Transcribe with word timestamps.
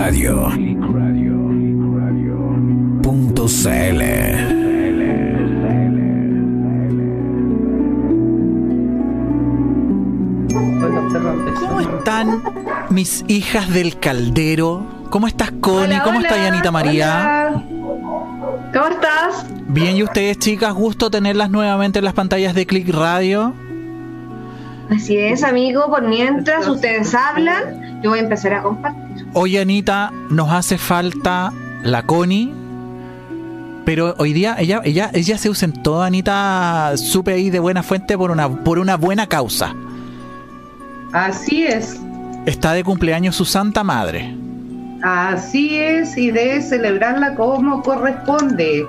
Radio. 0.00 0.48
Punto 3.02 3.44
CL. 3.46 4.00
¿Cómo 11.60 11.80
están 11.80 12.42
mis 12.88 13.24
hijas 13.28 13.68
del 13.72 13.98
caldero? 13.98 14.86
¿Cómo 15.10 15.26
estás, 15.26 15.52
Connie? 15.60 15.96
Hola, 15.96 16.02
¿Cómo 16.02 16.18
hola, 16.18 16.28
está 16.28 16.42
Yanita 16.42 16.70
María? 16.70 17.50
hola. 17.50 18.70
¿Cómo 18.72 18.86
estás? 18.86 19.44
Bien, 19.68 19.96
¿y 19.96 20.02
ustedes, 20.02 20.38
chicas? 20.38 20.72
Gusto 20.72 21.10
tenerlas 21.10 21.50
nuevamente 21.50 21.98
en 21.98 22.06
las 22.06 22.14
pantallas 22.14 22.54
de 22.54 22.64
Click 22.66 22.88
Radio. 22.88 23.52
Así 24.88 25.18
es, 25.18 25.44
amigo. 25.44 25.90
Por 25.90 26.08
mientras 26.08 26.66
ustedes 26.68 27.14
hablan, 27.14 28.00
yo 28.02 28.08
voy 28.10 28.20
a 28.20 28.22
empezar 28.22 28.54
a 28.54 28.62
compartir. 28.62 29.09
Hoy, 29.32 29.58
Anita, 29.58 30.10
nos 30.28 30.50
hace 30.50 30.76
falta 30.78 31.52
la 31.82 32.02
Connie. 32.02 32.52
Pero 33.84 34.14
hoy 34.18 34.32
día 34.32 34.56
ella, 34.58 34.80
ella, 34.84 35.10
ella 35.14 35.38
se 35.38 35.48
ausentó, 35.48 36.02
Anita, 36.02 36.92
supe 36.96 37.32
ahí 37.32 37.50
de 37.50 37.58
buena 37.60 37.82
fuente 37.82 38.16
por 38.16 38.30
una, 38.30 38.48
por 38.48 38.78
una 38.78 38.96
buena 38.96 39.26
causa. 39.26 39.74
Así 41.12 41.64
es, 41.64 42.00
Está 42.46 42.72
de 42.72 42.84
cumpleaños 42.84 43.36
su 43.36 43.44
santa 43.44 43.82
madre. 43.84 44.34
así 45.02 45.76
es, 45.76 46.16
y 46.16 46.30
de 46.30 46.60
celebrarla 46.62 47.34
como 47.34 47.82
corresponde. 47.82 48.86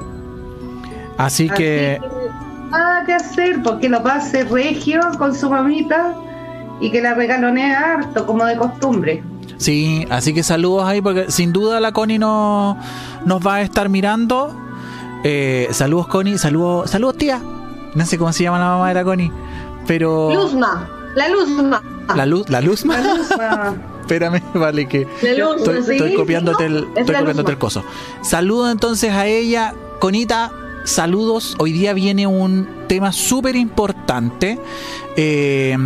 Así 1.17 1.49
que 1.49 1.99
Así 1.99 2.69
nada 2.71 3.05
que 3.05 3.13
hacer, 3.13 3.61
porque 3.63 3.89
lo 3.89 4.03
pase 4.03 4.43
regio 4.45 5.01
con 5.17 5.35
su 5.35 5.49
mamita 5.49 6.13
y 6.79 6.91
que 6.91 7.01
la 7.01 7.13
regalonee 7.13 7.73
harto, 7.73 8.25
como 8.25 8.45
de 8.45 8.55
costumbre. 8.55 9.23
Sí, 9.61 10.07
así 10.09 10.33
que 10.33 10.41
saludos 10.41 10.85
ahí, 10.85 11.03
porque 11.03 11.29
sin 11.29 11.53
duda 11.53 11.79
la 11.79 11.91
Connie 11.91 12.17
no, 12.17 12.79
nos 13.25 13.45
va 13.45 13.55
a 13.57 13.61
estar 13.61 13.89
mirando. 13.89 14.55
Eh, 15.23 15.67
saludos, 15.69 16.07
Connie, 16.07 16.39
saludos, 16.39 16.89
saludos, 16.89 17.15
tía. 17.17 17.39
No 17.93 18.03
sé 18.07 18.17
cómo 18.17 18.33
se 18.33 18.41
llama 18.41 18.57
la 18.57 18.65
mamá 18.65 18.87
de 18.87 18.95
la 18.95 19.03
Connie, 19.03 19.31
pero. 19.85 20.33
Luzma, 20.33 20.89
la 21.13 21.29
Luzma. 21.29 21.83
La 22.15 22.25
luz, 22.25 22.49
la 22.49 22.59
luz, 22.59 22.83
La 22.85 23.01
Luzma. 23.01 23.75
Espérame, 24.01 24.41
vale, 24.55 24.87
que 24.87 25.07
La 25.21 25.33
Luzma, 25.33 25.57
estoy, 25.57 25.83
sí. 25.83 25.91
estoy 25.91 26.15
copiándote 26.15 26.65
el, 26.65 26.77
Es 26.77 26.83
estoy 27.01 27.15
copiándote 27.17 27.51
el 27.51 27.55
Luzma. 27.55 27.59
coso. 27.59 27.83
Saludos 28.23 28.71
entonces 28.71 29.11
a 29.11 29.27
ella, 29.27 29.75
Conita. 29.99 30.51
Saludos. 30.85 31.55
Hoy 31.59 31.71
día 31.71 31.93
viene 31.93 32.25
un 32.25 32.67
tema 32.87 33.11
súper 33.11 33.55
importante. 33.55 34.59
Eh, 35.15 35.77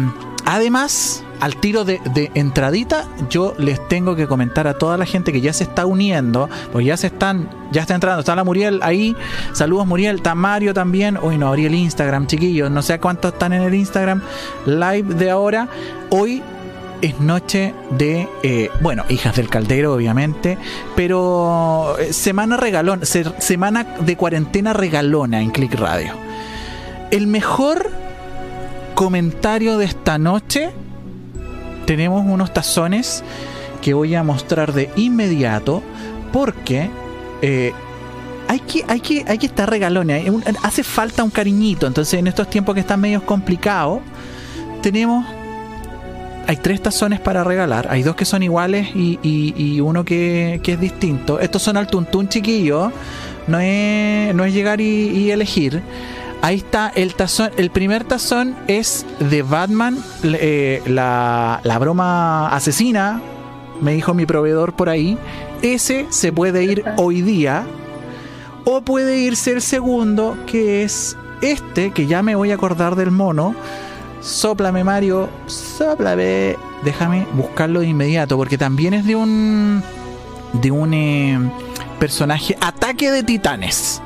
además, 0.45 1.24
al 1.39 1.57
tiro 1.57 1.83
de, 1.85 1.99
de 2.13 2.31
entradita, 2.35 3.05
yo 3.29 3.53
les 3.57 3.85
tengo 3.87 4.15
que 4.15 4.27
comentar 4.27 4.67
a 4.67 4.73
toda 4.77 4.97
la 4.97 5.05
gente 5.05 5.31
que 5.31 5.41
ya 5.41 5.53
se 5.53 5.63
está 5.65 5.85
uniendo, 5.85 6.49
porque 6.71 6.85
ya 6.87 6.97
se 6.97 7.07
están, 7.07 7.49
ya 7.71 7.81
está 7.81 7.95
entrando. 7.95 8.19
Está 8.21 8.35
la 8.35 8.43
Muriel 8.43 8.79
ahí. 8.83 9.15
Saludos, 9.53 9.85
Muriel. 9.87 10.17
Está 10.17 10.35
Mario 10.35 10.73
también. 10.73 11.17
Uy, 11.21 11.37
no 11.37 11.47
abrí 11.49 11.65
el 11.65 11.75
Instagram, 11.75 12.27
chiquillos. 12.27 12.71
No 12.71 12.81
sé 12.81 12.99
cuántos 12.99 13.33
están 13.33 13.53
en 13.53 13.63
el 13.63 13.73
Instagram 13.73 14.21
live 14.65 15.13
de 15.15 15.29
ahora. 15.29 15.67
Hoy 16.09 16.41
es 17.01 17.19
noche 17.19 17.73
de, 17.91 18.27
eh, 18.41 18.69
bueno, 18.81 19.03
hijas 19.09 19.35
del 19.35 19.49
caldero, 19.49 19.93
obviamente, 19.93 20.57
pero 20.95 21.95
eh, 21.99 22.13
semana 22.13 22.57
regalón, 22.57 23.05
se- 23.05 23.39
semana 23.39 23.83
de 23.99 24.15
cuarentena 24.15 24.73
regalona 24.73 25.41
en 25.41 25.51
Click 25.51 25.75
Radio. 25.75 26.13
El 27.11 27.27
mejor 27.27 27.91
comentario 28.95 29.77
de 29.77 29.85
esta 29.85 30.17
noche, 30.17 30.71
tenemos 31.85 32.25
unos 32.25 32.53
tazones 32.53 33.23
que 33.81 33.93
voy 33.93 34.15
a 34.15 34.23
mostrar 34.23 34.73
de 34.73 34.89
inmediato, 34.95 35.83
porque 36.33 36.89
eh, 37.41 37.71
hay 38.47 38.59
que, 38.59 38.83
hay 38.87 38.99
que, 38.99 39.25
hay 39.27 39.37
que 39.37 39.45
estar 39.45 39.69
un- 40.29 40.43
Hace 40.63 40.83
falta 40.83 41.23
un 41.23 41.29
cariñito. 41.29 41.85
Entonces, 41.87 42.15
en 42.19 42.27
estos 42.27 42.49
tiempos 42.49 42.73
que 42.75 42.81
están 42.81 42.99
medio 43.01 43.25
complicados, 43.25 43.99
tenemos 44.81 45.25
hay 46.47 46.57
tres 46.57 46.79
tazones 46.81 47.19
para 47.19 47.43
regalar. 47.43 47.87
Hay 47.89 48.03
dos 48.03 48.15
que 48.15 48.23
son 48.25 48.43
iguales 48.43 48.89
y, 48.95 49.17
y- 49.23 49.53
uno 49.81 50.05
que, 50.05 50.59
que 50.63 50.73
es 50.73 50.79
distinto. 50.79 51.39
Estos 51.39 51.61
son 51.63 51.75
al 51.77 51.87
tuntún 51.87 52.27
chiquillo. 52.29 52.91
No 53.47 53.59
es, 53.59 54.33
no 54.35 54.45
es 54.45 54.53
llegar 54.53 54.79
y 55.25 55.31
elegir. 55.31 55.81
Ahí 56.45 56.57
está 56.57 56.91
el 56.93 57.15
tazón. 57.15 57.49
El 57.57 57.71
primer 57.71 58.03
tazón 58.03 58.55
es 58.67 59.03
de 59.19 59.41
Batman. 59.41 59.97
eh, 60.21 60.79
la, 60.85 61.59
la 61.63 61.79
broma 61.79 62.49
asesina. 62.49 63.19
Me 63.81 63.93
dijo 63.93 64.13
mi 64.13 64.27
proveedor 64.27 64.73
por 64.73 64.87
ahí. 64.87 65.17
Ese 65.63 66.05
se 66.11 66.31
puede 66.31 66.63
ir 66.63 66.83
hoy 66.97 67.23
día. 67.23 67.65
O 68.63 68.81
puede 68.81 69.17
irse 69.17 69.53
el 69.53 69.61
segundo, 69.63 70.37
que 70.45 70.83
es 70.83 71.17
este, 71.41 71.89
que 71.89 72.05
ya 72.05 72.21
me 72.21 72.35
voy 72.35 72.51
a 72.51 72.53
acordar 72.53 72.95
del 72.95 73.09
mono. 73.09 73.55
Sóplame, 74.21 74.83
Mario. 74.83 75.27
Sóplame. 75.47 76.57
Déjame 76.83 77.25
buscarlo 77.33 77.79
de 77.79 77.87
inmediato. 77.87 78.37
Porque 78.37 78.59
también 78.59 78.93
es 78.93 79.07
de 79.07 79.15
un. 79.15 79.81
De 80.53 80.69
un 80.69 80.93
eh, 80.93 81.39
personaje. 81.97 82.55
Ataque 82.61 83.09
de 83.09 83.23
titanes. 83.23 83.99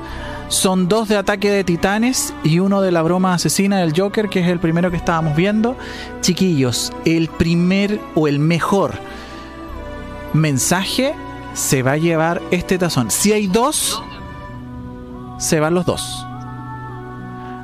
Son 0.49 0.87
dos 0.87 1.07
de 1.07 1.15
ataque 1.15 1.51
de 1.51 1.63
titanes 1.63 2.33
y 2.43 2.59
uno 2.59 2.81
de 2.81 2.91
la 2.91 3.01
broma 3.03 3.33
asesina 3.35 3.77
del 3.77 3.93
Joker, 3.95 4.29
que 4.29 4.39
es 4.39 4.47
el 4.47 4.59
primero 4.59 4.89
que 4.91 4.97
estábamos 4.97 5.35
viendo. 5.35 5.77
Chiquillos, 6.21 6.91
el 7.05 7.27
primer 7.29 7.99
o 8.15 8.27
el 8.27 8.39
mejor 8.39 8.93
mensaje 10.33 11.13
se 11.53 11.83
va 11.83 11.93
a 11.93 11.97
llevar 11.97 12.41
este 12.51 12.77
tazón. 12.77 13.11
Si 13.11 13.31
hay 13.31 13.47
dos, 13.47 14.01
se 15.37 15.59
van 15.59 15.73
los 15.75 15.85
dos. 15.85 16.25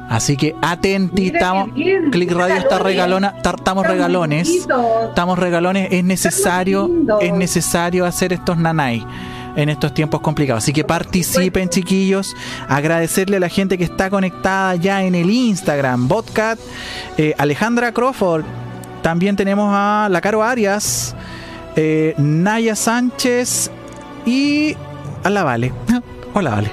Así 0.08 0.38
que 0.38 0.56
atenti, 0.62 1.24
Mira 1.24 1.40
estamos. 1.40 1.66
qué 1.70 1.72
bien, 1.84 2.12
Click 2.12 2.32
Radio 2.32 2.56
está 2.58 2.78
regalona, 2.78 3.42
ta- 3.42 3.56
estamos 3.58 3.88
regalones. 3.88 4.68
Estamos 5.10 5.40
regalones, 5.40 5.88
es 5.92 6.04
necesario, 6.04 6.90
es 7.20 7.34
necesario 7.34 8.06
hacer 8.06 8.32
estos 8.32 8.58
nanay 8.58 9.04
en 9.56 9.70
estos 9.70 9.94
tiempos 9.94 10.22
complicados. 10.22 10.64
Así 10.64 10.74
que 10.74 10.84
participen, 10.84 11.70
chiquillos. 11.70 12.36
Agradecerle 12.68 13.38
a 13.38 13.40
la 13.40 13.50
gente 13.50 13.78
que 13.78 13.84
está 13.84 14.10
conectada 14.10 14.76
ya 14.76 15.04
en 15.04 15.16
el 15.16 15.30
Instagram, 15.30 16.08
Botcat, 16.08 16.60
eh, 17.18 17.34
Alejandra 17.38 17.92
Crawford. 17.92 18.44
También 19.02 19.36
tenemos 19.36 19.70
a 19.72 20.08
la 20.10 20.22
Caro 20.22 20.44
Arias, 20.44 21.16
eh, 21.76 22.16
Naya 22.18 22.76
Sánchez 22.76 23.70
y 24.26 24.76
a 25.24 25.30
la 25.30 25.44
Vale. 25.44 25.72
Hola, 26.38 26.50
Vale. 26.52 26.72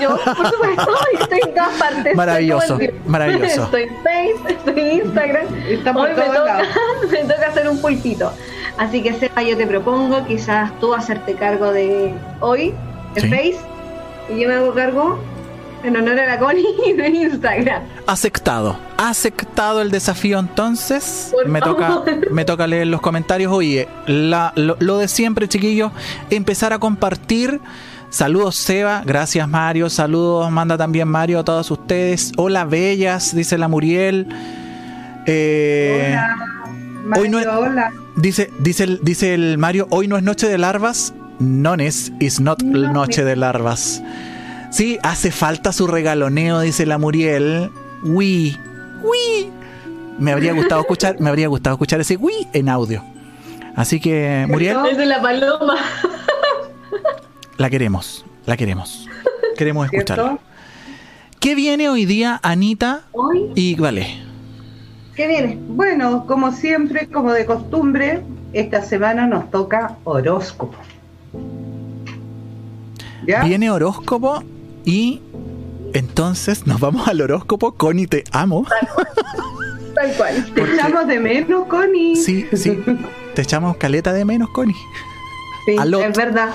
Yo, 0.00 0.16
por 0.16 0.50
supuesto, 0.50 0.94
estoy 1.20 1.40
en 1.42 1.54
todas 1.54 1.78
partes. 1.78 2.16
Maravilloso, 2.16 2.78
Estoy 2.80 3.00
maravilloso. 3.06 3.64
Estoy 3.64 3.82
en 3.82 3.96
Face, 3.96 4.54
estoy 4.54 4.80
en 4.80 4.92
Instagram. 5.06 5.46
Está 5.68 5.92
por 5.92 6.08
Hoy 6.08 6.14
me 6.16 6.22
toca, 6.24 6.62
me 7.10 7.18
toca 7.18 7.46
hacer 7.48 7.68
un 7.68 7.78
pulpito. 7.82 8.32
Así 8.78 9.02
que 9.02 9.12
sepa, 9.12 9.42
yo 9.42 9.54
te 9.56 9.66
propongo 9.66 10.26
quizás 10.26 10.70
tú 10.80 10.94
hacerte 10.94 11.34
cargo 11.34 11.72
de 11.72 12.14
hoy, 12.40 12.72
Sí. 13.16 13.28
Face, 13.30 13.56
y 14.30 14.40
yo 14.40 14.48
me 14.48 14.54
hago 14.54 14.72
cargo 14.74 15.18
en 15.82 15.94
honor 15.96 16.18
a 16.18 16.26
la 16.26 16.38
Connie 16.38 16.94
de 16.96 17.08
Instagram. 17.08 17.82
Aceptado. 18.06 18.78
Aceptado 18.96 19.82
el 19.82 19.90
desafío 19.90 20.38
entonces. 20.38 21.28
Por 21.32 21.48
Me 21.48 21.60
toca, 21.60 22.02
me 22.30 22.46
toca 22.46 22.66
leer 22.66 22.86
los 22.86 23.02
comentarios. 23.02 23.52
Oye, 23.52 23.88
la- 24.06 24.52
lo, 24.56 24.76
lo 24.80 24.96
de 24.98 25.08
siempre, 25.08 25.48
chiquillos, 25.48 25.92
empezar 26.30 26.72
a 26.72 26.78
compartir. 26.78 27.60
Saludos 28.16 28.56
Seba, 28.56 29.02
gracias 29.04 29.46
Mario, 29.46 29.90
saludos, 29.90 30.50
manda 30.50 30.78
también 30.78 31.06
Mario 31.06 31.40
a 31.40 31.44
todos 31.44 31.70
ustedes. 31.70 32.32
Hola 32.38 32.64
Bellas, 32.64 33.36
dice 33.36 33.58
la 33.58 33.68
Muriel. 33.68 34.26
Eh, 35.26 36.16
Hola, 36.16 37.20
hoy 37.20 37.28
no 37.28 37.40
es- 37.40 37.46
Mario, 37.46 37.60
hola. 37.60 37.92
Dice, 38.16 38.50
dice, 38.58 38.84
el, 38.84 39.00
dice 39.02 39.34
el 39.34 39.58
Mario, 39.58 39.86
hoy 39.90 40.08
no 40.08 40.16
es 40.16 40.22
noche 40.22 40.48
de 40.48 40.56
larvas. 40.56 41.12
Nones 41.40 42.10
is 42.18 42.40
not 42.40 42.62
No 42.62 42.90
noche 42.90 43.22
de 43.22 43.36
larvas. 43.36 44.02
Sí, 44.70 44.98
hace 45.02 45.30
falta 45.30 45.74
su 45.74 45.86
regaloneo, 45.86 46.60
dice 46.60 46.86
la 46.86 46.96
Muriel. 46.96 47.70
Uy, 48.02 48.56
uy. 49.04 49.50
Me 50.18 50.32
habría 50.32 50.54
gustado 50.54 50.80
escuchar, 50.80 51.20
me 51.20 51.28
habría 51.28 51.48
gustado 51.48 51.74
escuchar 51.74 52.00
ese 52.00 52.16
uy 52.16 52.48
en 52.54 52.70
audio. 52.70 53.04
Así 53.74 54.00
que, 54.00 54.46
Muriel, 54.48 54.78
Es 54.90 54.96
de 54.96 55.04
la 55.04 55.20
paloma. 55.20 55.74
La 57.58 57.70
queremos, 57.70 58.24
la 58.46 58.56
queremos. 58.56 59.08
Queremos 59.56 59.86
escucharla. 59.90 60.38
¿Qué 61.40 61.54
viene 61.54 61.88
hoy 61.88 62.04
día, 62.04 62.40
Anita? 62.42 63.02
Hoy, 63.12 63.50
Y 63.54 63.74
vale. 63.76 64.22
¿qué 65.14 65.26
viene? 65.26 65.58
Bueno, 65.68 66.26
como 66.26 66.52
siempre, 66.52 67.08
como 67.08 67.32
de 67.32 67.46
costumbre, 67.46 68.22
esta 68.52 68.82
semana 68.82 69.26
nos 69.26 69.50
toca 69.50 69.96
horóscopo. 70.04 70.76
¿Ya? 73.26 73.42
Viene 73.44 73.70
horóscopo 73.70 74.42
y 74.84 75.22
entonces 75.94 76.66
nos 76.66 76.80
vamos 76.80 77.08
al 77.08 77.20
horóscopo. 77.22 77.72
Connie, 77.72 78.06
te 78.06 78.24
amo. 78.32 78.66
Tal 79.94 80.12
cual. 80.16 80.52
Te 80.54 80.62
echamos 80.74 81.06
de 81.06 81.18
menos, 81.18 81.66
Connie. 81.66 82.16
Sí, 82.16 82.46
sí. 82.52 82.78
Te 83.34 83.42
echamos 83.42 83.78
caleta 83.78 84.12
de 84.12 84.24
menos, 84.26 84.50
Connie. 84.50 84.76
Sí, 85.64 85.76
es 85.78 86.16
verdad. 86.16 86.50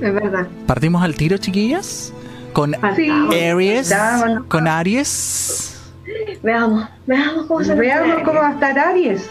Es 0.00 0.12
verdad. 0.14 0.46
Partimos 0.66 1.02
al 1.02 1.14
tiro, 1.14 1.38
chiquillas. 1.38 2.12
Con 2.52 2.74
Sí. 2.94 3.10
Aries. 3.10 3.94
Con 4.48 4.66
Aries. 4.68 5.72
Veamos, 6.42 6.88
veamos 7.06 7.46
cómo 7.46 7.64
se 7.64 7.74
Veamos 7.74 8.22
cómo 8.22 8.40
va 8.40 8.48
a 8.48 8.52
estar 8.52 8.78
Aries. 8.78 9.28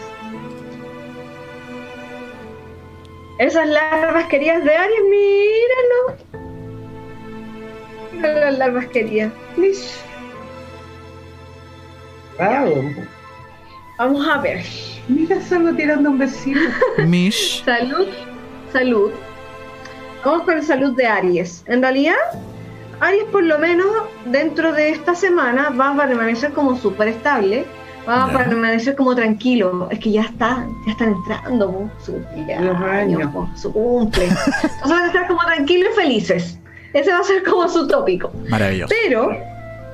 Esas 3.38 3.68
larvas 3.68 4.26
queridas 4.28 4.64
de 4.64 4.74
Aries, 4.74 5.00
míralo. 5.10 6.46
Mira 8.12 8.34
las 8.50 8.58
larvas 8.58 8.86
queridas. 8.86 9.32
Mish. 9.56 9.90
Wow. 12.38 12.94
Vamos 13.98 14.26
a 14.28 14.38
ver. 14.38 14.64
Mira, 15.08 15.40
solo 15.42 15.74
tirando 15.74 16.10
un 16.10 16.18
besito. 16.18 16.60
Mish. 17.06 17.62
Salud, 17.64 18.06
salud. 18.72 19.10
Vamos 20.26 20.42
con 20.42 20.54
el 20.54 20.64
salud 20.64 20.96
de 20.96 21.06
Aries. 21.06 21.62
En 21.68 21.80
realidad, 21.80 22.16
Aries 22.98 23.26
por 23.30 23.44
lo 23.44 23.60
menos 23.60 23.86
dentro 24.24 24.72
de 24.72 24.90
esta 24.90 25.14
semana 25.14 25.70
va 25.70 25.90
a 25.90 25.96
permanecer 25.96 26.50
como 26.52 26.76
súper 26.76 27.06
estable. 27.06 27.64
Va 28.08 28.24
a 28.24 28.36
permanecer 28.36 28.96
como 28.96 29.14
tranquilo. 29.14 29.86
Es 29.88 30.00
que 30.00 30.10
ya 30.10 30.22
está, 30.22 30.66
ya 30.84 30.92
están 30.92 31.10
entrando 31.10 31.70
po, 31.70 31.90
su 32.04 32.20
Los 32.60 32.76
años. 32.82 33.30
po, 33.32 33.48
su 33.54 33.72
cumple. 33.72 34.24
Entonces 34.24 34.90
van 34.90 35.02
a 35.02 35.06
estar 35.06 35.28
como 35.28 35.40
tranquilos 35.42 35.90
y 35.92 36.00
felices. 36.00 36.58
Ese 36.92 37.12
va 37.12 37.20
a 37.20 37.22
ser 37.22 37.44
como 37.44 37.68
su 37.68 37.86
tópico. 37.86 38.32
Maravilloso. 38.48 38.92
Pero 39.04 39.30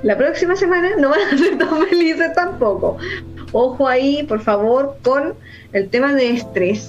la 0.03 0.17
próxima 0.17 0.57
semana 0.57 0.93
no 0.99 1.11
van 1.11 1.21
a 1.31 1.37
ser 1.37 1.59
tan 1.59 1.87
felices 1.89 2.33
tampoco. 2.35 2.97
Ojo 3.53 3.87
ahí, 3.87 4.23
por 4.23 4.41
favor, 4.41 4.97
con 5.03 5.35
el 5.75 5.91
tema 5.91 6.15
de 6.15 6.31
estrés. 6.31 6.89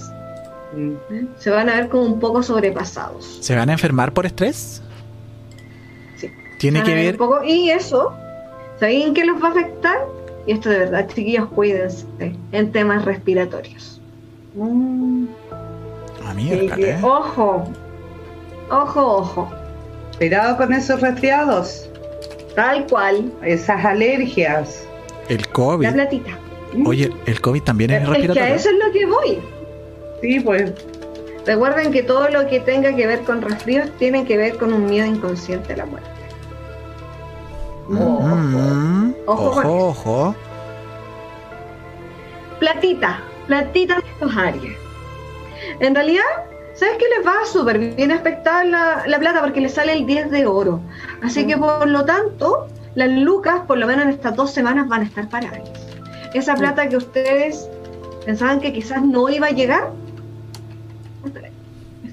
Se 1.38 1.50
van 1.50 1.68
a 1.68 1.74
ver 1.76 1.88
como 1.88 2.04
un 2.04 2.20
poco 2.20 2.42
sobrepasados. 2.42 3.38
¿Se 3.40 3.54
van 3.54 3.68
a 3.70 3.72
enfermar 3.72 4.12
por 4.12 4.26
estrés? 4.26 4.82
Sí. 6.16 6.30
Tiene 6.58 6.82
que 6.82 6.92
a 6.92 6.94
ver 6.94 7.12
un 7.14 7.18
poco, 7.18 7.44
y 7.44 7.70
eso, 7.70 8.12
¿saben 8.80 9.14
qué 9.14 9.24
los 9.24 9.42
va 9.42 9.48
a 9.48 9.50
afectar? 9.50 9.98
Y 10.46 10.52
esto 10.52 10.68
de 10.70 10.78
verdad, 10.80 11.08
chiquillos, 11.08 11.48
cuídense 11.48 12.04
en 12.52 12.72
temas 12.72 13.04
respiratorios. 13.04 14.00
Mm. 14.54 15.26
A 16.24 16.30
Así 16.30 16.36
mí, 16.36 16.68
que, 16.74 16.98
ojo, 17.02 17.64
ojo, 18.70 19.16
ojo. 19.16 19.52
Cuidado 20.18 20.56
con 20.56 20.72
esos 20.72 21.00
resfriados, 21.00 21.88
Tal 22.54 22.86
cual, 22.86 23.32
esas 23.42 23.84
alergias. 23.84 24.86
El 25.28 25.38
la 25.40 25.46
COVID. 25.52 25.92
platita. 25.92 26.38
Oye, 26.86 27.12
el 27.26 27.40
COVID 27.40 27.62
también 27.62 27.90
es 27.90 27.96
Es 27.96 28.04
que 28.04 28.10
a 28.10 28.14
respiratorio. 28.14 28.54
eso 28.54 28.68
es 28.70 28.76
lo 28.86 28.92
que 28.92 29.06
voy. 29.06 29.38
Sí, 30.24 30.40
pues. 30.40 30.72
Recuerden 31.44 31.92
que 31.92 32.02
todo 32.02 32.30
lo 32.30 32.48
que 32.48 32.58
tenga 32.58 32.96
que 32.96 33.06
ver 33.06 33.20
con 33.24 33.42
resfríos 33.42 33.90
tiene 33.98 34.24
que 34.24 34.38
ver 34.38 34.56
con 34.56 34.72
un 34.72 34.86
miedo 34.86 35.06
inconsciente 35.06 35.74
a 35.74 35.76
la 35.76 35.84
muerte. 35.84 36.08
Mm, 37.88 39.12
Ojo 39.26 39.50
con 39.50 39.66
Ojo, 39.66 39.88
ojo. 39.88 40.34
Platita, 42.58 43.20
platita 43.46 43.96
de 43.96 44.08
estos 44.08 44.34
Aries. 44.34 44.78
En 45.80 45.94
realidad, 45.94 46.22
¿sabes 46.72 46.96
qué 46.98 47.04
les 47.18 47.26
va 47.26 47.44
súper 47.44 47.78
bien 47.94 48.10
aspectar 48.10 48.64
la, 48.64 49.02
la 49.06 49.18
plata? 49.18 49.42
Porque 49.42 49.60
les 49.60 49.74
sale 49.74 49.92
el 49.92 50.06
10 50.06 50.30
de 50.30 50.46
oro. 50.46 50.80
Así 51.22 51.46
que 51.46 51.58
por 51.58 51.86
lo 51.86 52.06
tanto, 52.06 52.68
las 52.94 53.10
lucas, 53.10 53.60
por 53.66 53.76
lo 53.76 53.86
menos 53.86 54.06
en 54.06 54.10
estas 54.12 54.34
dos 54.34 54.52
semanas, 54.52 54.88
van 54.88 55.02
a 55.02 55.04
estar 55.04 55.28
para 55.28 55.50
Aries. 55.50 55.68
Esa 56.32 56.54
plata 56.54 56.88
que 56.88 56.96
ustedes 56.96 57.68
pensaban 58.24 58.58
que 58.60 58.72
quizás 58.72 59.02
no 59.02 59.28
iba 59.28 59.48
a 59.48 59.50
llegar, 59.50 59.90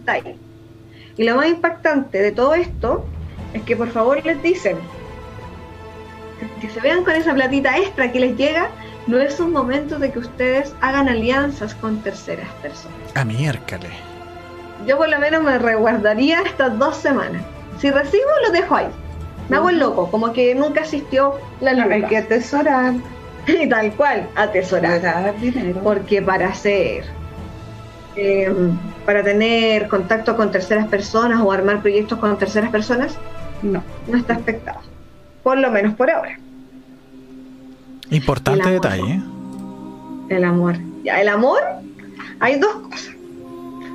está 0.01 0.13
ahí. 0.13 0.35
Y 1.17 1.23
lo 1.23 1.35
más 1.35 1.47
impactante 1.47 2.21
de 2.21 2.31
todo 2.31 2.53
esto 2.55 3.05
es 3.53 3.61
que 3.63 3.75
por 3.75 3.89
favor 3.89 4.23
les 4.25 4.41
dicen 4.43 4.77
que 6.59 6.69
se 6.69 6.79
vean 6.79 7.03
con 7.03 7.13
esa 7.15 7.33
platita 7.33 7.77
extra 7.77 8.11
que 8.11 8.19
les 8.19 8.35
llega, 8.35 8.69
no 9.07 9.19
es 9.19 9.39
un 9.39 9.51
momento 9.51 9.99
de 9.99 10.11
que 10.11 10.19
ustedes 10.19 10.73
hagan 10.81 11.07
alianzas 11.09 11.75
con 11.75 12.01
terceras 12.01 12.47
personas. 12.61 12.97
A 13.15 13.23
miércoles. 13.25 13.91
Yo 14.87 14.97
por 14.97 15.09
lo 15.09 15.19
menos 15.19 15.43
me 15.43 15.57
resguardaría 15.59 16.41
estas 16.41 16.77
dos 16.79 16.97
semanas. 16.97 17.43
Si 17.79 17.91
recibo, 17.91 18.23
lo 18.45 18.51
dejo 18.51 18.75
ahí. 18.75 18.87
Me 19.49 19.57
hago 19.57 19.69
el 19.69 19.79
loco, 19.79 20.09
como 20.09 20.33
que 20.33 20.55
nunca 20.55 20.81
asistió 20.81 21.35
la 21.61 21.71
Hay 21.71 21.99
luz. 22.01 22.09
que 22.09 22.17
atesorar. 22.17 22.93
Y 23.47 23.67
tal 23.67 23.91
cual, 23.93 24.27
atesorar. 24.35 24.93
Atesorar 24.99 25.39
dinero. 25.39 25.79
Porque 25.83 26.21
para 26.21 26.49
hacer, 26.49 27.03
eh, 28.15 28.51
para 29.05 29.23
tener 29.23 29.87
contacto 29.87 30.35
con 30.35 30.51
terceras 30.51 30.87
personas 30.87 31.39
o 31.41 31.51
armar 31.51 31.81
proyectos 31.81 32.19
con 32.19 32.37
terceras 32.37 32.69
personas, 32.69 33.17
No. 33.61 33.83
no 34.07 34.17
está 34.17 34.33
expectado. 34.33 34.79
Por 35.43 35.57
lo 35.57 35.71
menos 35.71 35.95
por 35.95 36.09
ahora. 36.11 36.37
Importante 38.09 38.61
amor. 38.63 38.73
detalle. 38.73 39.13
¿eh? 39.13 39.21
El 40.29 40.43
amor. 40.43 40.75
Ya, 41.03 41.21
el 41.21 41.29
amor, 41.29 41.61
hay 42.39 42.59
dos 42.59 42.73
cosas. 42.89 43.15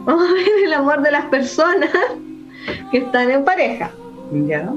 Vamos 0.05 0.29
a 0.29 0.33
ver 0.33 0.47
el 0.65 0.73
amor 0.73 1.03
de 1.03 1.11
las 1.11 1.25
personas 1.27 1.91
que 2.91 2.99
están 2.99 3.31
en 3.31 3.45
pareja. 3.45 3.91
¿Ya? 4.33 4.73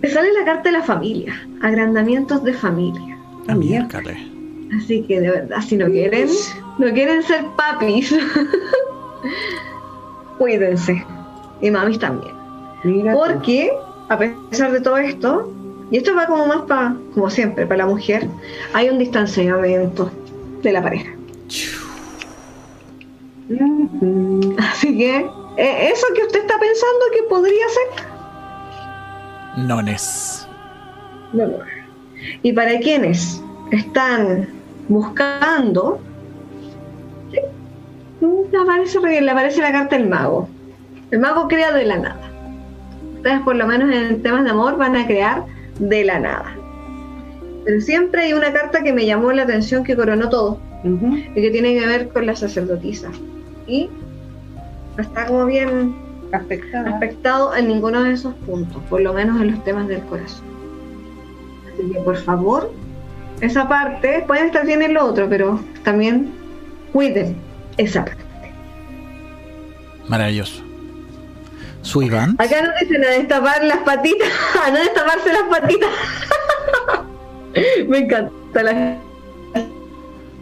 Te 0.00 0.10
sale 0.10 0.32
la 0.32 0.44
carta 0.44 0.64
de 0.70 0.72
la 0.72 0.82
familia, 0.82 1.34
agrandamientos 1.62 2.44
de 2.44 2.52
familia. 2.52 3.16
A 3.48 3.54
miércoles. 3.54 4.18
Así 4.76 5.02
que 5.02 5.20
de 5.20 5.30
verdad, 5.30 5.60
si 5.66 5.76
no 5.76 5.86
quieren, 5.86 6.28
no 6.78 6.92
quieren 6.92 7.22
ser 7.22 7.44
papis, 7.56 8.14
cuídense. 10.38 11.04
Y 11.60 11.70
mamis 11.70 11.98
también. 11.98 12.34
Mira. 12.82 13.14
Porque, 13.14 13.72
a 14.08 14.18
pesar 14.18 14.72
de 14.72 14.80
todo 14.80 14.98
esto, 14.98 15.50
y 15.90 15.98
esto 15.98 16.14
va 16.14 16.26
como 16.26 16.46
más 16.46 16.62
para, 16.62 16.96
como 17.14 17.30
siempre, 17.30 17.66
para 17.66 17.78
la 17.78 17.86
mujer, 17.86 18.28
hay 18.72 18.90
un 18.90 18.98
distanciamiento 18.98 20.10
de 20.62 20.72
la 20.72 20.82
pareja. 20.82 21.10
Así 24.58 24.96
que, 24.96 25.18
eh, 25.56 25.90
eso 25.92 26.06
que 26.14 26.22
usted 26.22 26.40
está 26.40 26.58
pensando 26.58 27.04
que 27.12 27.22
podría 27.28 27.68
ser, 27.68 28.04
Nones. 29.66 30.48
no 31.32 31.46
lo 31.46 31.56
haga. 31.56 31.86
Y 32.42 32.52
para 32.52 32.78
quienes 32.80 33.42
están 33.70 34.48
buscando. 34.88 36.00
Aparece, 38.20 39.20
le 39.20 39.30
aparece 39.30 39.60
la 39.60 39.72
carta 39.72 39.96
del 39.96 40.08
mago. 40.08 40.48
El 41.10 41.18
mago 41.20 41.48
crea 41.48 41.72
de 41.72 41.84
la 41.84 41.98
nada. 41.98 42.30
Ustedes 43.16 43.40
por 43.40 43.56
lo 43.56 43.66
menos 43.66 43.90
en 43.92 44.22
temas 44.22 44.44
de 44.44 44.50
amor 44.50 44.76
van 44.76 44.96
a 44.96 45.06
crear 45.06 45.44
de 45.78 46.04
la 46.04 46.18
nada. 46.18 46.56
Pero 47.64 47.80
siempre 47.80 48.22
hay 48.22 48.32
una 48.32 48.52
carta 48.52 48.82
que 48.82 48.92
me 48.92 49.06
llamó 49.06 49.32
la 49.32 49.42
atención 49.42 49.84
que 49.84 49.96
coronó 49.96 50.28
todo 50.28 50.60
y 50.84 51.40
que 51.40 51.50
tiene 51.50 51.74
que 51.74 51.86
ver 51.86 52.08
con 52.08 52.26
la 52.26 52.36
sacerdotisa. 52.36 53.08
Y 53.66 53.88
no 54.96 55.02
está 55.02 55.26
como 55.26 55.46
bien 55.46 55.94
Afectada. 56.32 56.90
aspectado 56.90 57.54
en 57.56 57.68
ninguno 57.68 58.02
de 58.02 58.12
esos 58.12 58.34
puntos, 58.34 58.82
por 58.90 59.00
lo 59.00 59.12
menos 59.12 59.40
en 59.40 59.52
los 59.52 59.64
temas 59.64 59.88
del 59.88 60.02
corazón. 60.02 60.44
Así 61.72 61.90
que 61.90 62.00
por 62.00 62.16
favor, 62.16 62.70
esa 63.40 63.68
parte, 63.68 64.24
pueden 64.26 64.46
estar 64.46 64.66
bien 64.66 64.82
en 64.82 64.94
lo 64.94 65.04
otro, 65.04 65.28
pero 65.28 65.60
también 65.82 66.32
cuiden 66.92 67.36
esa 67.76 68.04
parte. 68.04 68.22
Maravilloso. 70.08 70.62
Su 71.82 72.02
Iván. 72.02 72.36
Acá 72.38 72.62
no 72.62 72.70
dicen 72.80 73.04
a 73.04 73.08
destapar 73.08 73.62
las 73.64 73.78
patitas, 73.78 74.28
a 74.64 74.70
no 74.72 74.78
destaparse 74.78 75.32
las 75.32 75.42
patitas. 75.50 75.90
Me 77.88 77.98
encanta 77.98 78.62
la 78.62 78.98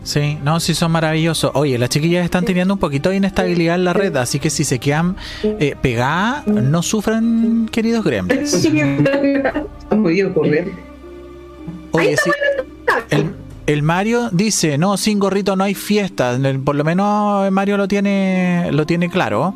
Sí, 0.05 0.39
no, 0.43 0.59
sí 0.59 0.75
son 0.75 0.91
maravillosos. 0.91 1.53
Oye, 1.55 1.79
las 1.79 1.89
chiquillas 1.89 2.25
están 2.25 2.45
teniendo 2.45 2.75
un 2.75 2.81
poquito 2.81 3.11
de 3.11 3.17
inestabilidad 3.17 3.77
en 3.77 3.85
la 3.85 3.93
red, 3.93 4.17
así 4.17 4.41
que 4.41 4.51
si 4.51 4.65
se 4.65 4.79
quedan 4.81 5.17
eh, 5.45 5.77
pegadas, 5.81 6.47
no 6.47 6.83
sufran, 6.83 7.69
queridos 7.71 8.05
gremlins. 8.05 8.69
Muy 9.91 10.23
ocurrente. 10.23 10.75
Oye, 11.93 12.17
sí, 12.17 12.31
el, 13.11 13.35
el 13.73 13.83
Mario 13.83 14.31
dice, 14.31 14.79
no, 14.79 14.97
sin 14.97 15.19
gorrito 15.19 15.57
no 15.57 15.65
hay 15.65 15.75
fiesta. 15.75 16.39
Por 16.65 16.77
lo 16.77 16.85
menos 16.85 17.51
Mario 17.51 17.77
lo 17.77 17.89
tiene, 17.89 18.71
lo 18.73 18.87
tiene 18.87 19.09
claro. 19.09 19.55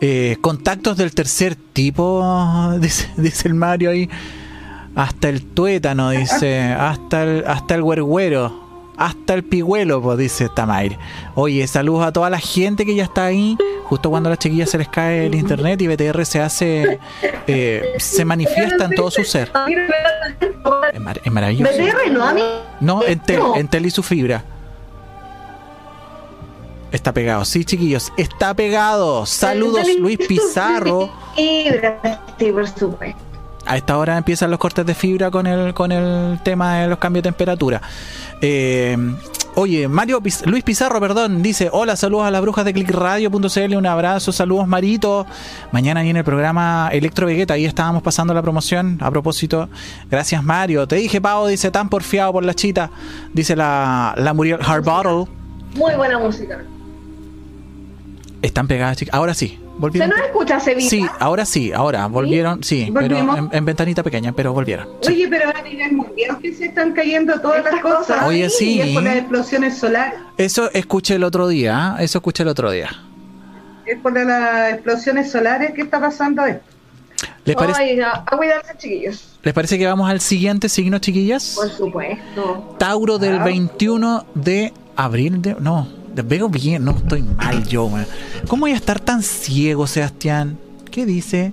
Eh, 0.00 0.38
contactos 0.40 0.96
del 0.96 1.14
tercer 1.14 1.56
tipo, 1.56 2.72
dice, 2.80 3.10
dice 3.16 3.48
el 3.48 3.54
Mario 3.54 3.90
ahí. 3.90 4.08
Hasta 4.94 5.28
el 5.28 5.42
tuétano, 5.42 6.10
dice. 6.10 6.62
Hasta 6.62 7.22
el, 7.22 7.44
hasta 7.46 7.74
el 7.74 7.82
huerguero. 7.82 8.69
Hasta 9.00 9.32
el 9.32 9.44
pigüelo, 9.44 10.02
pues 10.02 10.18
dice 10.18 10.50
Tamair. 10.54 10.98
Oye, 11.34 11.66
saludos 11.66 12.04
a 12.06 12.12
toda 12.12 12.28
la 12.28 12.38
gente 12.38 12.84
que 12.84 12.94
ya 12.94 13.04
está 13.04 13.24
ahí. 13.24 13.56
Justo 13.84 14.10
cuando 14.10 14.28
a 14.28 14.30
las 14.30 14.38
chiquillas 14.38 14.68
se 14.68 14.76
les 14.76 14.88
cae 14.88 15.24
el 15.26 15.34
internet 15.34 15.80
y 15.80 15.86
BTR 15.88 16.24
se 16.26 16.40
hace. 16.42 16.98
eh, 17.46 17.94
se 17.98 18.24
manifiesta 18.26 18.84
en 18.84 18.90
todo 18.94 19.10
su 19.10 19.24
ser. 19.24 19.50
Es, 20.92 21.00
mar- 21.00 21.18
es 21.24 21.32
maravilloso. 21.32 21.72
BTR, 21.72 22.10
no 22.12 22.24
a 22.24 22.32
mí. 22.34 22.42
No, 22.80 23.02
en 23.02 23.20
Tel, 23.20 23.38
No. 23.38 23.56
en 23.56 23.68
Tel 23.68 23.86
y 23.86 23.90
su 23.90 24.02
fibra. 24.02 24.44
Está 26.92 27.12
pegado, 27.14 27.44
sí, 27.44 27.64
chiquillos, 27.64 28.12
está 28.16 28.52
pegado. 28.52 29.24
Saludos, 29.24 29.86
Luis 29.98 30.18
Pizarro. 30.26 31.08
Fibra, 31.36 32.20
sí, 32.38 32.50
por 32.52 32.68
supuesto. 32.68 33.20
A 33.66 33.76
esta 33.76 33.98
hora 33.98 34.16
empiezan 34.16 34.50
los 34.50 34.58
cortes 34.58 34.84
de 34.86 34.94
fibra 34.94 35.30
con 35.30 35.46
el, 35.46 35.74
con 35.74 35.92
el 35.92 36.38
tema 36.42 36.78
de 36.78 36.88
los 36.88 36.98
cambios 36.98 37.22
de 37.22 37.28
temperatura. 37.28 37.80
Eh, 38.40 38.96
oye, 39.54 39.86
Mario 39.86 40.20
Piz- 40.20 40.44
Luis 40.46 40.64
Pizarro, 40.64 40.98
perdón, 40.98 41.42
dice: 41.42 41.68
Hola, 41.72 41.94
saludos 41.94 42.24
a 42.26 42.30
las 42.30 42.40
brujas 42.40 42.64
de 42.64 42.72
clickradio.cl, 42.72 43.76
un 43.76 43.86
abrazo, 43.86 44.32
saludos 44.32 44.66
Marito. 44.66 45.26
Mañana 45.72 46.02
viene 46.02 46.20
el 46.20 46.24
programa 46.24 46.88
Electro 46.90 47.26
Vegeta, 47.26 47.54
ahí 47.54 47.64
estábamos 47.66 48.02
pasando 48.02 48.34
la 48.34 48.42
promoción. 48.42 48.98
A 49.00 49.10
propósito, 49.10 49.68
gracias 50.10 50.42
Mario. 50.42 50.88
Te 50.88 50.96
dije, 50.96 51.20
Pau, 51.20 51.46
dice, 51.46 51.70
tan 51.70 51.88
porfiado 51.90 52.32
por 52.32 52.44
la 52.44 52.54
chita, 52.54 52.90
dice 53.34 53.54
la, 53.54 54.14
la 54.16 54.32
Muriel 54.34 54.58
Harbottle. 54.64 55.26
Muy 55.76 55.94
buena 55.94 56.18
música. 56.18 56.58
Están 58.42 58.66
pegadas, 58.66 58.96
chicas. 58.96 59.14
Ahora 59.14 59.34
sí, 59.34 59.58
¿Se 59.80 59.82
volvieron. 59.82 60.10
nos 60.10 60.20
escucha, 60.20 60.60
Sevilla? 60.60 60.88
Sí, 60.90 61.06
ahora 61.18 61.44
sí, 61.44 61.72
ahora 61.72 62.06
volvieron, 62.06 62.62
sí, 62.62 62.90
pero 62.92 63.16
en, 63.16 63.48
en 63.52 63.64
ventanita 63.64 64.02
pequeña, 64.02 64.32
pero 64.32 64.52
volvieron. 64.52 64.88
Sí. 65.00 65.12
Oye, 65.12 65.28
pero 65.28 65.50
a 65.56 65.62
nivel 65.62 65.92
mundial 65.92 66.38
que 66.40 66.52
se 66.54 66.66
están 66.66 66.92
cayendo 66.92 67.40
todas 67.40 67.58
Estas 67.58 67.72
las 67.74 67.82
cosas. 67.82 67.98
cosas. 68.06 68.24
Oye, 68.26 68.48
sí. 68.50 68.74
Y 68.76 68.80
es 68.80 68.94
por 68.94 69.02
las 69.02 69.16
explosiones 69.16 69.78
solares. 69.78 70.20
Eso 70.36 70.70
escuché 70.72 71.14
el 71.16 71.24
otro 71.24 71.48
día, 71.48 71.94
¿ah? 71.94 72.02
eso 72.02 72.18
escuché 72.18 72.42
el 72.42 72.48
otro 72.50 72.70
día. 72.70 72.88
Es 73.86 73.98
por 74.00 74.12
las 74.12 74.72
explosiones 74.74 75.30
solares 75.30 75.72
que 75.72 75.82
está 75.82 75.98
pasando 76.00 76.44
esto. 76.44 76.62
¿Les 77.44 77.56
parece, 77.56 77.82
Ay, 77.82 78.00
a, 78.00 78.24
a 78.26 78.36
cuidarse, 78.36 78.72
chiquillos. 78.78 79.38
¿Les 79.42 79.52
parece 79.54 79.78
que 79.78 79.86
vamos 79.86 80.08
al 80.08 80.20
siguiente 80.20 80.68
signo, 80.68 80.98
chiquillas? 80.98 81.54
Por 81.56 81.70
supuesto. 81.70 82.76
Tauro 82.78 83.18
del 83.18 83.38
Ah. 83.38 83.44
21 83.44 84.26
de 84.34 84.72
abril. 84.96 85.40
De, 85.42 85.56
no, 85.58 85.88
veo 86.14 86.48
bien, 86.48 86.84
no 86.84 86.92
estoy 86.92 87.22
mal 87.22 87.66
yo. 87.66 87.88
man. 87.88 88.06
¿Cómo 88.48 88.62
voy 88.62 88.72
a 88.72 88.76
estar 88.76 89.00
tan 89.00 89.22
ciego, 89.22 89.86
Sebastián? 89.86 90.58
¿Qué 90.90 91.06
dice? 91.06 91.52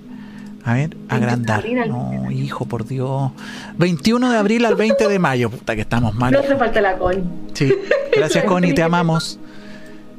A 0.64 0.74
ver, 0.74 0.96
agrandar. 1.08 1.64
No, 1.88 2.30
hijo, 2.30 2.66
por 2.66 2.86
Dios. 2.86 3.30
21 3.78 4.30
de 4.30 4.36
abril 4.38 4.64
al 4.66 4.74
20 4.74 5.08
de 5.08 5.18
mayo. 5.18 5.48
Puta 5.50 5.74
que 5.74 5.80
estamos 5.82 6.14
mal. 6.14 6.32
No 6.32 6.40
hace 6.40 6.56
falta 6.56 6.80
la 6.80 6.98
con. 6.98 7.24
Sí. 7.54 7.72
Gracias, 8.14 8.44
Connie, 8.46 8.74
te 8.74 8.82
amamos. 8.82 9.38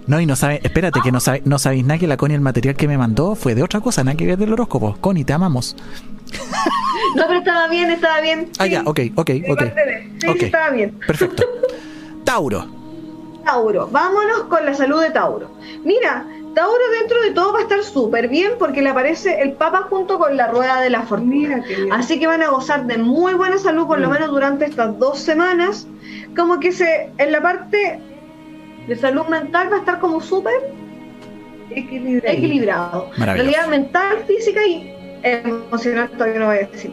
No, 0.08 0.20
y 0.20 0.26
no 0.26 0.36
sabe, 0.36 0.60
espérate, 0.64 1.02
que 1.04 1.12
no, 1.12 1.20
sabe, 1.20 1.44
no 1.46 1.60
sabéis 1.60 1.86
nada 1.86 2.00
que 2.00 2.08
la 2.08 2.18
Connie 2.18 2.34
el 2.34 2.42
material 2.42 2.76
que 2.76 2.88
me 2.88 2.98
mandó 2.98 3.36
fue 3.36 3.54
de 3.54 3.62
otra 3.62 3.80
cosa, 3.80 4.04
nada 4.04 4.18
que 4.18 4.26
ver 4.26 4.40
del 4.40 4.52
horóscopo. 4.54 4.98
Connie, 5.00 5.24
te 5.24 5.34
amamos. 5.34 5.76
No, 7.16 7.24
pero 7.28 7.40
estaba 7.40 7.68
bien, 7.70 7.90
estaba 7.90 8.22
bien. 8.22 8.50
Ah, 8.60 8.66
Sí, 8.66 8.72
ya, 8.72 8.82
ok, 8.86 9.00
ok, 9.16 9.32
ok. 9.50 9.62
Sí, 10.20 10.28
Ok. 10.28 10.38
sí, 10.40 10.46
estaba 10.46 10.70
bien. 10.70 10.92
Perfecto. 11.08 11.44
Tauro. 12.24 12.68
Tauro, 13.50 13.88
vámonos 13.88 14.44
con 14.44 14.64
la 14.64 14.76
salud 14.76 15.02
de 15.02 15.10
Tauro. 15.10 15.50
Mira, 15.84 16.24
Tauro 16.54 16.84
dentro 17.00 17.20
de 17.24 17.32
todo 17.32 17.52
va 17.52 17.60
a 17.60 17.62
estar 17.64 17.82
súper 17.84 18.28
bien 18.28 18.52
porque 18.60 18.84
le 18.84 18.90
aparece 18.90 19.42
el 19.42 19.54
Papa 19.54 19.88
junto 19.90 20.20
con 20.20 20.38
la 20.38 20.50
rueda 20.50 20.82
de 20.82 20.92
la 20.92 21.02
fortuna. 21.02 21.32
Mira 21.58 21.64
qué 21.64 21.76
bien. 21.76 21.92
Así 21.94 22.20
que 22.20 22.28
van 22.28 22.44
a 22.44 22.50
gozar 22.50 22.86
de 22.86 23.00
muy 23.00 23.34
buena 23.34 23.58
salud 23.58 23.88
por 23.88 24.00
lo 24.00 24.08
Mm. 24.08 24.12
menos 24.12 24.30
durante 24.30 24.66
estas 24.66 25.00
dos 25.00 25.18
semanas. 25.18 25.88
Como 26.36 26.60
que 26.60 26.72
se 26.72 27.10
en 27.18 27.32
la 27.32 27.42
parte 27.42 28.00
de 28.88 28.96
salud 28.96 29.26
mental 29.26 29.72
va 29.72 29.78
a 29.78 29.80
estar 29.80 30.00
como 30.00 30.22
súper 30.22 30.54
Equilibrado. 31.72 32.38
equilibrado. 32.38 33.10
Realidad 33.18 33.68
mental, 33.68 34.18
física 34.28 34.64
y 34.64 34.94
emocional 35.24 36.08
todavía 36.12 36.40
no 36.40 36.46
voy 36.46 36.58
a 36.58 36.68
decir. 36.68 36.92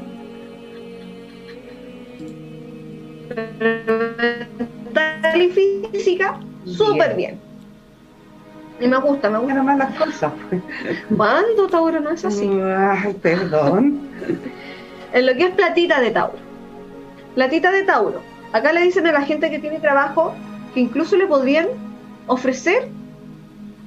Mental 4.97 5.43
y 5.43 5.51
física, 5.51 6.41
súper 6.65 7.15
bien. 7.17 7.39
Y 8.81 8.89
me 8.89 8.97
gusta, 8.99 9.31
me 9.31 9.39
gusta. 9.39 9.55
Bueno, 9.55 9.65
más 9.65 9.79
las 9.79 9.95
cosas. 9.95 10.33
¿Cuándo, 11.17 11.67
Tauro? 11.69 12.01
No 12.01 12.11
es 12.11 12.25
así. 12.25 12.49
Ay, 12.49 13.15
perdón. 13.15 14.01
En 15.13 15.27
lo 15.27 15.35
que 15.35 15.45
es 15.45 15.55
platita 15.55 16.01
de 16.01 16.11
Tauro. 16.11 16.39
Platita 17.35 17.71
de 17.71 17.83
Tauro. 17.83 18.21
Acá 18.53 18.73
le 18.73 18.83
dicen 18.83 19.07
a 19.07 19.13
la 19.13 19.23
gente 19.23 19.51
que 19.51 19.59
tiene 19.59 19.81
trabajo 19.81 20.35
que 20.75 20.81
incluso 20.81 21.17
le 21.17 21.27
podrían 21.27 21.69
ofrecer 22.27 22.89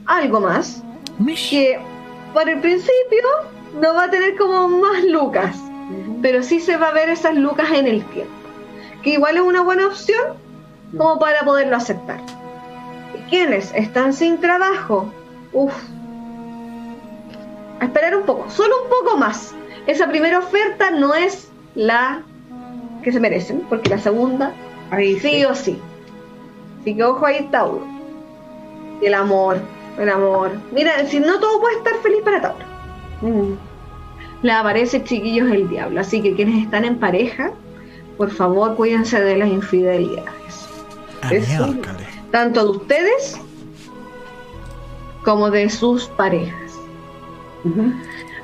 algo 0.05 0.41
más. 0.41 0.83
Mish. 1.19 1.49
Que 1.49 1.79
por 2.33 2.49
el 2.49 2.59
principio 2.59 3.23
no 3.79 3.93
va 3.93 4.05
a 4.05 4.09
tener 4.09 4.37
como 4.37 4.67
más 4.67 5.03
lucas, 5.05 5.55
pero 6.21 6.41
sí 6.43 6.59
se 6.59 6.77
va 6.77 6.89
a 6.89 6.93
ver 6.93 7.09
esas 7.09 7.35
lucas 7.35 7.69
en 7.71 7.87
el 7.87 8.03
tiempo. 8.05 8.33
Que 9.03 9.11
igual 9.11 9.37
es 9.37 9.41
una 9.41 9.61
buena 9.61 9.87
opción 9.87 10.48
como 10.97 11.19
para 11.19 11.41
poderlo 11.43 11.75
aceptar. 11.75 12.19
¿Y 13.15 13.29
quienes 13.29 13.73
están 13.73 14.13
sin 14.13 14.39
trabajo? 14.39 15.11
Uf. 15.53 15.73
A 17.79 17.85
esperar 17.85 18.15
un 18.15 18.23
poco, 18.23 18.49
solo 18.49 18.73
un 18.83 18.89
poco 18.89 19.17
más. 19.17 19.53
Esa 19.87 20.07
primera 20.07 20.39
oferta 20.39 20.91
no 20.91 21.15
es 21.15 21.49
la 21.75 22.21
que 23.03 23.11
se 23.11 23.19
merecen, 23.19 23.61
porque 23.69 23.89
la 23.89 23.97
segunda 23.97 24.53
Ahí 24.91 25.19
sí 25.19 25.45
o 25.45 25.53
sí. 25.53 25.77
Así 26.81 26.95
que 26.95 27.03
ojo 27.03 27.25
ahí, 27.25 27.47
Tauro. 27.51 27.85
Y 29.01 29.05
el 29.05 29.13
amor, 29.13 29.59
el 29.97 30.09
amor. 30.09 30.51
Mira, 30.71 31.05
si 31.05 31.19
no 31.19 31.39
todo 31.39 31.59
puede 31.59 31.77
estar 31.77 31.93
feliz 32.01 32.21
para 32.23 32.41
Tauro. 32.41 32.65
Mm. 33.21 33.53
Le 34.41 34.51
aparece 34.51 35.03
chiquillos 35.03 35.51
el 35.51 35.69
diablo. 35.69 35.99
Así 35.99 36.21
que 36.21 36.35
quienes 36.35 36.63
están 36.63 36.85
en 36.85 36.97
pareja, 36.97 37.51
por 38.17 38.31
favor 38.31 38.75
cuídense 38.75 39.21
de 39.21 39.37
las 39.37 39.49
infidelidades. 39.49 40.68
Ah, 41.21 41.33
Eso. 41.33 41.75
Tanto 42.31 42.63
de 42.63 42.69
ustedes 42.69 43.37
como 45.23 45.49
de 45.49 45.69
sus 45.69 46.05
parejas. 46.05 46.71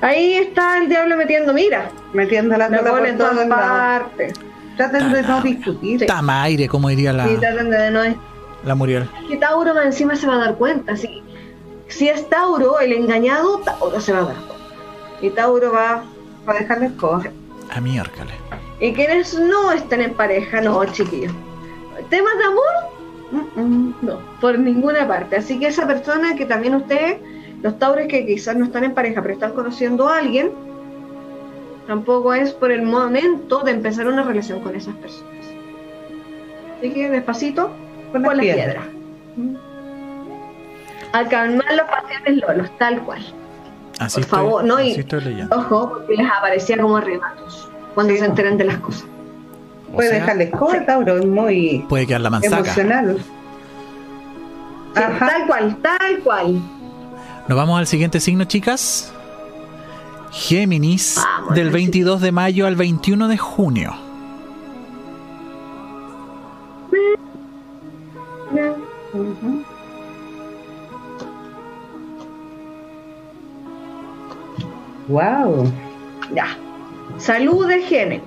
Ahí 0.02 0.34
está 0.34 0.78
el 0.80 0.90
diablo 0.90 1.16
metiendo, 1.18 1.54
mira, 1.54 1.90
Metiendo 2.14 2.58
la 2.58 2.70
la 2.70 2.80
cola 2.80 3.10
en 3.10 3.18
todas 3.18 3.48
partes. 3.48 4.34
Traten 4.78 5.12
de 5.14 5.22
no 5.22 5.42
discutir. 5.42 6.00
Sí. 6.02 6.06
Tamaire, 6.06 6.68
como 6.68 6.90
diría 6.90 7.14
la, 7.14 7.32
Y 7.32 7.38
traten 7.38 7.70
de 7.70 7.92
no 7.92 8.02
la 8.66 8.76
Muriel. 8.76 9.08
que 9.28 9.38
Tauro 9.38 9.74
más 9.74 9.86
encima 9.86 10.16
se 10.16 10.28
va 10.28 10.36
a 10.36 10.38
dar 10.40 10.56
cuenta. 10.56 10.98
Si, 10.98 11.22
si 11.88 12.10
es 12.10 12.28
Tauro, 12.30 12.80
el 12.80 12.92
engañado, 12.94 13.60
Tauro 13.60 14.00
se 14.02 14.12
va 14.12 14.20
a 14.20 14.24
dar 14.26 14.36
cuenta. 14.36 14.56
Y 15.22 15.30
Tauro 15.30 15.72
va. 15.72 16.04
Para 16.46 16.60
dejarles 16.60 16.92
cosas. 16.94 17.32
A 17.72 17.80
miércoles. 17.80 18.34
Y 18.80 18.94
quienes 18.94 19.34
no 19.40 19.72
estén 19.72 20.02
en 20.02 20.14
pareja, 20.14 20.62
no, 20.62 20.84
chiquillos. 20.86 21.32
Temas 22.10 22.38
de 22.38 22.44
amor, 22.44 22.96
Mm, 23.32 23.60
mm. 23.60 23.96
no, 24.04 24.20
por 24.40 24.58
ninguna 24.60 25.08
parte. 25.08 25.36
Así 25.38 25.60
que 25.60 25.68
esa 25.68 25.88
persona 25.88 26.36
que 26.36 26.46
también 26.46 26.76
ustedes, 26.76 27.18
los 27.64 27.78
Tauros 27.80 28.08
que 28.08 28.26
quizás 28.26 28.56
no 28.56 28.66
están 28.66 28.84
en 28.84 28.94
pareja, 28.94 29.22
pero 29.22 29.34
están 29.34 29.54
conociendo 29.54 30.08
a 30.08 30.20
alguien, 30.20 30.52
tampoco 31.88 32.34
es 32.34 32.54
por 32.54 32.72
el 32.72 32.84
momento 32.84 33.60
de 33.62 33.72
empezar 33.72 34.08
una 34.08 34.24
relación 34.24 34.60
con 34.62 34.76
esas 34.76 34.96
personas. 34.96 35.32
Así 36.78 36.92
que 36.92 37.10
despacito, 37.10 37.72
Con 38.12 38.24
con, 38.24 38.38
las 38.38 38.46
las 38.46 38.56
piedras. 38.56 38.86
piedras. 39.36 39.62
A 41.14 41.24
calmar 41.30 41.74
los 41.76 41.86
pasiones 41.88 42.44
lolos, 42.48 42.70
tal 42.78 43.02
cual. 43.04 43.22
Así 44.00 44.16
Por 44.16 44.24
estoy, 44.24 44.40
favor, 44.40 44.64
no, 44.66 44.80
y- 44.82 44.92
así 44.92 45.00
estoy 45.00 45.22
leyendo. 45.22 45.56
Ojo, 45.56 45.90
porque 45.90 46.16
les 46.16 46.30
aparecía 46.30 46.78
como 46.78 46.98
arrebatos 46.98 47.70
cuando 47.94 48.12
Sí, 48.14 48.20
se 48.20 48.26
no. 48.26 48.30
enteren 48.32 48.58
de 48.58 48.66
las 48.66 48.78
cosas. 48.78 49.06
Puede 49.94 50.10
sea, 50.10 50.20
dejarles 50.20 50.52
cosas, 50.52 50.80
sí. 50.80 50.86
Tauro. 50.86 51.18
Es 51.18 51.26
muy 51.26 51.86
Puede 51.88 52.08
quedar 52.08 52.22
la 52.22 52.30
manzaca. 52.30 52.58
emocional. 52.58 53.18
Ajá. 54.96 55.28
tal 55.28 55.48
cual, 55.48 55.78
tal 55.82 56.20
cual. 56.20 56.62
Nos 57.48 57.58
vamos 57.58 57.78
al 57.80 57.88
siguiente 57.88 58.20
signo, 58.20 58.46
chicas. 58.46 59.14
Géminis, 60.32 61.16
Vamos, 61.16 61.56
del 61.56 61.68
sí. 61.68 61.74
22 61.74 62.22
de 62.22 62.32
mayo 62.32 62.66
al 62.68 62.76
21 62.76 63.28
de 63.28 63.38
junio. 63.38 63.94
Wow. 75.08 75.72
Ya. 76.34 76.48
Salud 77.18 77.68
de 77.68 77.82
Géminis. 77.84 78.24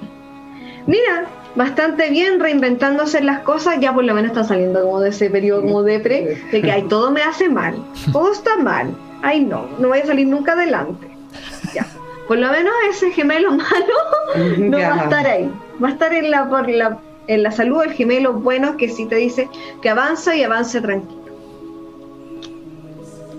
Mira, 0.87 1.27
bastante 1.59 2.09
bien 2.09 2.39
reinventándose 2.39 3.21
las 3.21 3.41
cosas, 3.41 3.81
ya 3.81 3.93
por 3.93 4.05
lo 4.05 4.15
menos 4.15 4.31
están 4.31 4.47
saliendo 4.47 4.81
como 4.81 5.01
de 5.01 5.11
ese 5.11 5.29
periodo 5.29 5.63
como 5.63 5.83
depre, 5.83 6.41
de 6.53 6.63
que 6.63 6.71
ay, 6.71 6.85
todo 6.89 7.11
me 7.11 7.21
hace 7.21 7.49
mal, 7.49 7.75
todo 8.13 8.31
está 8.33 8.57
mal, 8.57 8.95
ay 9.23 9.41
no, 9.45 9.67
no 9.81 9.89
voy 9.89 9.99
a 9.99 10.07
salir 10.07 10.29
nunca 10.29 10.53
adelante. 10.53 11.09
Ya. 11.75 11.85
Por 12.29 12.39
lo 12.39 12.49
menos 12.53 12.73
ese 12.91 13.11
gemelo 13.11 13.51
malo 13.51 13.95
no 14.59 14.79
Ya. 14.79 14.91
va 14.91 15.01
a 15.01 15.05
estar 15.05 15.27
ahí. 15.27 15.51
Va 15.83 15.89
a 15.89 15.91
estar 15.91 16.13
en 16.15 16.31
la, 16.31 16.49
por 16.49 16.69
la, 16.69 16.99
en 17.27 17.43
la 17.43 17.51
salud 17.51 17.81
del 17.81 17.93
gemelo 17.93 18.35
bueno 18.35 18.77
que 18.77 18.89
sí 18.89 19.07
te 19.07 19.17
dice 19.17 19.49
que 19.83 19.89
avanza 19.91 20.37
y 20.37 20.45
avance 20.45 20.81
tranquilo. 20.81 21.19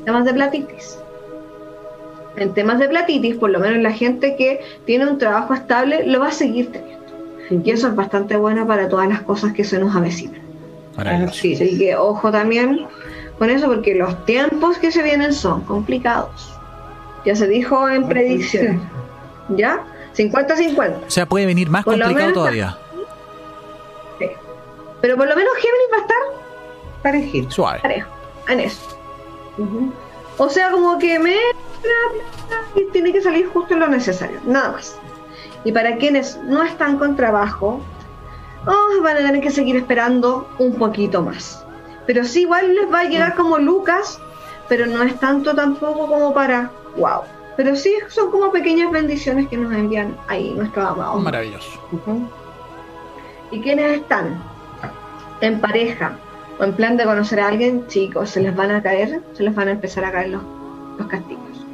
Temas 0.03 0.25
de 0.25 0.33
platitis. 0.33 0.97
En 2.35 2.53
temas 2.53 2.79
de 2.79 2.89
platitis, 2.89 3.35
por 3.37 3.49
lo 3.49 3.59
menos 3.59 3.77
la 3.81 3.91
gente 3.91 4.35
que 4.35 4.59
tiene 4.85 5.07
un 5.07 5.17
trabajo 5.17 5.53
estable 5.53 6.05
lo 6.05 6.19
va 6.19 6.27
a 6.27 6.31
seguir 6.31 6.71
teniendo. 6.71 6.98
Y 7.49 7.71
eso 7.71 7.87
es 7.87 7.95
bastante 7.95 8.37
bueno 8.37 8.67
para 8.67 8.87
todas 8.89 9.07
las 9.07 9.21
cosas 9.21 9.53
que 9.53 9.63
se 9.63 9.79
nos 9.79 9.95
avecinan. 9.95 10.41
Maravilloso. 10.95 11.33
Así 11.33 11.77
que 11.77 11.95
ojo 11.95 12.31
también 12.31 12.87
con 13.37 13.49
eso 13.49 13.67
porque 13.67 13.95
los 13.95 14.25
tiempos 14.25 14.77
que 14.77 14.91
se 14.91 15.01
vienen 15.01 15.33
son 15.33 15.61
complicados. 15.61 16.55
Ya 17.25 17.35
se 17.35 17.47
dijo 17.47 17.89
en 17.89 18.07
predicciones. 18.07 18.81
¿Ya? 19.49 19.83
50-50. 20.15 21.07
O 21.07 21.09
sea, 21.09 21.25
puede 21.25 21.45
venir 21.45 21.69
más 21.69 21.83
Por 21.85 21.99
complicado 21.99 22.33
todavía. 22.33 22.77
Sí. 24.19 24.25
Pero 25.01 25.15
por 25.15 25.27
lo 25.27 25.35
menos 25.35 25.53
Géminis 25.55 25.87
va 25.91 25.97
a 25.97 26.01
estar 26.01 26.17
Parejito. 27.01 27.51
Suave. 27.51 27.79
parejo 27.79 28.09
en 28.49 28.59
eso. 28.59 28.97
O 30.37 30.49
sea, 30.49 30.71
como 30.71 30.97
que 30.99 31.19
me 31.19 31.35
y 32.75 32.91
tiene 32.91 33.11
que 33.11 33.21
salir 33.21 33.47
justo 33.47 33.75
lo 33.75 33.87
necesario, 33.87 34.39
nada 34.45 34.71
más. 34.71 34.97
Y 35.63 35.71
para 35.71 35.97
quienes 35.97 36.37
no 36.43 36.63
están 36.63 36.97
con 36.97 37.15
trabajo, 37.15 37.81
oh, 38.65 39.01
van 39.03 39.17
a 39.17 39.19
tener 39.19 39.41
que 39.41 39.51
seguir 39.51 39.75
esperando 39.75 40.47
un 40.59 40.75
poquito 40.75 41.21
más. 41.21 41.65
Pero 42.05 42.23
sí, 42.23 42.41
igual 42.41 42.73
les 42.75 42.91
va 42.91 43.01
a 43.01 43.03
llegar 43.03 43.35
como 43.35 43.57
Lucas, 43.57 44.19
pero 44.67 44.85
no 44.85 45.03
es 45.03 45.19
tanto 45.19 45.53
tampoco 45.53 46.07
como 46.07 46.33
para 46.33 46.71
wow. 46.97 47.21
Pero 47.57 47.75
sí 47.75 47.93
son 48.07 48.31
como 48.31 48.51
pequeñas 48.51 48.91
bendiciones 48.91 49.49
que 49.49 49.57
nos 49.57 49.73
envían 49.73 50.17
ahí 50.27 50.53
nuestros 50.55 50.87
amados. 50.87 51.21
Maravilloso. 51.21 51.79
¿Y 53.51 53.61
quienes 53.61 53.99
están 53.99 54.41
en 55.41 55.59
pareja 55.59 56.17
o 56.59 56.63
en 56.63 56.73
plan 56.73 56.97
de 56.97 57.05
conocer 57.05 57.39
a 57.39 57.47
alguien, 57.47 57.87
chicos, 57.87 58.29
se 58.29 58.41
les 58.41 58.55
van 58.55 58.71
a 58.71 58.81
caer, 58.81 59.21
se 59.33 59.43
les 59.43 59.55
van 59.55 59.69
a 59.69 59.71
empezar 59.71 60.03
a 60.03 60.11
caer 60.11 60.29
los, 60.29 60.41
los 60.97 61.07
castigos. 61.07 61.65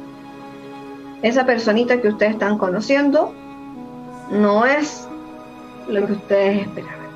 Esa 1.22 1.44
personita 1.44 2.00
que 2.00 2.08
ustedes 2.08 2.32
están 2.32 2.56
conociendo 2.56 3.34
no 4.30 4.64
es 4.64 5.06
lo 5.88 6.06
que 6.06 6.12
ustedes 6.12 6.62
esperaban. 6.62 7.06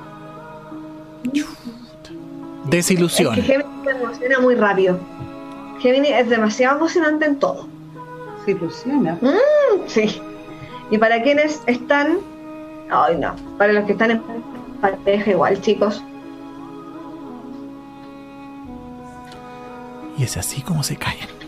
Desilusión. 2.65 3.33
Es 3.33 3.45
que 3.45 3.53
Géminis 3.53 3.83
se 3.83 3.91
emociona 3.91 4.39
muy 4.39 4.55
rápido. 4.55 4.99
Géminis 5.79 6.11
es 6.11 6.29
demasiado 6.29 6.77
emocionante 6.77 7.25
en 7.25 7.39
todo. 7.39 7.67
Se 8.45 8.51
ilusiona. 8.51 9.17
Sí. 9.87 10.21
Y 10.89 10.97
para 10.97 11.21
quienes 11.21 11.61
están, 11.67 12.19
ay 12.89 13.17
no, 13.17 13.35
para 13.57 13.73
los 13.73 13.85
que 13.85 13.93
están 13.93 14.11
en 14.11 14.21
pareja 14.81 15.31
igual, 15.31 15.61
chicos, 15.61 16.03
Y 20.21 20.23
es 20.23 20.37
así 20.37 20.61
como 20.61 20.83
se 20.83 20.97
callan. 20.97 21.40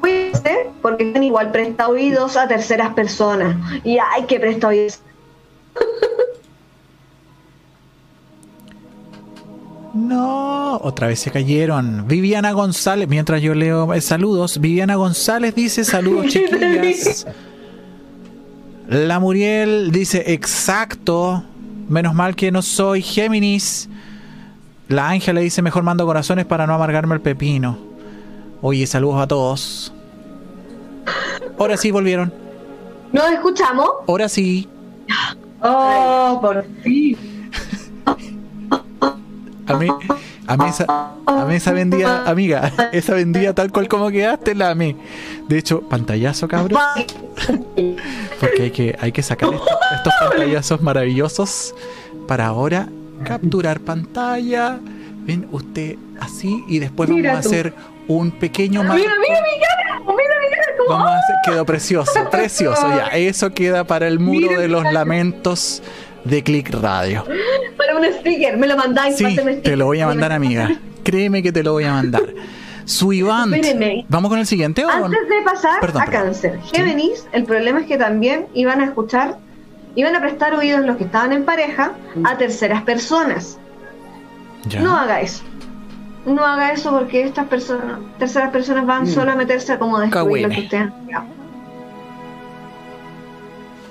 Cuídense, 0.00 0.70
porque 0.82 1.08
están 1.08 1.22
igual 1.22 1.52
presta 1.52 1.88
oídos 1.88 2.36
a 2.36 2.48
terceras 2.48 2.94
personas. 2.94 3.56
Y 3.84 3.98
hay 3.98 4.24
que 4.24 4.40
prestar 4.40 4.70
oídos. 4.70 5.00
No, 9.92 10.76
otra 10.76 11.08
vez 11.08 11.20
se 11.20 11.30
cayeron. 11.30 12.06
Viviana 12.06 12.52
González, 12.52 13.08
mientras 13.08 13.42
yo 13.42 13.54
leo 13.54 13.92
eh, 13.92 14.00
saludos, 14.00 14.60
Viviana 14.60 14.94
González 14.94 15.54
dice 15.54 15.84
saludos 15.84 16.26
chiquillas. 16.28 17.26
La 18.88 19.18
Muriel 19.18 19.90
dice 19.90 20.32
exacto. 20.32 21.44
Menos 21.88 22.14
mal 22.14 22.36
que 22.36 22.52
no 22.52 22.62
soy 22.62 23.02
Géminis. 23.02 23.88
La 24.88 25.08
Ángela 25.08 25.40
dice 25.40 25.60
mejor 25.60 25.82
mando 25.82 26.06
corazones 26.06 26.46
para 26.46 26.66
no 26.66 26.74
amargarme 26.74 27.16
el 27.16 27.20
pepino. 27.20 27.89
Oye, 28.62 28.86
saludos 28.86 29.20
a 29.20 29.26
todos. 29.26 29.92
Ahora 31.58 31.76
sí 31.76 31.90
volvieron. 31.90 32.32
¿Nos 33.12 33.30
escuchamos? 33.30 33.88
Ahora 34.06 34.28
sí. 34.28 34.68
Oh, 35.62 36.38
por 36.40 36.64
fin. 36.82 37.16
A 39.66 39.74
mí, 39.78 39.86
a 40.48 40.56
mí 40.56 40.64
esa, 40.68 40.84
a 41.26 41.44
mí 41.46 41.54
esa 41.54 41.72
vendía, 41.72 42.24
amiga, 42.24 42.72
esa 42.92 43.14
vendía 43.14 43.54
tal 43.54 43.70
cual 43.70 43.86
como 43.88 44.10
quedaste, 44.10 44.54
la 44.54 44.70
a 44.70 44.74
mí. 44.74 44.96
De 45.48 45.58
hecho, 45.58 45.80
pantallazo, 45.82 46.48
cabrón. 46.48 46.80
Porque 48.40 48.62
hay 48.64 48.70
que, 48.72 48.96
hay 49.00 49.12
que 49.12 49.22
sacar 49.22 49.52
esto- 49.54 49.64
estos 49.96 50.12
pantallazos 50.20 50.82
maravillosos 50.82 51.74
para 52.26 52.46
ahora 52.46 52.88
capturar 53.24 53.80
pantalla. 53.80 54.78
Ven 55.22 55.46
usted 55.52 55.96
así 56.20 56.64
y 56.66 56.78
después 56.80 57.08
Mira 57.10 57.32
vamos 57.34 57.46
a 57.46 57.48
tú. 57.48 57.54
hacer 57.54 57.74
un 58.10 58.30
pequeño 58.32 58.82
marco. 58.82 58.96
Mira, 58.96 59.12
mira 59.20 59.40
mira 59.40 59.40
mi 59.40 59.60
cara, 59.60 60.76
como 60.78 60.88
Vamos 60.88 61.10
a 61.10 61.18
hacer, 61.18 61.36
quedó 61.44 61.64
precioso, 61.66 62.12
precioso 62.30 62.88
ya. 62.88 63.06
Eso 63.08 63.50
queda 63.52 63.84
para 63.84 64.08
el 64.08 64.18
muro 64.18 64.48
Mira 64.48 64.60
de 64.60 64.68
los 64.68 64.84
lamentos 64.92 65.82
de 66.24 66.42
Click 66.42 66.70
Radio. 66.70 67.24
para 67.76 67.96
un 67.96 68.04
sticker, 68.04 68.56
me 68.56 68.66
lo 68.66 68.76
mandáis. 68.76 69.16
Sí, 69.16 69.36
te 69.62 69.76
lo 69.76 69.86
voy 69.86 70.00
a 70.00 70.06
mandar, 70.06 70.32
amiga. 70.32 70.68
Créeme 71.04 71.42
que 71.42 71.52
te 71.52 71.62
lo 71.62 71.72
voy 71.72 71.84
a 71.84 71.92
mandar. 71.92 72.22
Suivant. 72.84 73.54
Espérenme. 73.54 74.04
¿Vamos 74.08 74.28
con 74.30 74.38
el 74.40 74.46
siguiente 74.46 74.84
o 74.84 74.90
Antes 74.90 75.28
de 75.28 75.42
pasar 75.44 75.80
Perdón, 75.80 76.02
a 76.02 76.06
perdón. 76.06 76.22
cáncer, 76.24 76.58
Géminis, 76.72 77.26
el 77.32 77.44
problema 77.44 77.80
es 77.80 77.86
que 77.86 77.96
también 77.96 78.46
iban 78.54 78.80
a 78.80 78.84
escuchar, 78.86 79.38
iban 79.94 80.16
a 80.16 80.20
prestar 80.20 80.54
oídos 80.54 80.84
los 80.84 80.96
que 80.96 81.04
estaban 81.04 81.32
en 81.32 81.44
pareja 81.44 81.92
a 82.24 82.36
terceras 82.36 82.82
personas. 82.82 83.58
Ya. 84.64 84.80
No 84.80 84.96
haga 84.96 85.20
eso. 85.20 85.44
No 86.26 86.44
haga 86.44 86.72
eso 86.72 86.90
porque 86.90 87.22
estas 87.24 87.46
personas, 87.46 87.98
terceras 88.18 88.50
personas 88.50 88.86
van 88.86 89.06
solo 89.06 89.32
a 89.32 89.36
meterse 89.36 89.72
a 89.72 89.78
como 89.78 89.98
destruir 89.98 90.42
lo 90.42 90.54
que 90.54 90.60
ustedes 90.60 90.82
han 90.82 91.04
creado. 91.06 91.24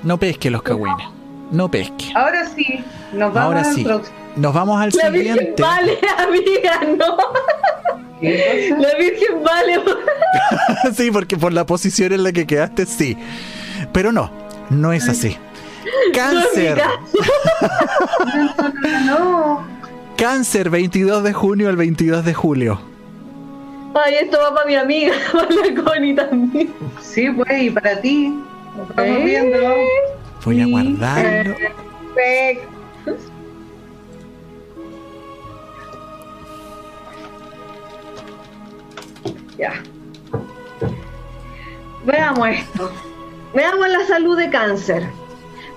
No 0.04 0.18
pesque 0.18 0.50
los 0.50 0.62
cagüines. 0.62 1.08
No 1.52 1.70
pesque. 1.70 2.12
Ahora 2.16 2.46
sí, 2.46 2.84
nos 3.14 3.34
vamos 3.34 3.38
Ahora 3.56 3.60
al 3.62 3.76
sí. 3.76 3.84
próximo. 3.84 4.18
Nos 4.36 4.54
vamos 4.54 4.80
al 4.82 4.92
La 5.02 5.10
Virgen 5.10 5.56
vale, 5.60 5.98
amiga, 6.20 6.82
no. 6.98 7.18
La 8.22 8.96
Virgen 9.00 9.44
vale. 9.44 9.82
sí, 10.96 11.10
porque 11.12 11.36
por 11.36 11.52
la 11.52 11.66
posición 11.66 12.14
en 12.14 12.24
la 12.24 12.32
que 12.32 12.46
quedaste, 12.46 12.86
sí. 12.86 13.18
Pero 13.92 14.12
no, 14.12 14.30
no 14.70 14.94
es 14.94 15.10
así. 15.10 15.36
Cáncer. 16.14 16.82
No, 19.06 19.64
Cáncer, 20.20 20.70
22 20.70 21.24
de 21.24 21.32
junio 21.32 21.70
al 21.70 21.78
22 21.78 22.26
de 22.26 22.34
julio. 22.34 22.82
Ay, 23.96 24.16
esto 24.16 24.38
va 24.38 24.54
para 24.54 24.66
mi 24.68 24.76
amiga, 24.76 25.14
para 25.32 25.48
la 25.50 25.82
Connie 25.82 26.14
también. 26.14 26.74
sí, 27.00 27.30
pues, 27.30 27.64
y 27.64 27.70
para 27.70 28.02
ti. 28.02 28.28
Nos 28.76 28.90
estamos 28.90 29.18
¿Eh? 29.18 29.24
viendo. 29.24 29.58
Voy 30.44 30.62
a 30.62 30.68
guardarlo. 30.68 31.56
Perfecto. 32.14 32.68
Ya. 39.58 39.82
Veamos 42.06 42.50
esto. 42.50 42.92
Veamos 43.54 43.88
la 43.88 44.06
salud 44.06 44.38
de 44.38 44.50
cáncer. 44.50 45.08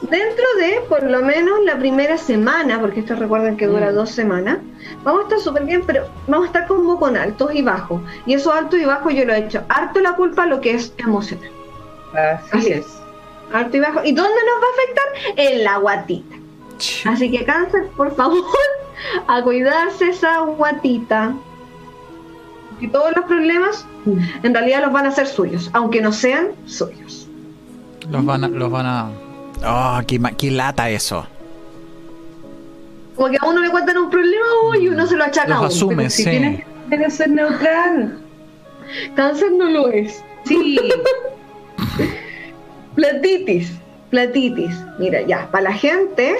Dentro 0.02 0.44
de 0.58 0.80
por 0.88 1.04
lo 1.04 1.22
menos 1.22 1.60
la 1.64 1.78
primera 1.78 2.18
semana, 2.18 2.80
porque 2.80 3.00
esto 3.00 3.14
recuerden 3.14 3.56
que 3.56 3.66
dura 3.66 3.92
dos 3.92 4.10
semanas, 4.10 4.58
vamos 5.04 5.20
a 5.20 5.22
estar 5.24 5.38
súper 5.38 5.64
bien, 5.64 5.84
pero 5.86 6.06
vamos 6.26 6.44
a 6.44 6.46
estar 6.48 6.66
como 6.66 6.98
con 6.98 7.16
altos 7.16 7.54
y 7.54 7.62
bajos. 7.62 8.02
Y 8.26 8.34
esos 8.34 8.52
altos 8.52 8.80
y 8.80 8.84
bajos 8.84 9.14
yo 9.14 9.24
lo 9.24 9.32
he 9.32 9.38
hecho 9.38 9.62
harto 9.68 10.00
la 10.00 10.14
culpa 10.16 10.42
a 10.42 10.46
lo 10.46 10.60
que 10.60 10.74
es 10.74 10.92
emocional. 10.98 11.50
Así 12.14 12.58
Así 12.58 12.72
es. 12.72 12.86
Alto 13.52 13.76
y 13.76 13.80
bajo. 13.80 14.00
¿Y 14.04 14.12
dónde 14.12 14.40
nos 14.46 14.62
va 14.62 14.66
a 14.66 14.72
afectar? 14.74 15.44
En 15.44 15.64
la 15.64 15.76
guatita. 15.78 16.36
Así 17.04 17.30
que 17.30 17.44
cáncer, 17.44 17.88
por 17.96 18.14
favor, 18.14 18.42
a 19.28 19.42
cuidarse 19.42 20.08
esa 20.08 20.40
guatita. 20.40 21.34
Y 22.80 22.88
todos 22.88 23.14
los 23.14 23.24
problemas 23.26 23.86
en 24.42 24.52
realidad 24.52 24.82
los 24.82 24.92
van 24.92 25.06
a 25.06 25.10
hacer 25.10 25.28
suyos, 25.28 25.70
aunque 25.72 26.00
no 26.00 26.10
sean 26.10 26.48
suyos. 26.66 27.28
Los 28.10 28.24
van 28.24 28.42
a. 28.42 28.48
Los 28.48 28.70
van 28.70 28.86
a... 28.86 29.10
Oh, 29.64 30.00
qué, 30.06 30.20
qué 30.38 30.50
lata 30.50 30.90
eso. 30.90 31.26
Como 33.14 33.30
que 33.30 33.38
a 33.40 33.46
uno 33.46 33.60
le 33.60 33.70
cuentan 33.70 33.98
un 33.98 34.10
problema 34.10 34.76
y 34.80 34.88
uno 34.88 35.06
se 35.06 35.16
lo 35.16 35.24
achaca 35.24 35.58
a 35.58 35.62
Los 35.62 35.82
uno. 35.82 35.92
asume, 35.92 35.96
pero 35.96 36.10
sí. 36.10 36.22
Si 36.24 36.30
tienes 36.30 36.64
que 36.90 37.10
ser 37.10 37.30
neutral. 37.30 38.18
Cáncer 39.14 39.52
no 39.52 39.66
lo 39.66 39.88
es. 39.88 40.22
Sí. 40.44 40.78
Platitis, 42.94 43.72
platitis. 44.10 44.74
Mira, 44.98 45.22
ya, 45.22 45.48
para 45.50 45.64
la 45.70 45.72
gente 45.72 46.36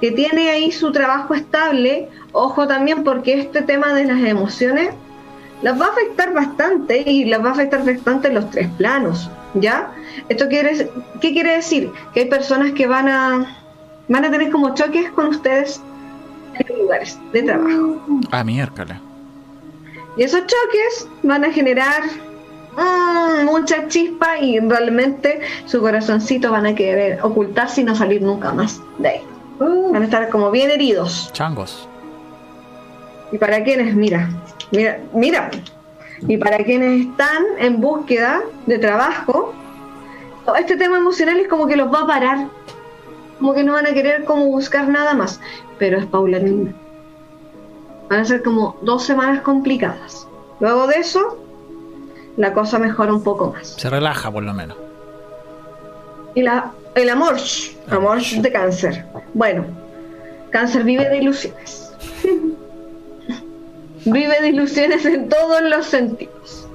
que 0.00 0.10
tiene 0.10 0.50
ahí 0.50 0.72
su 0.72 0.90
trabajo 0.90 1.34
estable, 1.34 2.08
ojo 2.32 2.66
también 2.66 3.04
porque 3.04 3.38
este 3.40 3.62
tema 3.62 3.94
de 3.94 4.04
las 4.04 4.20
emociones 4.24 4.90
las 5.62 5.80
va 5.80 5.86
a 5.86 5.90
afectar 5.90 6.32
bastante 6.32 7.08
y 7.08 7.24
las 7.26 7.44
va 7.44 7.50
a 7.50 7.52
afectar 7.52 7.84
bastante 7.84 8.28
en 8.28 8.34
los 8.34 8.50
tres 8.50 8.68
planos, 8.76 9.30
¿ya? 9.54 9.92
Esto 10.28 10.48
quiere, 10.48 10.88
¿qué 11.20 11.32
quiere 11.32 11.56
decir? 11.56 11.90
Que 12.14 12.20
hay 12.20 12.26
personas 12.26 12.72
que 12.72 12.86
van 12.86 13.08
a 13.08 13.58
van 14.08 14.24
a 14.24 14.30
tener 14.30 14.50
como 14.50 14.74
choques 14.74 15.10
con 15.12 15.28
ustedes 15.28 15.80
en 16.54 16.66
los 16.68 16.78
lugares 16.78 17.18
de 17.32 17.42
trabajo. 17.42 18.20
Ah, 18.30 18.44
miércoles. 18.44 18.96
Y 20.16 20.22
esos 20.24 20.40
choques 20.40 21.08
van 21.22 21.44
a 21.44 21.52
generar 21.52 22.02
mm, 22.76 23.46
mucha 23.46 23.88
chispa 23.88 24.38
y 24.38 24.60
realmente 24.60 25.40
su 25.64 25.80
corazoncito 25.80 26.50
van 26.50 26.66
a 26.66 26.74
querer 26.74 27.20
ocultarse 27.22 27.80
y 27.80 27.84
no 27.84 27.94
salir 27.94 28.20
nunca 28.20 28.52
más 28.52 28.80
de 28.98 29.08
ahí. 29.08 29.20
Uh, 29.60 29.92
Van 29.92 30.02
a 30.02 30.04
estar 30.04 30.28
como 30.28 30.50
bien 30.50 30.70
heridos. 30.70 31.30
Changos. 31.32 31.88
Y 33.30 33.38
para 33.38 33.64
quienes, 33.64 33.94
mira, 33.94 34.28
mira, 34.72 34.98
mira, 35.14 35.50
y 36.28 36.36
para 36.36 36.58
quienes 36.58 37.06
están 37.06 37.42
en 37.58 37.80
búsqueda 37.80 38.42
de 38.66 38.78
trabajo, 38.78 39.52
este 40.58 40.76
tema 40.76 40.98
emocional 40.98 41.38
es 41.38 41.48
como 41.48 41.66
que 41.66 41.76
los 41.76 41.92
va 41.92 42.02
a 42.02 42.06
parar, 42.06 42.48
como 43.38 43.54
que 43.54 43.64
no 43.64 43.72
van 43.72 43.86
a 43.86 43.92
querer 43.92 44.24
como 44.24 44.46
buscar 44.46 44.88
nada 44.88 45.14
más, 45.14 45.40
pero 45.78 45.98
es 45.98 46.06
paulatino. 46.06 46.72
Van 48.08 48.20
a 48.20 48.24
ser 48.24 48.42
como 48.42 48.76
dos 48.82 49.04
semanas 49.04 49.42
complicadas. 49.42 50.26
Luego 50.60 50.86
de 50.86 50.96
eso, 50.96 51.38
la 52.36 52.52
cosa 52.52 52.78
mejora 52.78 53.12
un 53.12 53.22
poco 53.22 53.52
más. 53.52 53.68
Se 53.68 53.90
relaja 53.90 54.30
por 54.30 54.42
lo 54.42 54.54
menos. 54.54 54.76
Y 56.34 56.42
la, 56.42 56.72
el 56.94 57.10
amor, 57.10 57.36
amor 57.88 58.20
de 58.20 58.52
cáncer. 58.52 59.04
Bueno, 59.34 59.64
cáncer 60.50 60.84
vive 60.84 61.08
de 61.08 61.18
ilusiones. 61.18 61.92
vive 64.04 64.40
de 64.40 64.48
ilusiones 64.48 65.04
en 65.06 65.28
todos 65.28 65.62
los 65.62 65.86
sentidos. 65.86 66.68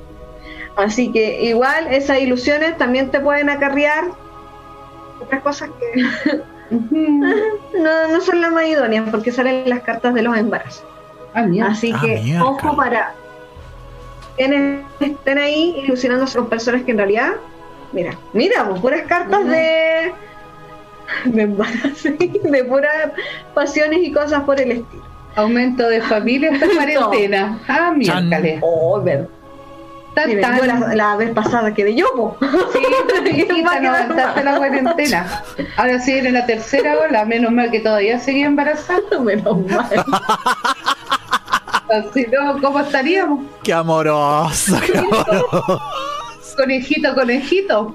Así 0.76 1.12
que 1.12 1.44
igual 1.44 1.88
esas 1.92 2.20
ilusiones 2.20 2.78
también 2.78 3.10
te 3.10 3.20
pueden 3.20 3.50
acarrear 3.50 4.06
otras 5.20 5.42
cosas 5.42 5.70
que 5.80 6.42
no, 6.92 8.08
no 8.10 8.22
son 8.22 8.42
las 8.42 8.52
más 8.52 8.66
idóneas 8.68 9.10
porque 9.10 9.32
salen 9.32 9.68
las 9.70 9.82
cartas 9.82 10.14
de 10.14 10.22
los 10.22 10.38
embarazos. 10.38 10.84
Ah. 11.34 11.46
Así 11.70 11.92
Ah, 11.96 12.00
que 12.02 12.20
mierda. 12.22 12.46
ojo 12.46 12.76
para 12.76 13.14
quienes 14.36 14.86
estén 15.00 15.38
ahí 15.40 15.82
ilusionándose 15.84 16.38
con 16.38 16.48
personas 16.48 16.84
que 16.84 16.92
en 16.92 16.98
realidad, 16.98 17.32
mira, 17.92 18.18
mira, 18.34 18.68
pues, 18.70 18.80
puras 18.82 19.02
cartas 19.08 19.46
de 19.48 20.14
de 21.26 21.42
embarazo, 21.42 22.10
de 22.20 22.64
puras 22.66 23.12
pasiones 23.56 24.00
y 24.04 24.12
cosas 24.12 24.44
por 24.44 24.60
el 24.62 24.72
estilo. 24.74 25.07
Aumento 25.38 25.88
de 25.88 26.02
familia 26.02 26.50
esta 26.52 26.68
cuarentena. 26.68 27.60
Ah, 27.68 27.94
miércoles. 27.96 28.60
Oh, 28.62 29.00
ver. 29.02 29.30
Tan, 30.16 30.36
la, 30.68 30.96
la 30.96 31.16
vez 31.16 31.30
pasada 31.30 31.76
que 31.76 31.84
de 31.84 31.94
yo, 31.94 32.08
po. 32.16 32.38
Sí, 32.74 32.80
hijita, 33.30 33.80
no 33.80 33.90
aguantaste 33.90 34.44
la 34.44 34.58
cuarentena. 34.58 35.44
Ahora 35.76 36.00
sí 36.00 36.14
viene 36.14 36.32
la 36.32 36.48
tercera 36.48 36.98
ola, 36.98 37.24
menos 37.24 37.52
mal 37.52 37.70
que 37.70 37.80
todavía 37.82 38.20
seguía 38.20 38.48
embarazada. 38.48 39.00
Menos 39.24 39.60
mal. 39.68 40.06
Si 42.16 42.24
no, 42.24 42.60
¿cómo 42.60 42.80
estaríamos? 42.80 43.46
Qué 43.64 43.74
amoroso. 43.74 44.76
qué 44.86 44.98
amoroso. 44.98 45.82
Conejito, 46.58 47.14
conejito. 47.14 47.94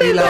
Y 0.00 0.12
la- 0.12 0.22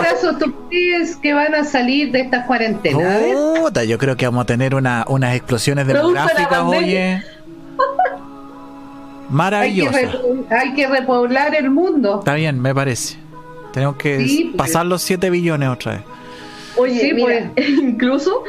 que 1.23 1.33
van 1.35 1.55
a 1.55 1.65
salir 1.65 2.11
de 2.13 2.21
estas 2.21 2.47
cuarentenas? 2.47 3.03
A 3.03 3.19
ver. 3.19 3.35
Puta, 3.61 3.85
yo 3.85 3.99
creo 3.99 4.17
que 4.17 4.27
vamos 4.27 4.43
a 4.43 4.47
tener 4.47 4.75
una, 4.75 5.05
unas 5.09 5.35
explosiones 5.35 5.87
demográficas, 5.87 6.61
oye. 6.63 7.03
Hay 7.15 7.21
que, 7.21 7.25
Maravillosa. 9.31 9.99
hay 10.51 10.75
que 10.75 10.87
repoblar 10.87 11.55
el 11.55 11.71
mundo. 11.71 12.19
Está 12.21 12.35
bien, 12.35 12.61
me 12.61 12.75
parece. 12.75 13.17
Tenemos 13.73 13.97
que 13.97 14.27
Sí, 14.29 14.45
pues. 14.45 14.57
pasar 14.57 14.87
los 14.87 15.03
7 15.03 15.31
billones 15.31 15.69
otra 15.69 15.93
vez. 15.93 16.03
Oye, 16.77 17.01
Sí, 17.01 17.13
mira, 17.15 17.51
incluso 17.57 18.45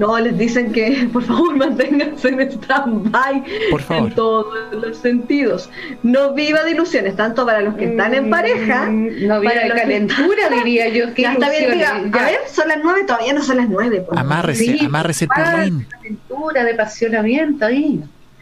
no 0.00 0.18
les 0.18 0.36
dicen 0.36 0.72
que 0.72 1.08
por 1.12 1.22
favor 1.22 1.54
manténganse 1.56 2.28
en 2.30 2.40
stand-by 2.40 3.44
Por 3.70 3.82
favor. 3.82 4.08
en 4.08 4.14
todos 4.14 4.46
los 4.72 4.96
sentidos. 4.96 5.68
No 6.02 6.32
viva 6.34 6.64
de 6.64 6.70
ilusiones, 6.72 7.14
tanto 7.16 7.44
para 7.46 7.60
los 7.60 7.74
que 7.76 7.84
están 7.90 8.14
en 8.14 8.30
pareja. 8.30 8.86
Mm, 8.86 9.26
No 9.28 9.34
para 9.36 9.40
viene 9.40 9.60
de 9.62 9.68
los 9.68 9.74
que- 9.76 9.82
calentura, 9.82 10.48
diría 10.48 10.88
yo. 10.88 11.14
Qué 11.14 11.22
Ya 11.22 11.32
está 11.34 11.50
bien, 11.50 11.62
diga, 11.72 11.74
ilusiones, 11.98 12.14
a 12.14 12.18
ya. 12.18 12.24
ver, 12.24 12.38
son 12.50 12.68
las 12.68 12.78
nueve, 12.82 13.04
todavía 13.06 13.32
no 13.34 13.42
son 13.42 13.56
las 13.58 13.68
nueve. 13.68 14.06
Amárrese, 14.16 14.64
Sí, 14.64 14.84
amárrese 14.86 15.24
el 15.26 15.28
perrín. 15.30 15.86
calentura, 15.90 16.64
de 16.64 16.72
apasionamiento 16.72 17.66
ahí. 17.66 18.00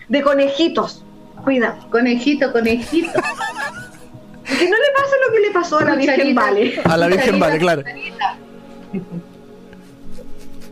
De 0.09 0.23
conejitos, 0.23 1.05
cuidado. 1.45 1.87
Conejito, 1.91 2.53
conejito. 2.53 3.13
Que 3.13 4.65
no 4.71 4.77
le 4.77 4.91
pase 4.97 5.15
lo 5.27 5.33
que 5.35 5.41
le 5.41 5.51
pasó 5.53 5.79
a 5.81 5.85
la 5.85 5.95
Virgen. 5.97 6.35
Vale. 6.35 6.81
A 6.85 6.97
la 6.97 7.07
Virgen 7.09 7.39
Vale, 7.39 7.59
claro. 7.59 7.83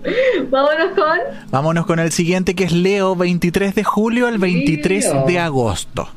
Vámonos 0.50 0.90
con. 0.94 1.18
Vámonos 1.50 1.86
con 1.86 1.98
el 1.98 2.12
siguiente 2.12 2.54
que 2.54 2.64
es 2.64 2.72
Leo, 2.72 3.16
23 3.16 3.74
de 3.74 3.84
julio 3.84 4.26
al 4.26 4.38
23 4.38 5.12
Leo. 5.12 5.24
de 5.26 5.38
agosto. 5.38 6.08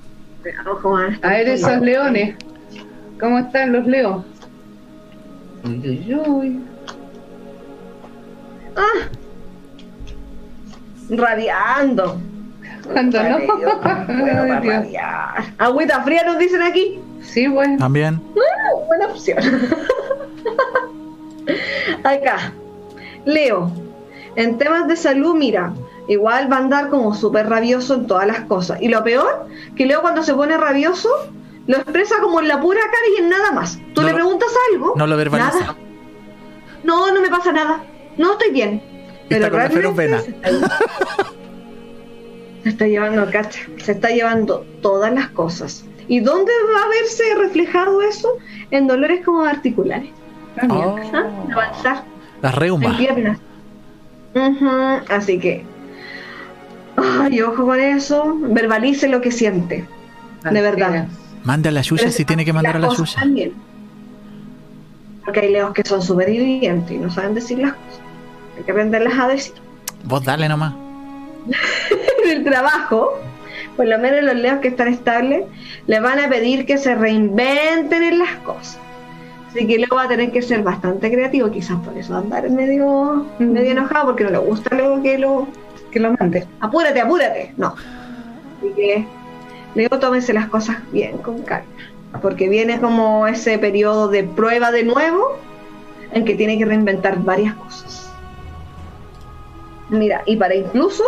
A 1.21 1.29
ver 1.29 1.49
esos 1.49 1.81
leones. 1.81 2.35
¿Cómo 3.19 3.39
están 3.39 3.73
los 3.73 3.85
leos? 3.85 4.23
Uy, 5.65 5.81
uy, 5.83 6.15
uy. 6.27 6.59
Ah. 8.75 9.07
Radiando. 11.09 12.17
¿Cuándo 12.91 13.21
no? 13.21 13.37
Bueno, 13.39 14.45
radiar. 14.63 15.43
Agüita 15.57 16.01
fría 16.03 16.23
nos 16.23 16.39
dicen 16.39 16.61
aquí. 16.61 16.99
Sí, 17.21 17.47
bueno. 17.47 17.77
También. 17.77 18.21
Ah, 18.37 18.75
buena 18.87 19.07
opción. 19.07 19.37
Acá. 22.03 22.53
Leo. 23.33 23.71
En 24.35 24.57
temas 24.57 24.87
de 24.87 24.95
salud, 24.95 25.35
mira, 25.35 25.73
igual 26.07 26.51
va 26.51 26.57
a 26.57 26.59
andar 26.59 26.89
como 26.89 27.13
súper 27.13 27.47
rabioso 27.49 27.95
en 27.95 28.07
todas 28.07 28.27
las 28.27 28.41
cosas. 28.41 28.81
Y 28.81 28.87
lo 28.89 29.03
peor, 29.03 29.47
que 29.75 29.85
Leo 29.85 30.01
cuando 30.01 30.23
se 30.23 30.33
pone 30.33 30.55
rabioso, 30.57 31.09
lo 31.67 31.77
expresa 31.77 32.15
como 32.21 32.39
en 32.39 32.47
la 32.47 32.59
pura 32.59 32.79
cara 32.81 33.03
y 33.17 33.21
en 33.23 33.29
nada 33.29 33.51
más. 33.51 33.77
Tú 33.93 34.01
No 34.01 34.07
le 34.07 34.13
preguntas 34.13 34.49
algo. 34.71 34.93
no 34.95 35.07
lo 35.07 35.17
verbaliza. 35.17 35.51
Nada. 35.59 35.75
No, 36.83 37.11
no 37.13 37.21
me 37.21 37.29
pasa 37.29 37.51
nada. 37.51 37.83
No 38.17 38.33
estoy 38.33 38.51
bien. 38.51 38.81
Está 39.29 39.49
con 39.49 39.59
la 39.59 39.69
ferupena. 39.69 40.21
se 40.21 40.29
está- 40.31 40.49
Se 42.63 42.69
está 42.69 42.87
llevando, 42.87 43.25
cacha, 43.31 43.61
se 43.77 43.93
está 43.93 44.09
llevando 44.09 44.65
todas 44.81 45.13
las 45.13 45.29
cosas. 45.29 45.85
¿Y 46.09 46.19
dónde 46.19 46.51
va 46.75 46.83
a 46.83 46.87
verse 46.89 47.23
reflejado 47.37 48.01
eso? 48.01 48.37
En 48.71 48.85
dolores 48.87 49.23
como 49.23 49.43
articulares. 49.43 50.09
Ah. 50.57 50.67
Oh, 50.69 50.97
¿ah? 51.13 51.29
Avanzar 51.53 52.03
las 52.41 52.53
en 52.53 52.59
reumas. 52.59 52.97
piernas. 52.97 53.37
Ujú, 54.35 54.69
Así 55.09 55.39
que, 55.39 55.63
ay, 56.97 57.41
ojo 57.41 57.65
con 57.65 57.79
eso. 57.79 58.35
Verbalice 58.41 59.07
lo 59.07 59.21
que 59.21 59.31
siente. 59.31 59.85
De 60.49 60.61
verdad. 60.61 61.07
Mande 61.43 61.69
a 61.69 61.71
la 61.71 61.81
Pero 61.87 62.11
si 62.11 62.25
tiene 62.25 62.45
que 62.45 62.53
mandar 62.53 62.75
a 62.75 62.79
la 62.79 62.89
Yuya. 62.89 63.15
también. 63.19 63.53
Porque 65.25 65.41
hay 65.41 65.51
leos 65.51 65.73
que 65.73 65.83
son 65.85 66.01
súper 66.01 66.27
diligentes 66.27 66.91
y 66.91 66.97
no 66.97 67.09
saben 67.11 67.33
decir 67.33 67.59
las 67.59 67.73
cosas. 67.73 68.01
Hay 68.57 68.63
que 68.63 68.71
aprenderlas 68.71 69.17
a 69.19 69.27
decir. 69.27 69.53
Vos 70.03 70.23
dale 70.23 70.47
nomás. 70.49 70.73
en 72.25 72.37
el 72.37 72.43
trabajo, 72.43 73.19
por 73.75 73.87
lo 73.87 73.97
menos 73.99 74.23
los 74.23 74.35
leos 74.35 74.59
que 74.59 74.69
están 74.69 74.87
estables, 74.87 75.43
les 75.87 76.01
van 76.01 76.19
a 76.19 76.29
pedir 76.29 76.65
que 76.65 76.77
se 76.77 76.95
reinventen 76.95 78.03
en 78.03 78.19
las 78.19 78.35
cosas. 78.43 78.79
Así 79.49 79.65
que 79.65 79.79
luego 79.79 79.95
va 79.95 80.03
a 80.03 80.07
tener 80.07 80.31
que 80.31 80.43
ser 80.43 80.61
bastante 80.61 81.11
creativo, 81.11 81.49
quizás 81.49 81.79
por 81.79 81.97
eso 81.97 82.13
va 82.13 82.19
a 82.19 82.21
andar 82.21 82.49
medio, 82.51 83.25
medio 83.39 83.71
enojado, 83.71 84.05
porque 84.07 84.23
no 84.23 84.29
le 84.29 84.37
gusta 84.37 84.75
luego 84.75 85.01
que 85.01 85.17
lo... 85.17 85.47
Que 85.91 85.99
lo 85.99 86.13
mande. 86.13 86.47
Apúrate, 86.59 87.01
apúrate. 87.01 87.53
No. 87.57 87.73
Así 88.59 88.73
que 88.75 89.07
luego 89.73 89.97
tómense 89.97 90.33
las 90.33 90.49
cosas 90.49 90.77
bien, 90.91 91.17
con 91.17 91.41
calma. 91.41 91.65
Porque 92.21 92.47
viene 92.47 92.79
como 92.79 93.25
ese 93.25 93.57
periodo 93.57 94.07
de 94.07 94.23
prueba 94.23 94.71
de 94.71 94.83
nuevo, 94.83 95.39
en 96.11 96.25
que 96.25 96.35
tiene 96.35 96.59
que 96.59 96.65
reinventar 96.65 97.23
varias 97.23 97.55
cosas. 97.55 98.11
Mira, 99.89 100.21
y 100.27 100.35
para 100.35 100.53
incluso 100.53 101.03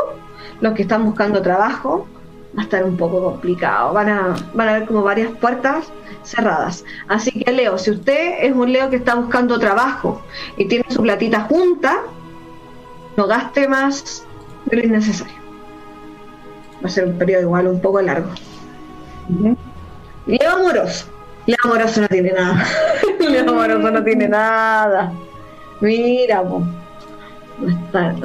los 0.62 0.74
que 0.74 0.82
están 0.82 1.06
buscando 1.06 1.44
trabajo, 1.44 2.08
va 2.58 2.62
a 2.62 2.64
estar 2.64 2.84
un 2.84 2.98
poco 2.98 3.24
complicado. 3.24 3.94
Van 3.94 4.10
a, 4.10 4.36
van 4.54 4.68
a 4.68 4.76
haber 4.76 4.88
como 4.88 5.04
varias 5.04 5.32
puertas 5.38 5.92
cerradas. 6.24 6.84
Así 7.08 7.32
que 7.32 7.52
Leo, 7.52 7.78
si 7.78 7.92
usted 7.92 8.36
es 8.42 8.54
un 8.54 8.72
Leo 8.72 8.90
que 8.90 8.98
está 8.98 9.16
buscando 9.16 9.60
trabajo 9.60 10.22
y 10.58 10.66
tiene 10.66 10.86
su 10.90 11.02
platita 11.02 11.42
junta, 11.42 12.02
no 13.18 13.28
gaste 13.28 13.68
más 13.68 14.26
de 14.66 14.78
lo 14.78 14.84
innecesario. 14.84 15.42
Va 16.84 16.88
a 16.88 16.90
ser 16.90 17.06
un 17.06 17.18
periodo 17.18 17.44
igual 17.44 17.68
un 17.68 17.82
poco 17.82 18.02
largo. 18.02 18.30
Leo 20.26 20.52
amoroso. 20.52 21.06
Leo 21.46 21.58
amoroso 21.64 22.02
no 22.02 22.08
tiene 22.08 22.34
nada. 22.34 22.66
Leo 23.20 23.50
amoroso 23.50 23.92
no 23.92 24.04
tiene 24.04 24.28
nada. 24.28 25.12
Mira, 25.80 26.44
po. 26.44 26.64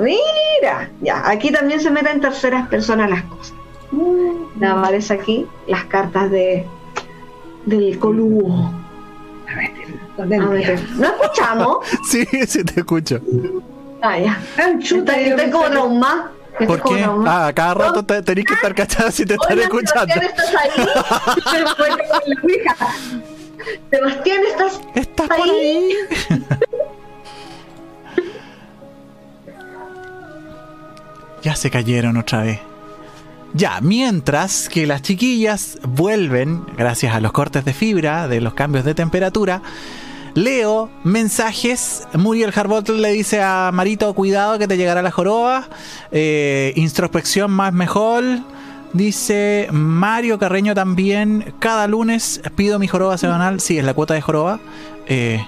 Mira, 0.00 0.90
ya, 1.02 1.28
aquí 1.28 1.50
también 1.50 1.80
se 1.80 1.90
meten 1.90 2.16
en 2.16 2.20
terceras 2.22 2.68
personas 2.68 3.10
las 3.10 3.22
cosas. 3.24 3.54
Me 3.92 4.66
aparece 4.66 5.14
aquí 5.14 5.46
las 5.66 5.84
cartas 5.84 6.30
de 6.30 6.66
del 7.66 7.98
colugo. 7.98 8.70
A 9.48 9.54
ver, 9.56 10.42
A 10.42 10.46
ver, 10.46 10.80
¿No 10.96 11.06
escuchamos? 11.06 11.86
Sí, 12.08 12.24
sí 12.46 12.64
te 12.64 12.80
escucho. 12.80 13.20
Ah, 14.02 14.18
ya. 14.18 14.40
Ah, 14.58 14.72
chuta, 14.78 15.12
Estoy, 15.12 15.30
yo 15.30 15.36
estoy 15.36 15.50
como. 15.50 15.96
Estoy 16.58 16.66
¿Por 16.66 16.82
qué? 16.82 17.06
Ah, 17.26 17.52
cada 17.54 17.74
rato 17.74 18.02
te, 18.04 18.22
tenés 18.22 18.46
que 18.46 18.54
estar 18.54 18.74
cachada 18.74 19.10
si 19.10 19.26
te 19.26 19.34
están 19.34 19.58
escuchando. 19.58 20.14
Sebastián, 20.14 20.30
¿estás 20.30 20.54
ahí? 20.54 20.86
Sebastián, 23.90 24.40
¿estás 24.48 24.80
¿Estás 24.94 25.28
por 25.28 25.40
ahí? 25.40 25.94
se 31.54 31.70
cayeron 31.70 32.16
otra 32.16 32.42
vez. 32.42 32.58
Ya, 33.54 33.80
mientras 33.80 34.68
que 34.68 34.86
las 34.86 35.02
chiquillas 35.02 35.78
vuelven, 35.82 36.64
gracias 36.76 37.14
a 37.14 37.20
los 37.20 37.32
cortes 37.32 37.64
de 37.64 37.72
fibra, 37.72 38.28
de 38.28 38.40
los 38.40 38.54
cambios 38.54 38.84
de 38.84 38.94
temperatura, 38.94 39.62
leo 40.34 40.90
mensajes. 41.02 42.06
Muriel 42.12 42.52
Harbot 42.54 42.88
le 42.90 43.10
dice 43.12 43.40
a 43.42 43.70
Marito, 43.72 44.12
cuidado 44.14 44.58
que 44.58 44.68
te 44.68 44.76
llegará 44.76 45.02
la 45.02 45.10
joroba. 45.10 45.68
Eh, 46.12 46.72
introspección 46.76 47.50
más 47.50 47.72
mejor. 47.72 48.24
Dice 48.92 49.68
Mario 49.72 50.38
Carreño 50.38 50.74
también, 50.74 51.54
cada 51.58 51.86
lunes 51.86 52.40
pido 52.54 52.78
mi 52.78 52.86
joroba 52.86 53.18
semanal. 53.18 53.60
Sí, 53.60 53.78
es 53.78 53.84
la 53.84 53.94
cuota 53.94 54.14
de 54.14 54.20
joroba. 54.20 54.60
Eh, 55.06 55.44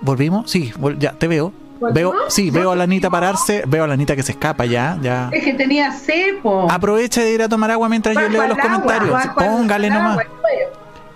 ¿Volvimos? 0.00 0.50
Sí, 0.50 0.72
ya, 0.98 1.12
te 1.12 1.28
veo. 1.28 1.52
Veo, 1.80 2.12
sí, 2.28 2.50
veo 2.50 2.72
a 2.72 2.76
la 2.76 2.84
Anita 2.84 3.08
pararse, 3.10 3.62
veo 3.66 3.84
a 3.84 3.86
la 3.86 3.94
Anita 3.94 4.16
que 4.16 4.22
se 4.22 4.32
escapa 4.32 4.64
ya, 4.66 4.98
ya. 5.00 5.30
Es 5.32 5.44
que 5.44 5.54
tenía 5.54 5.92
cepo. 5.92 6.66
Aprovecha 6.70 7.22
de 7.22 7.32
ir 7.32 7.42
a 7.42 7.48
tomar 7.48 7.70
agua 7.70 7.88
mientras 7.88 8.14
yo 8.14 8.28
leo 8.28 8.46
los 8.46 8.58
comentarios. 8.58 9.22
Póngale 9.36 9.90
nomás. 9.90 10.18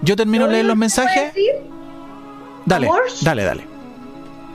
Yo 0.01 0.16
termino 0.16 0.46
de 0.46 0.53
leer 0.53 0.64
los 0.66 0.77
mensajes. 0.77 1.33
Dale, 2.64 2.87
Amor. 2.87 3.03
dale, 3.22 3.44
dale. 3.44 3.66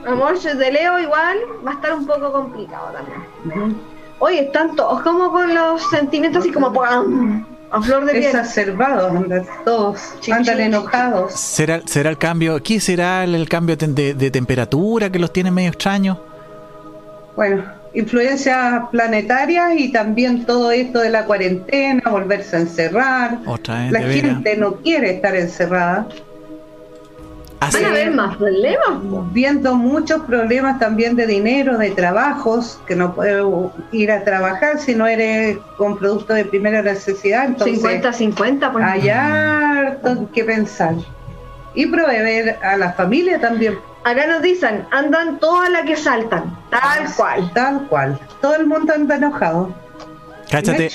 Amor, 0.06 0.40
de 0.40 0.72
Leo 0.72 0.98
igual 0.98 1.36
va 1.66 1.72
a 1.72 1.74
estar 1.74 1.92
un 1.92 2.06
poco 2.06 2.32
complicado 2.32 2.92
también. 2.92 3.76
Oye, 4.20 4.46
están 4.46 4.74
todos 4.74 5.02
como 5.02 5.30
con 5.30 5.54
los 5.54 5.82
sentimientos 5.90 6.42
así 6.42 6.52
como 6.52 6.72
¡pam! 6.72 7.44
A 7.70 7.82
flor 7.82 8.04
de 8.06 8.12
piel. 8.12 8.24
Exacerbados, 8.24 9.14
andan 9.16 9.46
todos, 9.64 10.00
andan 10.32 10.60
enojados. 10.60 11.32
¿Será, 11.34 11.80
será 11.86 12.10
el 12.10 12.18
cambio? 12.18 12.62
¿Qué 12.62 12.80
será 12.80 13.24
el, 13.24 13.34
el 13.34 13.48
cambio 13.48 13.76
de, 13.76 13.86
de- 13.88 14.14
de 14.14 14.30
temperatura 14.30 15.10
que 15.10 15.18
los 15.18 15.32
tiene 15.32 15.50
medio 15.50 15.68
extraños? 15.70 16.18
Bueno, 17.36 17.64
influencias 17.94 18.82
planetarias 18.90 19.72
y 19.76 19.92
también 19.92 20.44
todo 20.44 20.70
esto 20.72 21.00
de 21.00 21.10
la 21.10 21.24
cuarentena, 21.24 22.02
volverse 22.10 22.56
a 22.56 22.60
encerrar. 22.60 23.38
Otra 23.46 23.82
vez, 23.82 23.92
La 23.92 24.00
gente 24.02 24.56
no 24.56 24.76
quiere 24.76 25.10
estar 25.10 25.36
encerrada. 25.36 26.06
Así- 27.60 27.76
Van 27.82 27.86
a 27.86 27.88
haber 27.88 28.10
más 28.12 28.36
problemas. 28.36 28.88
Viendo 29.32 29.74
muchos 29.74 30.22
problemas 30.22 30.78
también 30.78 31.16
de 31.16 31.26
dinero, 31.26 31.76
de 31.76 31.90
trabajos, 31.90 32.80
que 32.86 32.94
no 32.94 33.14
puedes 33.14 33.44
ir 33.92 34.12
a 34.12 34.22
trabajar 34.22 34.78
si 34.78 34.94
no 34.94 35.06
eres 35.06 35.58
con 35.76 35.98
productos 35.98 36.36
de 36.36 36.44
primera 36.44 36.82
necesidad. 36.82 37.46
Entonces, 37.46 37.82
50-50, 37.82 38.72
pues. 38.72 38.84
hay 38.84 39.08
harto 39.08 40.30
que 40.32 40.44
pensar. 40.44 40.94
Y 41.74 41.86
proveer 41.86 42.58
a 42.62 42.76
la 42.76 42.92
familia 42.92 43.40
también. 43.40 43.78
Acá 44.04 44.26
nos 44.26 44.40
dicen, 44.42 44.84
andan 44.90 45.38
todas 45.38 45.68
las 45.70 45.82
que 45.82 45.96
saltan, 45.96 46.56
tal 46.70 47.12
cual. 47.16 47.50
Tal 47.52 47.86
cual. 47.88 48.20
Todo 48.40 48.54
el 48.56 48.66
mundo 48.66 48.92
anda 48.94 49.16
enojado. 49.16 49.66
No 49.68 49.74
cáchate. 50.50 50.88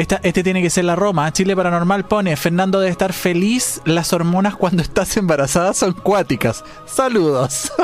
Esta, 0.00 0.20
este 0.22 0.42
tiene 0.42 0.62
que 0.62 0.70
ser 0.70 0.84
la 0.84 0.96
Roma. 0.96 1.30
Chile 1.32 1.54
Paranormal 1.56 2.04
pone, 2.04 2.36
Fernando 2.36 2.80
debe 2.80 2.90
estar 2.90 3.12
feliz, 3.12 3.80
las 3.84 4.12
hormonas 4.12 4.56
cuando 4.56 4.82
estás 4.82 5.16
embarazada 5.16 5.74
son 5.74 5.92
cuáticas. 5.92 6.64
Saludos. 6.86 7.72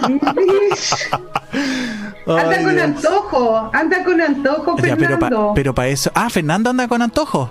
Anda 0.00 0.32
Ay, 2.26 2.64
con 2.64 2.72
Dios. 2.74 2.82
antojo, 2.82 3.70
anda 3.72 4.04
con 4.04 4.20
antojo, 4.20 4.76
Ya, 4.82 4.96
pero 4.96 5.18
para 5.18 5.72
pa 5.74 5.86
eso... 5.88 6.10
Ah, 6.14 6.28
Fernando 6.30 6.70
anda 6.70 6.88
con 6.88 7.00
antojo. 7.02 7.50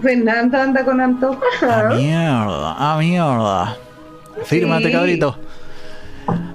Fernando 0.00 0.56
anda 0.58 0.84
con 0.84 1.00
antojo. 1.00 1.40
Ah, 1.62 1.92
mierda, 1.94 2.74
ah, 2.78 2.96
mierda. 2.98 3.76
Fírmate, 4.44 4.86
Sí. 4.86 4.92
cabrito. 4.92 5.36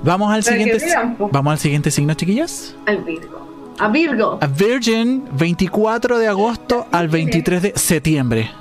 Vamos 0.03 0.33
al 0.33 0.41
Para 0.43 0.57
siguiente. 0.57 0.85
vean. 0.85 1.17
Vamos 1.31 1.51
al 1.51 1.59
siguiente 1.59 1.91
signo, 1.91 2.13
chiquillas. 2.15 2.75
Al 2.87 2.97
Virgo. 3.03 3.48
A 3.79 3.87
Virgo. 3.87 4.37
A 4.41 4.47
Virgin, 4.47 5.23
24 5.31 6.19
de 6.19 6.27
agosto 6.27 6.85
al 6.91 7.07
23 7.07 7.61
de 7.61 7.73
septiembre. 7.75 8.51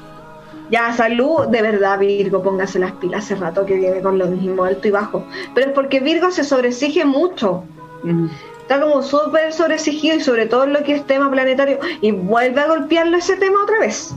Ya, 0.70 0.92
salud, 0.92 1.48
de 1.48 1.62
verdad, 1.62 1.98
Virgo, 1.98 2.42
póngase 2.42 2.78
las 2.78 2.92
pilas 2.92 3.24
hace 3.24 3.34
rato 3.34 3.66
que 3.66 3.74
viene 3.74 4.00
con 4.00 4.18
lo 4.18 4.26
mismo, 4.26 4.64
alto 4.64 4.86
y 4.86 4.90
bajo. 4.90 5.26
Pero 5.54 5.68
es 5.68 5.72
porque 5.72 6.00
Virgo 6.00 6.30
se 6.30 6.44
sobreexige 6.44 7.04
mucho. 7.04 7.64
Mm. 8.04 8.26
Está 8.60 8.80
como 8.80 9.02
súper 9.02 9.52
sobreexigido 9.52 10.16
y 10.16 10.20
sobre 10.20 10.46
todo 10.46 10.64
en 10.64 10.74
lo 10.74 10.84
que 10.84 10.94
es 10.94 11.06
tema 11.06 11.30
planetario. 11.30 11.78
Y 12.00 12.12
vuelve 12.12 12.60
a 12.60 12.68
golpearlo 12.68 13.16
ese 13.16 13.36
tema 13.36 13.62
otra 13.62 13.80
vez. 13.80 14.14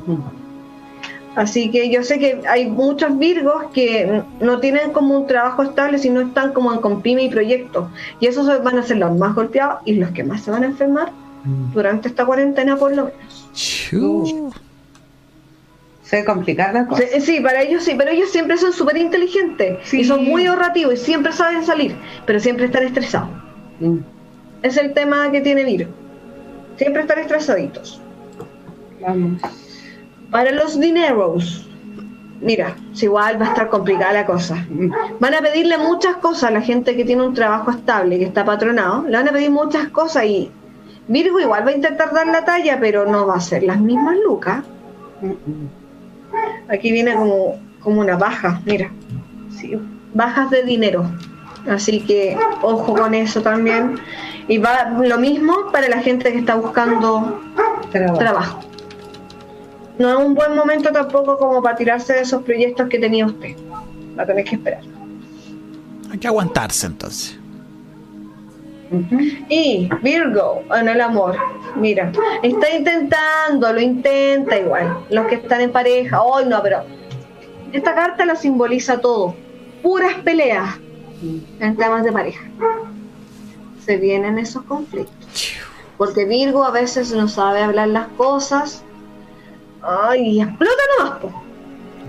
Así 1.36 1.72
que 1.72 1.90
yo 1.90 2.04
sé 2.04 2.20
que 2.20 2.42
hay 2.48 2.70
muchos 2.70 3.18
Virgos 3.18 3.66
que 3.74 4.22
no 4.42 4.60
tienen 4.60 4.92
como 4.92 5.18
un 5.18 5.28
trabajo 5.28 5.64
estable, 5.64 5.98
sino 5.98 6.20
están 6.22 6.52
como 6.52 6.74
en 6.74 6.80
con 6.82 7.02
pyme 7.02 7.24
y 7.24 7.30
proyectos. 7.30 7.88
Y 8.20 8.28
esos 8.28 8.48
van 8.64 8.78
a 8.78 8.84
ser 8.84 8.98
los 8.98 9.18
más 9.18 9.34
golpeados 9.34 9.80
y 9.86 9.94
los 9.94 10.12
que 10.12 10.24
más 10.24 10.42
se 10.42 10.52
van 10.52 10.64
a 10.64 10.68
enfermar 10.68 11.12
durante 11.74 12.10
esta 12.10 12.26
cuarentena 12.26 12.76
por 12.76 12.96
lo 12.96 13.06
menos. 13.06 13.50
Chu. 13.54 14.52
Se 16.04 16.18
va 16.18 16.24
a 16.24 16.26
complicar 16.26 16.74
la 16.74 16.86
cosa. 16.86 17.04
Sí, 17.14 17.22
sí, 17.22 17.40
para 17.40 17.62
ellos 17.62 17.84
sí, 17.84 17.96
pero 17.98 18.12
ellos 18.12 18.30
siempre 18.30 18.58
son 18.58 18.74
súper 18.74 18.98
inteligentes 18.98 19.78
Sí. 19.84 20.02
y 20.02 20.04
son 20.04 20.26
muy 20.26 20.46
ahorrativos 20.46 20.96
y 20.96 20.98
siempre 20.98 21.32
saben 21.32 21.64
salir, 21.66 21.96
pero 22.26 22.40
siempre 22.42 22.66
están 22.66 22.84
estresados. 22.84 23.30
Mm. 23.80 24.00
Es 24.62 24.76
el 24.76 24.94
tema 24.94 25.32
que 25.32 25.40
tiene 25.40 25.64
Virgo. 25.64 25.92
Siempre 26.76 27.04
están 27.04 27.20
estresaditos. 27.20 28.02
Vamos. 29.02 29.42
Para 30.32 30.52
los 30.52 30.80
dineros, 30.80 31.68
mira, 32.40 32.76
si 32.94 33.06
igual 33.06 33.40
va 33.40 33.48
a 33.48 33.50
estar 33.50 33.70
complicada 33.70 34.14
la 34.14 34.26
cosa. 34.26 34.66
Van 35.20 35.34
a 35.34 35.40
pedirle 35.40 35.78
muchas 35.78 36.16
cosas 36.18 36.46
a 36.46 36.52
la 36.52 36.62
gente 36.62 36.96
que 36.96 37.06
tiene 37.06 37.24
un 37.24 37.34
trabajo 37.34 37.72
estable, 37.72 38.18
que 38.18 38.26
está 38.26 38.46
patronado. 38.46 39.04
Le 39.04 39.18
van 39.18 39.28
a 39.28 39.32
pedir 39.32 39.52
muchas 39.52 39.90
cosas 39.90 40.26
y 40.26 40.52
Virgo 41.08 41.40
igual 41.40 41.66
va 41.66 41.72
a 41.72 41.76
intentar 41.76 42.14
dar 42.14 42.28
la 42.28 42.46
talla, 42.46 42.80
pero 42.80 43.06
no 43.06 43.28
va 43.28 43.36
a 43.36 43.42
ser 43.42 43.64
las 43.64 43.80
mismas 43.82 44.16
lucas. 44.24 44.64
Aquí 46.70 46.92
viene 46.92 47.14
como, 47.14 47.60
como 47.82 48.00
una 48.00 48.16
baja, 48.16 48.62
mira. 48.66 48.90
Sí, 49.50 49.78
bajas 50.14 50.50
de 50.50 50.64
dinero. 50.64 51.04
Así 51.70 52.00
que 52.02 52.38
ojo 52.62 52.94
con 52.94 53.14
eso 53.14 53.42
también. 53.42 53.96
Y 54.48 54.58
va 54.58 54.90
lo 55.04 55.18
mismo 55.18 55.70
para 55.72 55.90
la 55.90 56.00
gente 56.00 56.32
que 56.32 56.40
está 56.40 56.56
buscando 56.56 57.42
trabajo. 58.18 58.71
No 60.02 60.10
es 60.10 60.26
un 60.26 60.34
buen 60.34 60.56
momento 60.56 60.92
tampoco 60.92 61.38
como 61.38 61.62
para 61.62 61.76
tirarse 61.76 62.14
de 62.14 62.22
esos 62.22 62.42
proyectos 62.42 62.90
que 62.90 62.98
tenía 62.98 63.24
usted. 63.24 63.56
Va 64.18 64.24
a 64.24 64.26
tener 64.26 64.44
que 64.46 64.56
esperar. 64.56 64.82
Hay 66.12 66.18
que 66.18 66.28
aguantarse 66.28 66.88
entonces. 66.88 67.38
Y 69.48 69.88
Virgo, 70.02 70.64
en 70.76 70.88
el 70.90 71.02
amor, 71.02 71.38
mira, 71.76 72.12
está 72.42 72.76
intentando, 72.76 73.72
lo 73.72 73.80
intenta 73.80 74.58
igual. 74.58 75.06
Los 75.12 75.28
que 75.28 75.36
están 75.36 75.62
en 75.62 75.72
pareja, 75.72 76.20
hoy 76.24 76.46
no, 76.46 76.64
pero 76.64 76.84
esta 77.72 77.94
carta 77.94 78.26
lo 78.26 78.36
simboliza 78.36 79.00
todo. 79.00 79.36
Puras 79.84 80.16
peleas 80.24 80.80
en 81.60 81.78
temas 81.78 82.04
de 82.04 82.12
pareja. 82.12 82.44
Se 83.86 83.98
vienen 83.98 84.40
esos 84.40 84.64
conflictos. 84.64 85.54
Porque 86.00 86.26
Virgo 86.26 86.64
a 86.64 86.72
veces 86.72 87.14
no 87.14 87.28
sabe 87.28 87.62
hablar 87.62 87.90
las 87.90 88.08
cosas. 88.18 88.84
Ay, 89.84 90.38
y 90.38 90.42
explota 90.42 90.82
nomás. 91.00 91.20
po. 91.20 91.44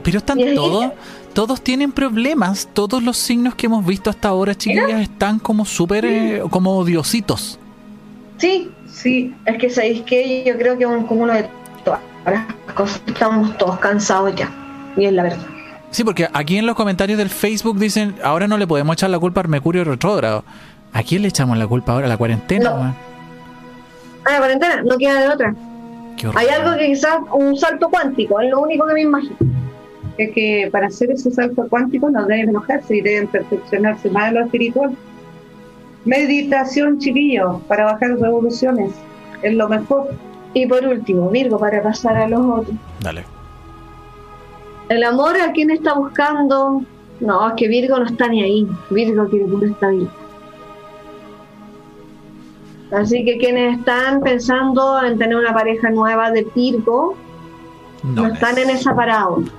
Pero 0.02 0.18
están 0.18 0.38
todos, 0.54 0.92
todos 1.32 1.62
tienen 1.62 1.92
problemas. 1.92 2.68
Todos 2.72 3.02
los 3.02 3.16
signos 3.16 3.54
que 3.54 3.66
hemos 3.66 3.84
visto 3.84 4.10
hasta 4.10 4.28
ahora, 4.28 4.54
chiquillas, 4.54 5.00
están 5.00 5.38
como 5.38 5.64
súper, 5.64 6.04
eh, 6.04 6.42
como 6.50 6.76
odiositos. 6.76 7.58
Sí, 8.38 8.70
sí, 8.88 9.34
es 9.46 9.56
que 9.58 9.70
sabéis 9.70 10.02
que 10.02 10.44
yo 10.44 10.56
creo 10.58 10.76
que 10.76 10.84
es 10.84 10.90
un 10.90 11.04
cúmulo 11.04 11.32
de 11.32 11.48
todas 11.84 12.00
las 12.24 12.46
cosas. 12.74 13.00
Estamos 13.06 13.56
todos 13.58 13.78
cansados 13.78 14.34
ya. 14.34 14.50
Y 14.96 15.04
es 15.04 15.12
la 15.12 15.22
verdad. 15.22 15.46
Sí, 15.90 16.04
porque 16.04 16.28
aquí 16.32 16.56
en 16.56 16.66
los 16.66 16.74
comentarios 16.74 17.18
del 17.18 17.28
Facebook 17.28 17.78
dicen, 17.78 18.16
ahora 18.24 18.48
no 18.48 18.58
le 18.58 18.66
podemos 18.66 18.94
echar 18.94 19.10
la 19.10 19.18
culpa 19.18 19.42
al 19.42 19.48
Mercurio 19.48 19.84
retrógrado. 19.84 20.44
¿A 20.92 21.02
quién 21.02 21.22
le 21.22 21.28
echamos 21.28 21.56
la 21.56 21.66
culpa 21.66 21.92
ahora? 21.92 22.06
¿A 22.06 22.08
la 22.08 22.16
cuarentena? 22.16 22.70
No. 22.70 22.96
Ah, 24.24 24.32
la 24.32 24.38
cuarentena, 24.38 24.82
no 24.82 24.96
queda 24.98 25.20
de 25.20 25.28
otra. 25.28 25.54
Hay 26.34 26.48
algo 26.48 26.76
que 26.78 26.86
quizás 26.86 27.18
un 27.32 27.56
salto 27.56 27.88
cuántico, 27.88 28.40
es 28.40 28.50
lo 28.50 28.60
único 28.60 28.86
que 28.86 28.94
me 28.94 29.02
imagino. 29.02 29.36
Es 30.18 30.32
que 30.32 30.68
para 30.70 30.88
hacer 30.88 31.10
ese 31.10 31.30
salto 31.30 31.66
cuántico 31.68 32.10
no 32.10 32.26
deben 32.26 32.50
enojarse 32.50 32.96
y 32.96 33.00
deben 33.00 33.26
perfeccionarse 33.28 34.10
más 34.10 34.28
en 34.28 34.34
lo 34.34 34.44
espiritual. 34.44 34.96
Meditación, 36.04 36.98
chiquillos, 36.98 37.62
para 37.68 37.84
bajar 37.84 38.18
revoluciones. 38.18 38.92
Es 39.42 39.54
lo 39.54 39.68
mejor. 39.68 40.10
Y 40.54 40.66
por 40.66 40.84
último, 40.84 41.30
Virgo, 41.30 41.58
para 41.58 41.82
pasar 41.82 42.16
a 42.16 42.28
los 42.28 42.40
otros. 42.40 42.76
Dale. 43.00 43.24
El 44.88 45.02
amor 45.04 45.40
a 45.40 45.52
quien 45.52 45.70
está 45.70 45.94
buscando. 45.94 46.82
No, 47.20 47.48
es 47.48 47.54
que 47.56 47.68
Virgo 47.68 47.98
no 47.98 48.04
está 48.04 48.28
ni 48.28 48.42
ahí. 48.42 48.68
Virgo 48.90 49.28
quiere 49.28 49.46
pura 49.46 49.68
estabilidad. 49.68 50.10
Así 52.92 53.24
que 53.24 53.38
quienes 53.38 53.78
están 53.78 54.20
pensando 54.20 55.02
en 55.02 55.18
tener 55.18 55.36
una 55.36 55.54
pareja 55.54 55.90
nueva 55.90 56.30
de 56.30 56.46
Virgo, 56.54 57.14
no, 58.02 58.22
No, 58.28 58.34
están 58.34 58.58
en 58.58 58.70
esa 58.70 58.94
parada. 58.94 59.22
aún. 59.22 59.50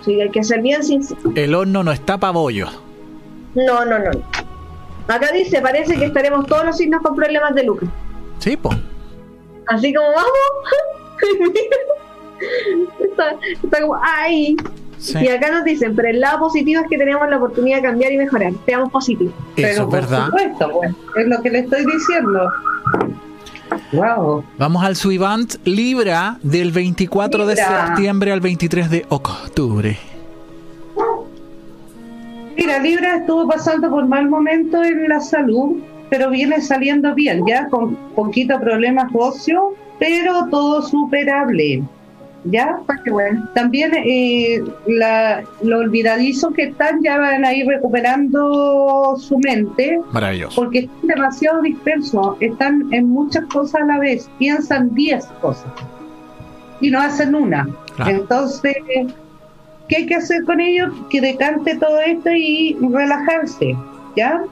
Así 0.00 0.16
que 0.16 0.22
hay 0.22 0.30
que 0.30 0.44
ser 0.44 0.62
bien 0.62 0.82
sinceros. 0.82 1.24
El 1.34 1.54
horno 1.54 1.82
no 1.82 1.92
está 1.92 2.18
pa' 2.18 2.30
bollo. 2.30 2.66
No, 3.54 3.84
no, 3.84 3.98
no. 3.98 4.10
Acá 5.08 5.32
dice, 5.32 5.60
parece 5.60 5.96
que 5.96 6.04
estaremos 6.06 6.46
todos 6.46 6.64
los 6.66 6.76
signos 6.76 7.02
con 7.02 7.14
problemas 7.16 7.54
de 7.54 7.64
lucro. 7.64 7.88
Sí, 8.38 8.56
po. 8.56 8.70
Así 9.66 9.92
como 9.92 10.06
vamos. 10.08 10.30
está, 13.00 13.34
está 13.62 13.80
como, 13.80 13.98
ay. 14.02 14.56
Sí. 14.98 15.18
Y 15.20 15.28
acá 15.28 15.50
nos 15.50 15.64
dicen, 15.64 15.94
pero 15.94 16.08
el 16.08 16.20
lado 16.20 16.40
positivo 16.40 16.82
es 16.82 16.88
que 16.88 16.98
tenemos 16.98 17.28
la 17.28 17.36
oportunidad 17.36 17.76
de 17.76 17.82
cambiar 17.82 18.12
y 18.12 18.18
mejorar. 18.18 18.52
Seamos 18.66 18.90
positivos. 18.90 19.32
Eso 19.34 19.44
Pero 19.56 19.70
es 19.70 19.80
por 19.80 19.90
verdad. 19.90 20.26
supuesto, 20.26 20.70
pues, 20.72 20.94
es 21.16 21.26
lo 21.28 21.42
que 21.42 21.50
le 21.50 21.58
estoy 21.60 21.84
diciendo. 21.86 22.50
Wow. 23.92 24.44
Vamos 24.58 24.84
al 24.84 24.96
Suivant 24.96 25.54
Libra 25.64 26.38
del 26.42 26.72
24 26.72 27.46
de 27.46 27.56
septiembre 27.56 28.32
al 28.32 28.40
23 28.40 28.90
de 28.90 29.06
octubre. 29.08 29.96
Mira, 32.56 32.78
Libra 32.80 33.16
estuvo 33.16 33.46
pasando 33.46 33.88
por 33.88 34.06
mal 34.06 34.28
momento 34.28 34.82
en 34.82 35.08
la 35.08 35.20
salud, 35.20 35.76
pero 36.10 36.28
viene 36.30 36.60
saliendo 36.60 37.14
bien, 37.14 37.46
ya 37.46 37.68
con 37.68 37.94
poquito 38.16 38.58
problemas 38.58 39.10
óseos, 39.14 39.74
pero 39.98 40.46
todo 40.50 40.82
superable. 40.82 41.82
¿Ya? 42.44 42.78
Qué 43.04 43.10
bueno. 43.10 43.48
También 43.54 43.92
eh, 43.94 44.62
la, 44.86 45.42
lo 45.62 45.78
olvidadizo 45.80 46.50
que 46.52 46.64
están 46.64 47.02
ya 47.02 47.18
van 47.18 47.44
a 47.44 47.52
ir 47.52 47.66
recuperando 47.66 49.16
su 49.18 49.38
mente 49.38 50.00
Maravilloso. 50.12 50.62
porque 50.62 50.80
están 50.80 51.08
demasiado 51.08 51.62
dispersos, 51.62 52.36
están 52.40 52.88
en 52.92 53.08
muchas 53.08 53.44
cosas 53.46 53.82
a 53.82 53.84
la 53.84 53.98
vez, 53.98 54.30
piensan 54.38 54.94
10 54.94 55.26
cosas 55.40 55.72
y 56.80 56.90
no 56.90 57.00
hacen 57.00 57.34
una. 57.34 57.68
Claro. 57.96 58.10
Entonces, 58.10 58.76
¿qué 59.88 59.96
hay 59.96 60.06
que 60.06 60.14
hacer 60.14 60.44
con 60.44 60.60
ellos? 60.60 60.92
Que 61.10 61.20
decante 61.20 61.76
todo 61.76 61.98
esto 62.00 62.30
y 62.30 62.76
relajarse, 62.80 63.76
¿ya? 64.16 64.42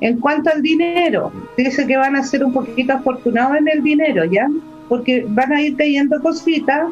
En 0.00 0.20
cuanto 0.20 0.50
al 0.50 0.62
dinero, 0.62 1.32
dice 1.56 1.86
que 1.86 1.96
van 1.96 2.16
a 2.16 2.22
ser 2.22 2.44
un 2.44 2.52
poquito 2.52 2.92
afortunados 2.92 3.56
en 3.56 3.68
el 3.68 3.82
dinero, 3.82 4.24
¿ya? 4.26 4.48
Porque 4.88 5.24
van 5.28 5.52
a 5.52 5.60
ir 5.60 5.76
cayendo 5.76 6.20
cositas, 6.20 6.88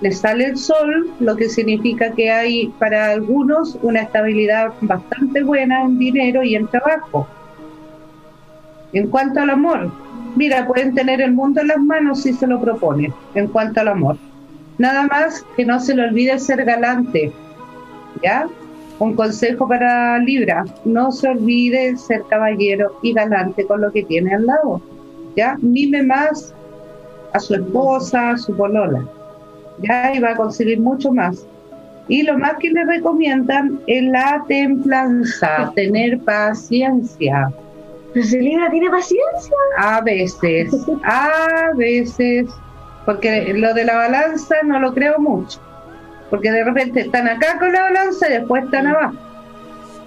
les 0.00 0.18
sale 0.18 0.46
el 0.46 0.56
sol, 0.56 1.10
lo 1.20 1.36
que 1.36 1.48
significa 1.48 2.12
que 2.12 2.30
hay 2.30 2.68
para 2.78 3.10
algunos 3.10 3.78
una 3.82 4.02
estabilidad 4.02 4.72
bastante 4.82 5.42
buena 5.42 5.82
en 5.82 5.98
dinero 5.98 6.42
y 6.42 6.56
en 6.56 6.66
trabajo. 6.66 7.26
En 8.92 9.08
cuanto 9.08 9.40
al 9.40 9.50
amor, 9.50 9.90
mira, 10.36 10.66
pueden 10.66 10.94
tener 10.94 11.20
el 11.20 11.32
mundo 11.32 11.60
en 11.60 11.68
las 11.68 11.78
manos 11.78 12.22
si 12.22 12.32
se 12.32 12.46
lo 12.46 12.60
proponen, 12.60 13.12
en 13.34 13.48
cuanto 13.48 13.80
al 13.80 13.88
amor. 13.88 14.16
Nada 14.78 15.06
más 15.06 15.44
que 15.56 15.64
no 15.64 15.80
se 15.80 15.94
le 15.94 16.02
olvide 16.02 16.38
ser 16.38 16.64
galante, 16.64 17.32
¿ya? 18.22 18.46
Un 18.98 19.14
consejo 19.14 19.66
para 19.66 20.18
Libra, 20.18 20.64
no 20.84 21.12
se 21.12 21.28
olvide 21.28 21.96
ser 21.96 22.24
caballero 22.28 22.98
y 23.02 23.12
galante 23.12 23.64
con 23.66 23.80
lo 23.80 23.90
que 23.90 24.04
tiene 24.04 24.34
al 24.34 24.46
lado, 24.46 24.80
¿ya? 25.36 25.56
Mime 25.60 26.02
más 26.02 26.54
a 27.34 27.40
su 27.40 27.54
esposa, 27.54 28.30
a 28.30 28.38
su 28.38 28.56
polola, 28.56 29.04
¿ya? 29.82 30.14
Y 30.14 30.20
va 30.20 30.30
a 30.30 30.36
conseguir 30.36 30.80
mucho 30.80 31.12
más. 31.12 31.44
Y 32.08 32.22
lo 32.22 32.38
más 32.38 32.54
que 32.58 32.70
le 32.70 32.84
recomiendan 32.84 33.80
es 33.86 34.04
la 34.04 34.44
templanza, 34.46 35.72
tener 35.74 36.20
paciencia. 36.20 37.50
Libra 38.14 38.70
tiene 38.70 38.88
paciencia. 38.90 39.56
A 39.78 40.00
veces, 40.00 40.72
a 41.02 41.70
veces, 41.76 42.48
porque 43.04 43.52
lo 43.54 43.74
de 43.74 43.84
la 43.84 43.96
balanza 43.96 44.54
no 44.64 44.78
lo 44.78 44.94
creo 44.94 45.18
mucho, 45.18 45.60
porque 46.30 46.52
de 46.52 46.62
repente 46.62 47.00
están 47.00 47.26
acá 47.26 47.58
con 47.58 47.72
la 47.72 47.82
balanza 47.82 48.28
y 48.28 48.34
después 48.34 48.64
están 48.64 48.86
abajo. 48.86 49.16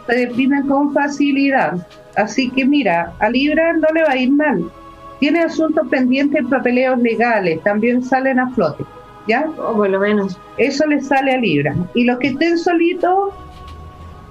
Se 0.08 0.16
deprimen 0.16 0.68
con 0.68 0.94
facilidad. 0.94 1.86
Así 2.16 2.50
que 2.52 2.64
mira, 2.64 3.12
a 3.20 3.30
Libra 3.30 3.74
no 3.74 3.88
le 3.94 4.04
va 4.04 4.12
a 4.12 4.18
ir 4.18 4.32
mal. 4.32 4.72
Tiene 5.20 5.42
asuntos 5.42 5.88
pendientes 5.90 6.42
en 6.42 6.50
papeleos 6.50 7.00
legales, 7.00 7.64
también 7.64 8.04
salen 8.04 8.40
a 8.40 8.50
flote, 8.52 8.86
¿ya? 9.28 9.48
O 9.58 9.74
por 9.76 9.90
lo 9.90 10.00
menos. 10.00 10.38
Eso 10.58 10.86
le 10.86 11.02
sale 11.02 11.34
a 11.34 11.38
Libra. 11.38 11.76
Y 11.96 12.04
los 12.04 12.20
que 12.20 12.28
estén 12.28 12.58
solitos, 12.60 13.34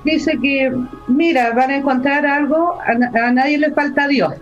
dice 0.04 0.38
que, 0.40 0.72
mira, 1.08 1.50
van 1.52 1.70
a 1.70 1.76
encontrar 1.76 2.24
algo, 2.24 2.78
a, 2.86 2.94
na- 2.94 3.10
a 3.26 3.32
nadie 3.32 3.58
le 3.58 3.72
falta 3.72 4.06
Dios, 4.06 4.34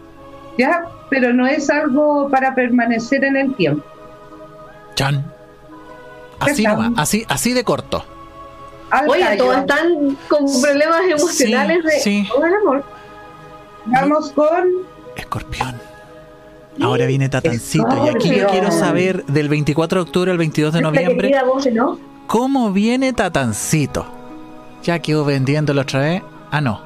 ¿ya? 0.59 0.85
Pero 1.09 1.33
no 1.33 1.47
es 1.47 1.71
algo 1.71 2.29
para 2.29 2.55
permanecer 2.55 3.25
en 3.25 3.37
el 3.37 3.55
tiempo. 3.55 3.85
Chan. 4.97 5.25
Así 6.41 6.63
nomás, 6.65 6.93
así, 6.97 7.25
así 7.29 7.53
de 7.55 7.65
corto. 7.65 8.05
Al 8.91 9.09
Oye, 9.09 9.25
todos 9.39 9.57
están 9.57 10.17
con 10.29 10.45
problemas 10.61 11.01
emocionales 11.09 11.79
Sí, 11.83 11.89
de 11.91 12.01
sí. 12.25 12.29
con 12.33 12.47
el 12.47 12.55
amor. 12.55 12.85
Vamos 13.87 14.31
con 14.33 14.69
Escorpión. 15.17 15.81
Ahora 16.81 17.07
viene 17.07 17.29
Tatancito. 17.29 17.87
Y 18.05 18.09
aquí 18.09 18.35
yo 18.37 18.47
quiero 18.49 18.71
saber 18.71 19.25
del 19.27 19.49
24 19.49 20.01
de 20.01 20.03
octubre 20.03 20.31
al 20.31 20.39
22 20.39 20.73
de 20.75 20.81
noviembre. 20.83 21.29
querida 21.29 21.45
voz, 21.45 21.67
¿no? 21.73 21.99
¿Cómo 22.27 22.73
viene 22.73 23.13
Tatancito? 23.13 24.07
Ya 24.83 24.99
quedó 24.99 25.25
vendiéndolo 25.25 25.81
otra 25.83 26.01
vez. 26.01 26.23
Ah, 26.51 26.61
no. 26.61 26.81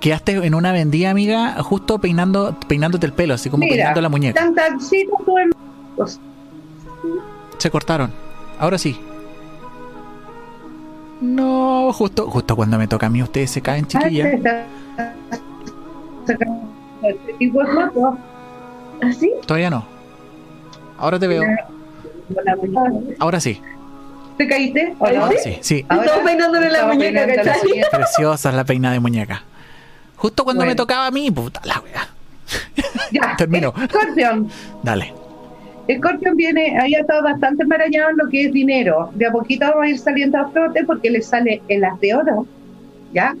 Quedaste 0.00 0.32
en 0.32 0.54
una 0.54 0.72
vendida, 0.72 1.10
amiga, 1.10 1.62
justo 1.62 1.98
peinando, 1.98 2.54
peinándote 2.68 3.06
el 3.06 3.12
pelo, 3.14 3.32
así 3.34 3.48
como 3.48 3.62
Mira, 3.64 3.76
peinando 3.76 4.00
la 4.02 4.08
muñeca. 4.10 4.40
tan 4.40 4.54
tancito 4.54 5.16
tú 5.24 5.38
en- 5.38 5.50
pues, 5.96 6.20
Se 7.56 7.70
cortaron. 7.70 8.12
Ahora 8.58 8.76
sí. 8.76 8.98
No, 11.22 11.92
justo, 11.94 12.28
justo 12.30 12.56
cuando 12.56 12.78
me 12.78 12.88
toca 12.88 13.06
a 13.06 13.10
mí, 13.10 13.22
ustedes 13.22 13.50
se 13.50 13.62
caen, 13.62 13.84
ah, 13.84 13.88
chiquilla. 13.88 14.66
Fotos. 19.00 19.16
¿Así? 19.16 19.32
Todavía 19.46 19.70
no. 19.70 19.86
Ahora 20.98 21.18
te 21.18 21.26
veo. 21.26 21.42
Ahora 23.18 23.40
sí. 23.40 23.60
¿Te 24.36 24.48
caíste? 24.48 24.94
Ahora 24.98 25.30
sí, 25.42 25.58
sí. 25.60 25.84
Ahora 25.88 26.04
Estamos 26.06 26.24
peinándole 26.24 26.70
la 26.70 26.86
muñeca, 26.86 27.26
¿cachai? 27.26 27.82
Preciosa 27.90 28.48
es 28.48 28.54
la 28.54 28.64
peina 28.64 28.92
de 28.92 29.00
muñeca. 29.00 29.42
Justo 30.16 30.44
cuando 30.44 30.64
me 30.64 30.74
tocaba 30.74 31.06
a 31.06 31.10
mí, 31.10 31.30
puta 31.30 31.60
la 31.64 31.80
wea. 31.80 32.08
Ya, 33.12 33.34
Termino. 33.38 33.74
Escorpión. 33.76 34.48
Dale. 34.82 35.12
Scorpion 35.96 36.36
viene, 36.36 36.78
ahí 36.78 36.94
ha 36.94 37.00
estado 37.00 37.22
bastante 37.22 37.64
marañado 37.64 38.10
en 38.10 38.16
lo 38.18 38.28
que 38.28 38.44
es 38.46 38.52
dinero. 38.52 39.10
De 39.14 39.26
a 39.26 39.32
poquito 39.32 39.66
va 39.76 39.84
a 39.84 39.88
ir 39.88 39.98
saliendo 39.98 40.38
a 40.38 40.48
flote 40.50 40.84
porque 40.84 41.10
le 41.10 41.20
sale 41.22 41.62
el 41.68 41.84
as 41.84 41.98
de 42.00 42.14
oro, 42.14 42.46
¿ya? 43.12 43.34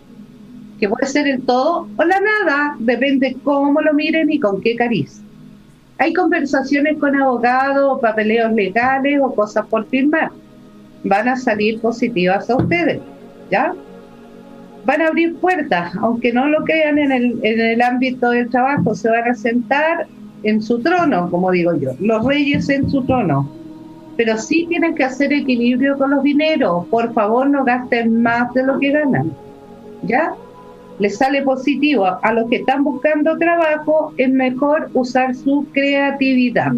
Que 0.80 0.88
puede 0.88 1.06
ser 1.06 1.28
el 1.28 1.42
todo 1.42 1.88
o 1.96 2.04
la 2.04 2.20
nada, 2.20 2.76
depende 2.78 3.36
cómo 3.44 3.80
lo 3.80 3.94
miren 3.94 4.30
y 4.30 4.40
con 4.40 4.60
qué 4.60 4.74
cariz. 4.74 5.22
Hay 6.00 6.14
conversaciones 6.14 6.96
con 6.98 7.14
abogados, 7.14 8.00
papeleos 8.00 8.52
legales 8.54 9.20
o 9.22 9.34
cosas 9.34 9.66
por 9.66 9.86
firmar. 9.86 10.30
Van 11.04 11.28
a 11.28 11.36
salir 11.36 11.78
positivas 11.78 12.48
a 12.48 12.56
ustedes, 12.56 13.00
¿ya? 13.50 13.74
Van 14.86 15.02
a 15.02 15.08
abrir 15.08 15.36
puertas, 15.36 15.94
aunque 15.96 16.32
no 16.32 16.48
lo 16.48 16.64
crean 16.64 16.96
en 16.96 17.12
el, 17.12 17.38
en 17.42 17.60
el 17.60 17.82
ámbito 17.82 18.30
del 18.30 18.48
trabajo, 18.48 18.94
se 18.94 19.10
van 19.10 19.28
a 19.28 19.34
sentar 19.34 20.06
en 20.42 20.62
su 20.62 20.80
trono, 20.80 21.30
como 21.30 21.50
digo 21.50 21.76
yo, 21.76 21.90
los 22.00 22.24
reyes 22.24 22.70
en 22.70 22.90
su 22.90 23.04
trono. 23.04 23.46
Pero 24.16 24.38
sí 24.38 24.64
tienen 24.70 24.94
que 24.94 25.04
hacer 25.04 25.34
equilibrio 25.34 25.98
con 25.98 26.12
los 26.12 26.22
dineros. 26.22 26.86
Por 26.86 27.12
favor, 27.12 27.50
no 27.50 27.62
gasten 27.62 28.22
más 28.22 28.54
de 28.54 28.64
lo 28.64 28.78
que 28.78 28.90
ganan. 28.90 29.32
¿Ya? 30.04 30.32
Les 31.00 31.16
sale 31.16 31.42
positivo. 31.42 32.06
A 32.22 32.32
los 32.32 32.48
que 32.48 32.56
están 32.56 32.84
buscando 32.84 33.36
trabajo, 33.38 34.12
es 34.18 34.30
mejor 34.30 34.90
usar 34.92 35.34
su 35.34 35.66
creatividad. 35.72 36.72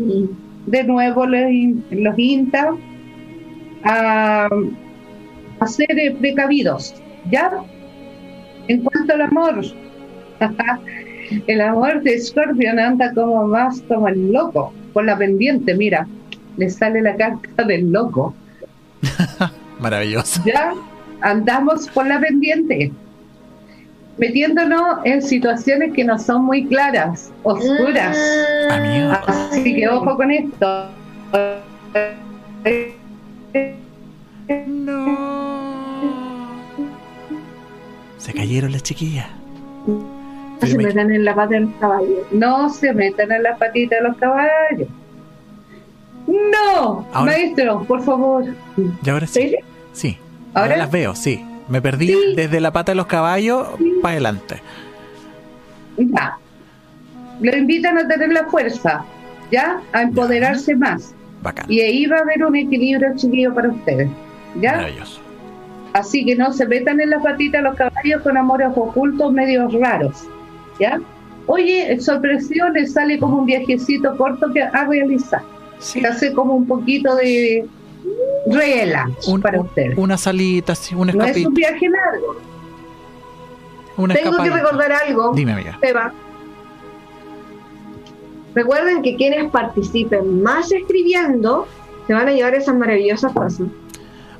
De 0.67 0.85
nuevo, 0.85 1.27
los, 1.27 1.42
los 1.90 2.19
insta 2.19 2.73
a, 3.85 4.49
a 5.61 5.67
ser 5.67 5.99
eh, 5.99 6.17
precavidos. 6.19 6.94
¿Ya? 7.31 7.51
En 8.69 8.83
cuanto 8.83 9.15
al 9.15 9.23
amor, 9.23 9.63
el 11.46 11.61
amor 11.61 12.03
de 12.03 12.21
Scorpion 12.21 12.79
anda 12.79 13.13
como 13.13 13.46
más 13.46 13.83
como 13.83 14.09
el 14.09 14.33
loco, 14.33 14.73
con 14.92 15.07
la 15.07 15.19
pendiente, 15.19 15.75
mira, 15.75 16.07
le 16.57 16.71
sale 16.71 17.03
la 17.03 17.17
carta 17.17 17.65
del 17.65 17.90
loco. 17.90 18.35
Maravilloso. 19.81 20.42
Ya 20.44 20.75
andamos 21.23 21.88
por 21.88 22.07
la 22.07 22.21
pendiente, 22.21 22.92
metiéndonos 24.19 24.98
en 25.04 25.23
situaciones 25.23 25.92
que 25.92 26.04
no 26.04 26.19
son 26.19 26.44
muy 26.44 26.67
claras, 26.67 27.31
oscuras. 27.42 28.17
Amigo. 28.71 29.13
Así 29.27 29.75
que 29.75 29.88
ojo 29.88 30.17
con 30.17 30.31
esto. 30.31 30.88
Se 38.19 38.33
cayeron 38.33 38.73
las 38.73 38.83
chiquillas. 38.83 39.27
No 39.87 40.67
se 40.69 40.77
metan 40.77 41.10
en 41.10 41.25
la 41.25 41.35
pata 41.35 41.54
del 41.54 41.73
caballo. 41.81 42.27
No 42.31 42.69
se 42.71 42.92
metan 42.92 43.33
en 43.33 43.42
las 43.42 43.58
patitas 43.58 43.98
de 44.00 44.08
los 44.08 44.17
caballos. 44.17 44.88
No, 46.29 47.04
Ahora- 47.13 47.33
maestro, 47.33 47.83
por 47.85 48.02
favor. 48.02 48.44
¿Y 49.04 49.10
ahora 49.10 49.27
sí? 49.27 49.48
¿Sí? 49.50 49.56
Sí. 49.92 50.19
Ahora 50.54 50.67
¿Ahora? 50.75 50.77
las 50.85 50.90
veo, 50.92 51.15
sí. 51.17 51.44
Me 51.73 51.83
perdí 51.83 52.08
Sí. 52.08 52.35
desde 52.37 52.60
la 52.60 52.70
pata 52.70 52.92
de 52.92 52.96
los 52.96 53.06
caballos 53.06 53.66
para 54.02 54.12
adelante. 54.12 54.60
Ya. 55.96 56.37
Lo 57.40 57.56
invitan 57.56 57.98
a 57.98 58.06
tener 58.06 58.33
la 58.33 58.44
fuerza. 58.46 59.04
¿ya? 59.52 59.81
A 59.92 60.02
empoderarse 60.02 60.75
más. 60.75 61.14
Bacán. 61.42 61.66
Y 61.68 61.81
ahí 61.81 62.06
va 62.06 62.16
a 62.16 62.20
haber 62.20 62.44
un 62.44 62.56
equilibrio 62.56 63.14
chiquillo 63.16 63.54
para 63.54 63.68
ustedes, 63.68 64.08
¿ya? 64.60 64.77
Maravilloso. 64.77 65.20
Así 65.92 66.25
que 66.25 66.35
no 66.37 66.52
se 66.52 66.66
metan 66.66 67.00
en 67.00 67.10
las 67.10 67.23
patitas 67.23 67.62
los 67.62 67.77
caballos 67.77 68.23
con 68.23 68.37
amores 68.37 68.68
ocultos 68.75 69.31
medios 69.33 69.73
raros, 69.75 70.25
¿ya? 70.81 70.98
Oye, 71.46 72.00
sorpresión 72.00 72.73
les 72.73 72.94
sale 72.94 73.18
como 73.18 73.40
un 73.40 73.46
viajecito 73.46 74.16
corto 74.16 74.50
que 74.52 74.62
a 74.62 74.85
realizar. 74.87 75.42
Sí. 75.81 76.00
Que 76.00 76.06
hace 76.06 76.33
como 76.33 76.54
un 76.54 76.66
poquito 76.66 77.14
de 77.16 77.66
relax 78.46 79.27
Un- 79.29 79.40
para 79.40 79.61
un- 79.61 79.67
ustedes. 79.67 79.96
Una 79.98 80.17
salita, 80.19 80.75
un 80.96 81.07
No 81.07 81.13
es 81.13 81.15
escapito. 81.17 81.48
un 81.48 81.55
viaje 81.55 81.88
largo. 81.88 82.37
una 83.96 84.15
Tengo 84.15 84.37
que 84.42 84.50
recordar 84.50 84.90
algo, 84.92 85.33
Dime, 85.35 85.53
amiga. 85.53 85.79
Seba. 85.81 86.13
Recuerden 88.55 89.03
que 89.03 89.17
quienes 89.17 89.50
participen 89.50 90.42
más 90.42 90.71
escribiendo 90.73 91.67
se 92.07 92.13
van 92.15 92.29
a 92.29 92.33
llevar 92.33 92.55
esas 92.55 92.75
maravillosas 92.77 93.33
tazas. 93.33 93.67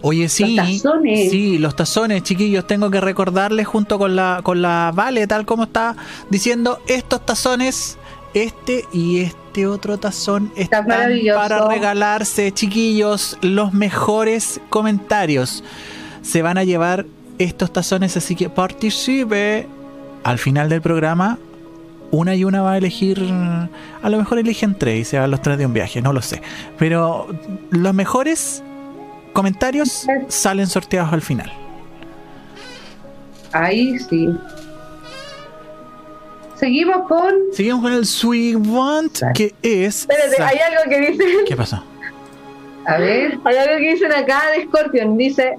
Oye, 0.03 0.29
sí. 0.29 0.57
tazones. 0.57 1.31
Sí, 1.31 1.59
los 1.59 1.77
tazones, 1.77 2.23
chiquillos, 2.25 2.67
tengo 2.67 2.91
que 2.91 3.01
recordarles 3.01 3.67
junto 3.69 3.99
con 3.99 4.17
la, 4.17 4.41
con 4.43 4.61
la 4.61 4.91
Vale, 4.95 5.27
tal 5.29 5.47
como 5.47 5.63
está 5.65 5.95
diciendo, 6.29 6.81
estos 6.89 7.25
tazones, 7.25 7.99
este 8.35 8.85
y 8.93 9.21
este 9.21 9.37
otro 9.67 9.99
tazón 9.99 10.53
están 10.57 10.87
para 10.87 11.69
regalarse, 11.69 12.53
chiquillos, 12.53 13.39
los 13.43 13.73
mejores 13.73 14.61
comentarios. 14.69 15.63
Se 16.23 16.43
van 16.43 16.59
a 16.59 16.65
llevar 16.65 17.07
estos 17.39 17.73
tazones, 17.73 18.17
así 18.17 18.35
que 18.35 18.49
participe. 18.51 19.67
Al 20.25 20.39
final 20.39 20.69
del 20.69 20.81
programa, 20.81 21.39
una 22.13 22.35
y 22.35 22.45
una 22.45 22.63
va 22.63 22.73
a 22.73 22.79
elegir, 22.79 23.21
a 24.03 24.11
lo 24.11 24.19
mejor 24.19 24.39
eligen 24.39 24.79
tres 24.79 25.01
y 25.01 25.05
se 25.05 25.19
van 25.19 25.31
los 25.31 25.43
tres 25.43 25.59
de 25.59 25.67
un 25.67 25.73
viaje, 25.73 26.01
no 26.01 26.13
lo 26.13 26.23
sé. 26.23 26.43
Pero 26.79 27.27
los 27.71 27.95
mejores 27.95 28.63
comentarios 29.33 30.07
salen 30.29 30.67
sorteados 30.67 31.13
al 31.13 31.23
final. 31.23 31.53
Ahí 33.53 33.99
sí. 33.99 34.29
Seguimos 36.63 37.09
con 37.09 37.35
Seguimos 37.53 37.83
con 37.83 37.93
el 37.93 38.07
Sweet 38.07 38.57
Want, 38.69 39.19
que 39.35 39.53
es... 39.63 40.03
Espérate, 40.09 40.41
hay 40.41 40.59
algo 40.59 40.89
que 40.89 41.11
dicen, 41.11 41.29
¿Qué 41.45 41.57
pasó? 41.57 41.83
A 42.87 42.99
ver, 42.99 43.37
hay 43.45 43.57
algo 43.57 43.79
que 43.79 43.93
dicen 43.95 44.13
acá 44.13 44.43
de 44.57 44.67
Scorpion, 44.67 45.17
dice 45.17 45.57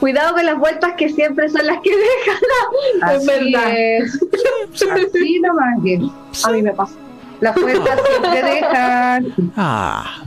cuidado 0.00 0.34
con 0.34 0.44
las 0.44 0.58
vueltas 0.58 0.92
que 0.98 1.08
siempre 1.08 1.48
son 1.48 1.64
las 1.66 1.78
que 1.80 1.90
dejan. 1.96 2.42
es 2.96 3.02
así 3.02 3.26
verdad. 3.26 3.72
es. 3.74 4.20
Así 4.74 5.40
nomás 5.40 5.82
que 5.82 6.00
A 6.44 6.50
mí 6.52 6.60
me 6.62 6.72
pasa. 6.74 6.92
las 7.40 7.58
puertas 7.58 7.98
siempre 8.06 8.42
dejan. 8.42 9.52
Ah. 9.56 10.24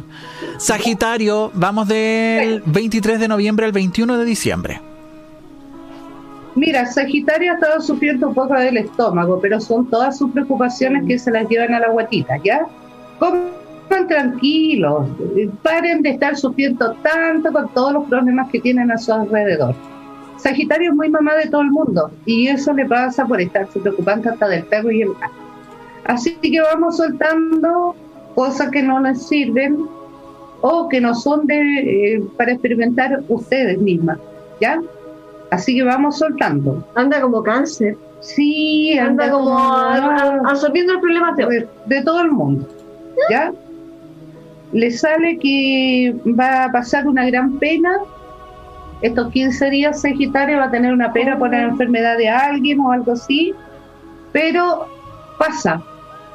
Sagitario, 0.58 1.52
vamos 1.54 1.88
del 1.88 2.64
23 2.66 3.20
de 3.20 3.28
noviembre 3.28 3.68
al 3.68 3.72
21 3.72 4.18
de 4.18 4.26
diciembre. 4.26 4.82
Mira, 6.56 6.86
Sagitario 6.86 7.52
ha 7.52 7.56
estado 7.56 7.82
sufriendo 7.82 8.28
un 8.28 8.34
poco 8.34 8.54
del 8.56 8.78
estómago, 8.78 9.40
pero 9.42 9.60
son 9.62 9.90
todas 9.90 10.18
sus 10.18 10.32
preocupaciones 10.32 11.06
que 11.08 11.18
se 11.18 11.32
las 11.32 11.48
llevan 11.48 11.74
a 11.74 11.80
la 11.80 11.90
guatita, 11.90 12.38
¿ya? 12.44 12.66
Coman 13.20 14.08
tranquilos, 14.08 15.08
paren 15.64 16.02
de 16.02 16.12
estar 16.12 16.36
sufriendo 16.36 16.94
tanto 17.04 17.52
con 17.52 17.70
todos 17.74 17.94
los 17.94 18.10
problemas 18.10 18.50
que 18.52 18.60
tienen 18.60 18.92
a 18.92 18.98
su 18.98 19.14
alrededor. 19.14 19.76
Sagitario 20.38 20.90
es 20.92 20.96
muy 20.96 21.10
mamá 21.10 21.36
de 21.36 21.50
todo 21.50 21.62
el 21.62 21.72
mundo 21.72 22.12
y 22.26 22.48
eso 22.48 22.74
le 22.74 22.86
pasa 22.86 23.26
por 23.26 23.40
estarse 23.40 23.80
preocupando 23.80 24.32
hasta 24.32 24.48
del 24.48 24.64
perro 24.64 24.92
y 24.92 25.04
el 25.04 25.14
gato. 25.14 25.34
Así 26.06 26.36
que 26.42 26.60
vamos 26.62 26.98
soltando 26.98 27.96
cosas 28.34 28.72
que 28.72 28.82
no 28.82 29.00
les 29.02 29.28
sirven 29.28 29.86
o 30.62 30.90
que 30.90 31.00
no 31.00 31.14
son 31.14 31.46
de, 31.46 32.16
eh, 32.16 32.24
para 32.38 32.54
experimentar 32.54 33.24
ustedes 33.30 33.78
mismas, 33.78 34.18
¿ya? 34.60 34.82
Así 35.52 35.76
que 35.76 35.84
vamos 35.84 36.18
soltando. 36.18 36.84
Anda 36.96 37.22
como 37.22 37.44
cáncer. 37.44 37.98
Sí, 38.22 38.98
Anda 38.98 39.30
como 39.30 39.58
absorbiendo 39.58 40.94
el 40.94 41.00
problema 41.00 41.34
de 41.34 41.68
de, 41.86 42.02
todo 42.04 42.22
el 42.22 42.32
mundo, 42.32 42.68
¿ya? 43.30 43.52
Le 44.72 44.92
sale 44.92 45.38
que 45.40 46.16
va 46.40 46.66
a 46.66 46.72
pasar 46.72 47.08
una 47.08 47.26
gran 47.26 47.58
pena. 47.60 48.00
Estos 49.02 49.32
15 49.32 49.70
días 49.72 50.02
Sagitario 50.02 50.60
va 50.60 50.66
a 50.66 50.72
tener 50.72 50.94
una 50.94 51.12
pena 51.12 51.38
por 51.38 51.50
la 51.50 51.64
enfermedad 51.64 52.18
de 52.18 52.30
alguien 52.30 52.80
o 52.80 52.92
algo 52.92 53.14
así, 53.14 53.54
pero 54.32 54.88
pasa, 55.40 55.82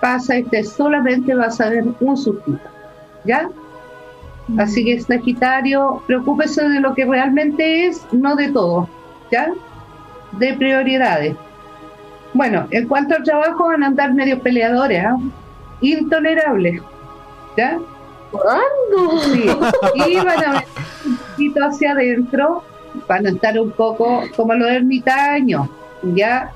pasa, 0.00 0.36
este 0.36 0.64
solamente 0.64 1.34
va 1.34 1.46
a 1.46 1.50
saber 1.50 1.84
un 2.00 2.16
sustito, 2.16 2.58
¿ya? 3.24 3.48
Así 4.58 4.84
que 4.84 5.00
Sagitario, 5.00 6.02
preocúpese 6.08 6.68
de 6.68 6.80
lo 6.80 6.94
que 6.94 7.04
realmente 7.04 7.86
es, 7.86 8.04
no 8.12 8.34
de 8.34 8.50
todo, 8.50 8.88
¿ya? 9.30 9.52
De 10.32 10.54
prioridades. 10.54 11.36
Bueno, 12.34 12.66
en 12.70 12.86
cuanto 12.86 13.14
al 13.14 13.22
trabajo 13.22 13.68
van 13.68 13.82
a 13.82 13.86
andar 13.86 14.12
medio 14.12 14.40
peleadores, 14.40 15.04
¿ah? 15.04 15.16
intolerables, 15.80 16.82
¿ya? 17.56 17.78
¿Cuándo? 18.30 19.20
Sí. 19.20 19.46
Y 20.06 20.16
van 20.16 20.44
a 20.44 20.52
ver 20.52 20.64
un 21.06 21.16
poquito 21.16 21.64
hacia 21.64 21.92
adentro, 21.92 22.62
van 23.08 23.26
a 23.26 23.30
estar 23.30 23.58
un 23.58 23.70
poco 23.70 24.22
como 24.36 24.54
los 24.54 24.68
ermitaños, 24.68 25.68
¿ya? 26.02 26.50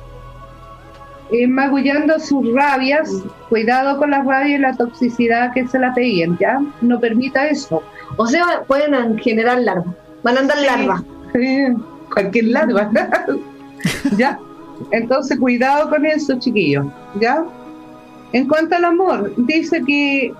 Eh, 1.32 1.46
magullando 1.46 2.18
sus 2.18 2.52
rabias, 2.54 3.22
cuidado 3.48 3.98
con 3.98 4.10
las 4.10 4.26
rabias 4.26 4.58
y 4.58 4.62
la 4.62 4.74
toxicidad 4.74 5.52
que 5.52 5.66
se 5.68 5.78
la 5.78 5.94
peguen, 5.94 6.36
¿ya? 6.38 6.60
No 6.80 6.98
permita 6.98 7.46
eso. 7.46 7.82
O 8.16 8.26
sea, 8.26 8.64
pueden 8.66 9.16
generar 9.18 9.60
larvas. 9.60 9.94
Van 10.24 10.36
a 10.36 10.40
andar 10.40 10.58
larvas. 10.58 11.02
Eh, 11.34 11.72
cualquier 12.12 12.46
larva. 12.46 12.90
¿Ya? 14.16 14.38
Entonces, 14.92 15.38
cuidado 15.38 15.90
con 15.90 16.04
eso, 16.06 16.38
chiquillos. 16.38 16.86
¿Ya? 17.20 17.44
En 18.32 18.46
cuanto 18.48 18.76
al 18.76 18.84
amor, 18.84 19.32
dice 19.36 19.82
que 19.86 20.32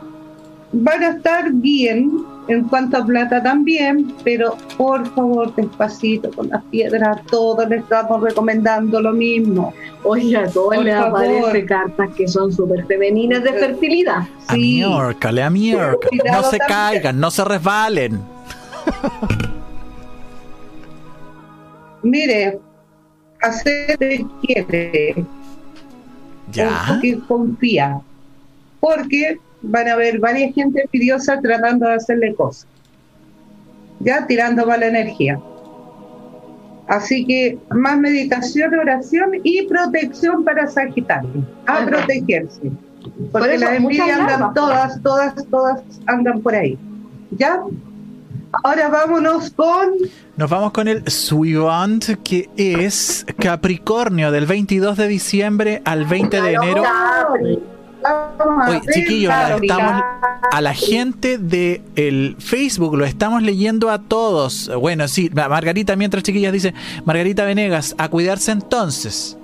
van 0.73 1.03
a 1.03 1.09
estar 1.09 1.51
bien, 1.53 2.11
en 2.47 2.65
cuanto 2.65 2.97
a 2.99 3.05
plata 3.05 3.43
también, 3.43 4.15
pero 4.25 4.57
por 4.79 5.07
favor, 5.15 5.53
despacito 5.57 6.31
con 6.31 6.49
las 6.49 6.63
piedras, 6.65 7.19
todos 7.31 7.69
les 7.69 7.83
estamos 7.83 8.23
recomendando 8.23 9.01
lo 9.01 9.13
mismo. 9.13 9.73
Oye, 10.05 10.37
a 10.37 10.47
todos 10.49 10.77
Por 10.77 10.85
les 10.85 10.95
favor. 10.95 11.19
aparecen 11.19 11.67
cartas 11.67 12.11
que 12.17 12.27
son 12.29 12.53
súper 12.53 12.87
femeninas 12.87 13.43
de 13.43 13.53
fertilidad. 13.53 14.19
A 14.47 14.55
Sí. 14.55 14.61
miércoles, 14.61 15.45
a. 15.45 15.51
Cuidado 16.09 16.43
No 16.43 16.51
se 16.51 16.59
también. 16.59 16.69
caigan, 16.79 17.21
no 17.21 17.31
se 17.31 17.45
resbalen. 17.45 18.21
Mire, 22.03 22.59
hacer 23.43 23.97
quiere, 24.43 25.25
Ya. 26.53 26.99
que 27.01 27.19
confía, 27.29 28.01
porque 28.81 29.39
van 29.63 29.89
a 29.89 29.93
haber 29.93 30.19
varias 30.19 30.55
gente 30.55 30.83
envidiosa 30.83 31.41
tratando 31.41 31.87
de 31.87 31.95
hacerle 31.95 32.35
cosas, 32.35 32.67
ya 34.01 34.27
tirando 34.27 34.67
mala 34.67 34.87
energía. 34.87 35.39
Así 36.89 37.25
que 37.25 37.57
más 37.71 37.99
meditación, 37.99 38.75
oración 38.75 39.31
y 39.45 39.67
protección 39.69 40.43
para 40.45 40.67
Sagitario, 40.67 41.47
a 41.67 41.75
Ajá. 41.75 41.87
protegerse, 41.87 42.73
Por 43.31 43.33
porque 43.33 43.55
eso, 43.55 43.65
las 43.67 43.77
envidias 43.77 44.19
andan 44.19 44.55
todas, 44.55 45.01
todas, 45.03 45.35
todas 45.51 45.83
andan 46.07 46.41
por 46.43 46.55
ahí, 46.55 46.77
¿ya? 47.31 47.61
Ahora 48.65 48.89
vámonos 48.89 49.51
con 49.51 49.91
Nos 50.37 50.51
vamos 50.51 50.73
con 50.73 50.89
el 50.89 51.09
Suivant, 51.09 52.05
que 52.25 52.49
es 52.57 53.25
Capricornio, 53.39 54.31
del 54.33 54.47
22 54.47 54.97
de 54.97 55.07
diciembre 55.09 55.83
al 55.85 56.05
20 56.05 56.41
de 56.43 56.53
enero. 56.55 56.83
Oye, 58.69 58.81
chiquillos, 58.93 59.33
estamos, 59.63 60.03
a 60.53 60.61
la 60.63 60.75
gente 60.75 61.37
de 61.39 61.83
el 61.97 62.37
Facebook 62.39 62.97
lo 62.97 63.05
estamos 63.05 63.43
leyendo 63.43 63.91
a 63.91 63.99
todos. 64.01 64.71
Bueno, 64.81 65.07
sí, 65.07 65.31
Ma- 65.35 65.49
Margarita, 65.49 65.95
mientras 65.97 66.23
chiquillas 66.23 66.53
dice, 66.53 66.73
Margarita 67.05 67.45
Venegas, 67.45 67.95
a 67.99 68.09
cuidarse 68.09 68.53
entonces. 68.53 69.37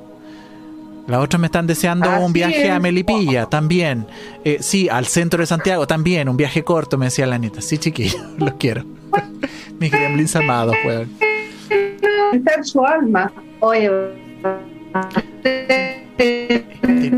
Las 1.07 1.21
otras 1.21 1.41
me 1.41 1.47
están 1.47 1.67
deseando 1.67 2.11
Así 2.11 2.25
un 2.25 2.33
viaje 2.33 2.71
a 2.71 2.77
es. 2.77 2.83
Melipilla 2.83 3.47
también. 3.47 4.07
Eh, 4.45 4.59
sí, 4.61 4.89
al 4.89 5.07
centro 5.07 5.41
de 5.41 5.47
Santiago 5.47 5.87
también, 5.87 6.29
un 6.29 6.37
viaje 6.37 6.65
corto, 6.65 6.99
me 6.99 7.07
decía 7.07 7.27
la 7.27 7.39
neta. 7.39 7.61
Sí, 7.61 7.79
chiquillos, 7.79 8.21
los 8.39 8.55
quiero. 8.55 8.85
Mis 9.79 9.91
gremlins 9.93 10.35
amados, 10.37 10.75
weón. 10.85 11.11
Está 12.33 12.63
su 12.65 12.85
alma. 12.85 13.33
Oye, 13.61 13.91
Te 15.43 16.65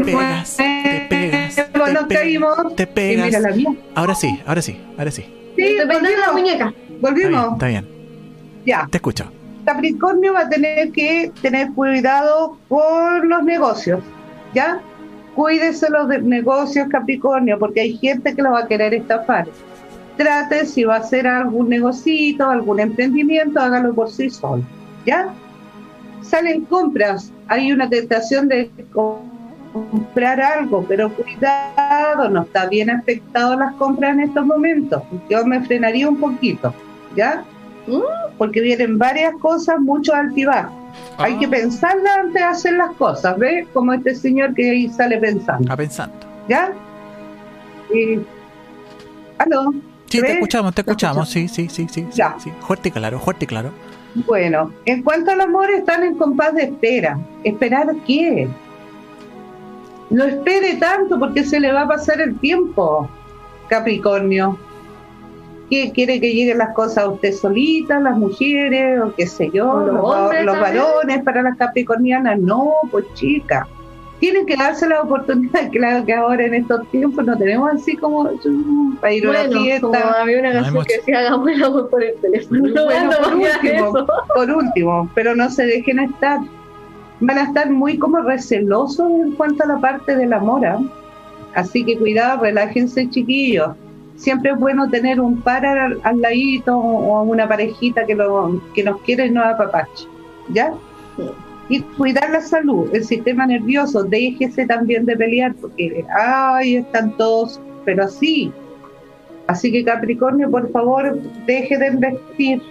pegas, 0.04 0.56
te 0.56 1.06
pegas, 1.08 1.54
te 1.56 1.64
pegas, 1.64 2.76
te 2.76 2.82
Y 2.82 2.86
pegas. 2.86 3.26
mira 3.26 3.40
la 3.40 3.50
mía. 3.54 3.68
Ahora 3.94 4.14
sí, 4.14 4.38
ahora 4.46 4.62
sí, 4.62 4.80
ahora 4.98 5.10
sí. 5.10 5.24
Sí, 5.56 5.62
de 5.62 5.84
la 5.86 5.94
volvimos. 5.94 6.32
muñeca. 6.32 6.68
Está 6.68 6.88
bien, 6.88 7.00
Volvimos. 7.00 7.52
está 7.54 7.66
bien. 7.68 7.88
Ya. 8.66 8.86
Te 8.90 8.98
escucho. 8.98 9.30
Capricornio 9.68 10.32
va 10.32 10.40
a 10.40 10.48
tener 10.48 10.92
que 10.92 11.30
tener 11.42 11.70
cuidado 11.72 12.56
con 12.70 13.28
los 13.28 13.42
negocios. 13.44 14.00
¿Ya? 14.54 14.80
Cuídese 15.34 15.90
los 15.90 16.08
de- 16.08 16.22
negocios 16.22 16.88
Capricornio, 16.90 17.58
porque 17.58 17.82
hay 17.82 17.96
gente 17.98 18.34
que 18.34 18.40
lo 18.40 18.52
va 18.52 18.60
a 18.60 18.66
querer 18.66 18.94
estafar. 18.94 19.46
Trate 20.16 20.64
si 20.64 20.84
va 20.84 20.96
a 20.96 20.98
hacer 21.00 21.26
algún 21.26 21.68
negocito, 21.68 22.48
algún 22.48 22.80
emprendimiento, 22.80 23.60
hágalo 23.60 23.94
por 23.94 24.10
sí 24.10 24.30
solo. 24.30 24.62
¿Ya? 25.04 25.28
Salen 26.22 26.64
compras, 26.64 27.30
hay 27.46 27.70
una 27.70 27.88
tentación 27.90 28.48
de 28.48 28.70
comprar 28.92 30.40
algo, 30.40 30.84
pero 30.88 31.10
cuidado, 31.14 32.28
no 32.30 32.42
está 32.42 32.66
bien 32.66 32.88
afectado 32.90 33.54
las 33.56 33.74
compras 33.74 34.14
en 34.14 34.20
estos 34.20 34.46
momentos. 34.46 35.02
Yo 35.28 35.44
me 35.44 35.60
frenaría 35.62 36.08
un 36.08 36.16
poquito, 36.16 36.72
¿ya? 37.14 37.44
Mm. 37.88 38.02
Porque 38.36 38.60
vienen 38.60 38.98
varias 38.98 39.34
cosas, 39.40 39.80
muchos 39.80 40.14
altibajos. 40.14 40.72
Hay 41.16 41.34
Ah. 41.34 41.38
que 41.40 41.48
pensarla 41.48 42.14
antes 42.20 42.34
de 42.34 42.42
hacer 42.42 42.72
las 42.74 42.92
cosas, 42.92 43.36
¿ves? 43.38 43.66
Como 43.72 43.92
este 43.92 44.14
señor 44.14 44.54
que 44.54 44.70
ahí 44.70 44.88
sale 44.88 45.18
pensando, 45.18 45.62
Está 45.62 45.76
pensando. 45.76 46.14
¿ya? 46.48 46.72
Y... 47.92 48.20
¿Aló? 49.38 49.72
Sí, 50.06 50.20
te 50.20 50.32
escuchamos, 50.32 50.74
te 50.74 50.82
¿Lo 50.82 50.90
escuchamos. 50.92 51.28
Sí, 51.28 51.48
sí, 51.48 51.68
sí, 51.68 51.86
sí. 51.90 52.06
sí, 52.10 52.16
Ya. 52.16 52.36
sí. 52.38 52.50
Fuerte 52.60 52.88
y 52.88 52.92
claro, 52.92 53.18
fuerte 53.20 53.44
y 53.44 53.48
claro. 53.48 53.70
Bueno, 54.26 54.72
en 54.86 55.02
cuanto 55.02 55.30
al 55.30 55.40
amor, 55.42 55.70
están 55.70 56.02
en 56.02 56.14
compás 56.16 56.54
de 56.54 56.62
espera. 56.64 57.18
¿Esperar 57.44 57.94
qué? 58.06 58.48
No 60.10 60.24
espere 60.24 60.76
tanto 60.76 61.18
porque 61.18 61.44
se 61.44 61.60
le 61.60 61.70
va 61.72 61.82
a 61.82 61.88
pasar 61.88 62.20
el 62.20 62.38
tiempo, 62.38 63.08
Capricornio. 63.68 64.58
¿Qué 65.70 65.92
quiere 65.92 66.18
que 66.20 66.32
lleguen 66.32 66.58
las 66.58 66.74
cosas 66.74 67.04
a 67.04 67.08
usted 67.10 67.32
solita, 67.32 68.00
las 68.00 68.16
mujeres, 68.16 69.00
o 69.02 69.14
qué 69.14 69.26
sé 69.26 69.50
yo, 69.52 69.70
O 69.70 69.80
los 69.80 69.94
los, 69.96 70.04
hombres 70.04 70.44
los 70.44 70.58
también. 70.58 70.82
varones 70.84 71.22
para 71.24 71.42
las 71.42 71.56
capricornianas? 71.58 72.38
No, 72.40 72.72
pues 72.90 73.04
chica. 73.14 73.66
Tienen 74.18 74.46
que 74.46 74.56
darse 74.56 74.88
la 74.88 75.02
oportunidad. 75.02 75.68
Claro 75.72 76.04
que 76.06 76.12
ahora 76.14 76.46
en 76.46 76.54
estos 76.54 76.88
tiempos 76.90 77.24
no 77.24 77.36
tenemos 77.36 77.70
así 77.72 77.96
como 77.96 78.30
para 79.00 79.12
ir 79.12 79.26
a 79.26 79.30
una 79.30 79.38
Bueno, 79.44 79.60
fiesta. 79.62 79.86
como 79.86 79.98
había 80.16 80.38
una 80.40 80.48
No 80.48 80.54
canción 80.54 80.74
mucho. 80.74 80.86
que 80.88 80.96
decía 80.96 81.18
hagamos 81.20 81.48
el 81.52 81.64
amor 81.64 81.90
por 81.90 82.02
el 82.02 82.14
teléfono. 82.14 82.60
Bueno, 82.84 83.10
No, 83.10 83.16
por 83.18 83.36
no, 83.36 83.36
último, 83.38 84.06
por 84.34 84.50
último, 84.50 85.10
pero 85.14 85.36
no 85.36 85.50
se 85.50 85.66
dejen 85.66 85.98
estar. 86.00 86.40
Van 87.20 87.36
a 87.38 87.42
estar 87.42 87.68
muy 87.70 87.98
como 87.98 88.18
recelosos 88.20 89.10
en 89.10 89.32
cuanto 89.32 89.64
a 89.64 89.66
la 89.66 89.78
parte 89.78 90.16
del 90.16 90.32
amor. 90.32 90.64
¿ah? 90.64 90.78
Así 91.54 91.84
que 91.84 91.98
cuidado, 91.98 92.42
relájense 92.42 93.08
chiquillos. 93.10 93.70
Siempre 94.18 94.50
es 94.50 94.58
bueno 94.58 94.90
tener 94.90 95.20
un 95.20 95.40
par 95.40 95.64
al, 95.64 96.00
al 96.02 96.20
ladito 96.20 96.76
o 96.76 97.22
una 97.22 97.48
parejita 97.48 98.04
que, 98.04 98.14
lo, 98.14 98.60
que 98.74 98.82
nos 98.82 99.00
quiere 99.02 99.26
y 99.26 99.30
nos 99.30 99.46
apapache. 99.46 100.06
¿Ya? 100.50 100.72
Y 101.68 101.80
cuidar 101.80 102.30
la 102.30 102.40
salud, 102.40 102.90
el 102.94 103.04
sistema 103.04 103.46
nervioso, 103.46 104.02
déjese 104.02 104.66
también 104.66 105.06
de 105.06 105.16
pelear 105.16 105.54
porque, 105.54 106.04
ay, 106.16 106.76
están 106.76 107.16
todos, 107.16 107.60
pero 107.84 108.04
así. 108.04 108.52
Así 109.46 109.70
que 109.70 109.84
Capricornio, 109.84 110.50
por 110.50 110.70
favor, 110.72 111.18
deje 111.46 111.78
de 111.78 111.86
investir. 111.88 112.62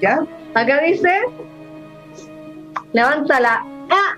¿Ya? 0.00 0.24
Acá 0.54 0.80
dice, 0.80 1.10
levanta 2.92 3.38
la 3.40 3.64
A 3.90 4.16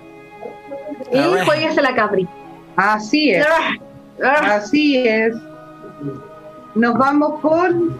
y 1.11 1.45
jueguese 1.45 1.81
la 1.81 1.93
Capri. 1.93 2.27
Así 2.75 3.31
es, 3.31 3.45
Ah, 3.45 3.75
ah. 4.23 4.55
así 4.55 4.97
es. 4.97 5.35
Nos 6.75 6.97
vamos 6.97 7.39
con 7.41 7.97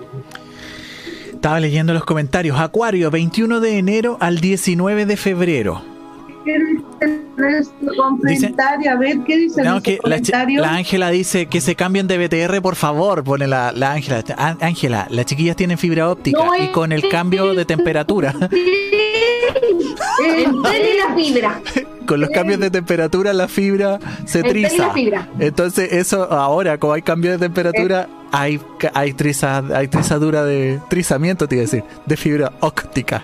Estaba 1.33 1.59
leyendo 1.59 1.93
los 1.93 2.05
comentarios. 2.05 2.57
Acuario, 2.57 3.11
21 3.11 3.59
de 3.59 3.77
enero 3.77 4.17
al 4.21 4.39
19 4.39 5.05
de 5.05 5.17
febrero. 5.17 5.92
¿Qué 6.45 6.59
dice 6.59 7.21
nuestro 7.37 7.89
comentario? 7.97 8.91
A 8.91 8.95
ver, 8.95 9.17
¿qué 9.25 9.37
dice 9.37 9.63
No, 9.63 9.71
nuestro 9.71 9.93
la 9.93 10.01
comentario? 10.01 10.61
la 10.61 10.73
Ángela 10.75 11.09
dice 11.09 11.45
que 11.47 11.61
se 11.61 11.75
cambien 11.75 12.07
de 12.07 12.17
BTR, 12.27 12.61
por 12.61 12.75
favor, 12.75 13.23
pone 13.23 13.47
la 13.47 13.71
la 13.71 13.91
Ángela. 13.93 14.23
Á- 14.37 14.57
Ángela, 14.61 15.07
las 15.09 15.25
chiquillas 15.25 15.55
tienen 15.55 15.77
fibra 15.77 16.09
óptica 16.09 16.37
No 16.43 16.55
y 16.63 16.67
con 16.71 16.91
el 16.91 17.07
cambio 17.09 17.53
de 17.53 17.65
temperatura, 17.65 18.33
El 20.25 20.51
y 20.51 20.97
la 20.97 21.15
fibra. 21.15 21.61
con 22.05 22.19
los 22.19 22.29
cambios 22.29 22.59
de 22.59 22.69
temperatura 22.69 23.31
la 23.33 23.47
fibra 23.47 23.99
se 24.25 24.39
El 24.39 24.45
tel 24.45 24.57
y 24.57 24.61
triza. 24.67 24.87
la 24.87 24.93
fibra. 24.93 25.27
Entonces 25.39 25.91
eso 25.93 26.31
ahora, 26.31 26.77
como 26.77 26.93
hay 26.93 27.01
cambio 27.01 27.31
de 27.31 27.37
temperatura, 27.37 28.07
hay 28.31 28.59
hay 28.93 29.13
triza, 29.13 29.63
hay 29.73 29.87
trizadura 29.87 30.43
de 30.43 30.79
trizamiento, 30.89 31.47
te 31.47 31.55
iba 31.55 31.61
a 31.61 31.65
decir, 31.65 31.83
de 32.05 32.17
fibra 32.17 32.51
óptica. 32.59 33.23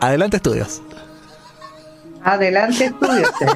Adelante 0.00 0.36
estudios. 0.36 0.82
Adelante, 2.26 2.86
estudiante. 2.86 3.46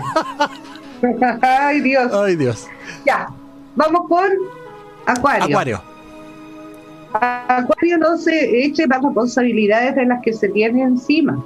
Ay, 1.43 1.81
Dios. 1.81 2.13
Ay 2.13 2.37
Dios. 2.37 2.69
Ya, 3.05 3.29
vamos 3.75 4.03
con 4.09 4.31
Acuario. 5.07 5.45
Acuario. 5.45 5.83
Acuario 7.13 7.99
no 7.99 8.17
se 8.17 8.65
eche 8.65 8.87
las 8.87 9.03
responsabilidades 9.03 9.97
de 9.97 10.07
las 10.07 10.23
que 10.23 10.33
se 10.33 10.49
tiene 10.51 10.83
encima, 10.83 11.45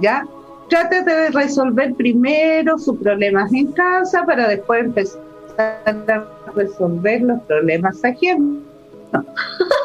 ¿ya? 0.00 0.26
Trate 0.68 1.02
de 1.02 1.30
resolver 1.30 1.94
primero 1.94 2.76
sus 2.76 2.98
problemas 2.98 3.52
en 3.52 3.70
casa 3.72 4.24
para 4.26 4.48
después 4.48 4.86
empezar 4.86 5.20
a 5.56 6.24
resolver 6.56 7.22
los 7.22 7.40
problemas 7.42 8.04
ajenos. 8.04 8.64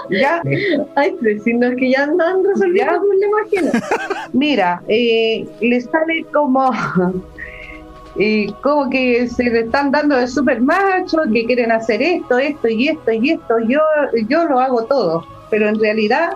¿Ya? 0.10 0.41
Ay, 0.95 1.16
tres 1.20 1.43
signos 1.43 1.74
que 1.78 1.91
ya 1.91 2.03
andan 2.03 2.43
resolviendo 2.43 2.93
Ya. 2.93 2.99
problemas 2.99 3.41
ajenos. 3.47 4.30
Mira, 4.34 4.82
eh, 4.88 5.47
le 5.62 5.82
sale 5.82 6.26
como, 6.34 6.72
eh, 8.18 8.47
como 8.62 8.89
que 8.89 9.28
se 9.28 9.43
le 9.43 9.62
están 9.62 9.91
dando 9.91 10.16
de 10.18 10.28
super 10.28 10.62
macho, 10.62 11.18
que 11.34 11.45
quieren 11.45 11.72
hacer 11.72 12.01
esto, 12.01 12.38
esto 12.38 12.68
y 12.68 12.89
esto 12.89 13.12
y 13.12 13.32
esto. 13.32 13.60
Yo, 13.68 13.80
yo 14.28 14.45
lo 14.45 14.60
hago 14.60 14.86
todo, 14.86 15.26
pero 15.49 15.70
en 15.70 15.80
realidad, 15.80 16.32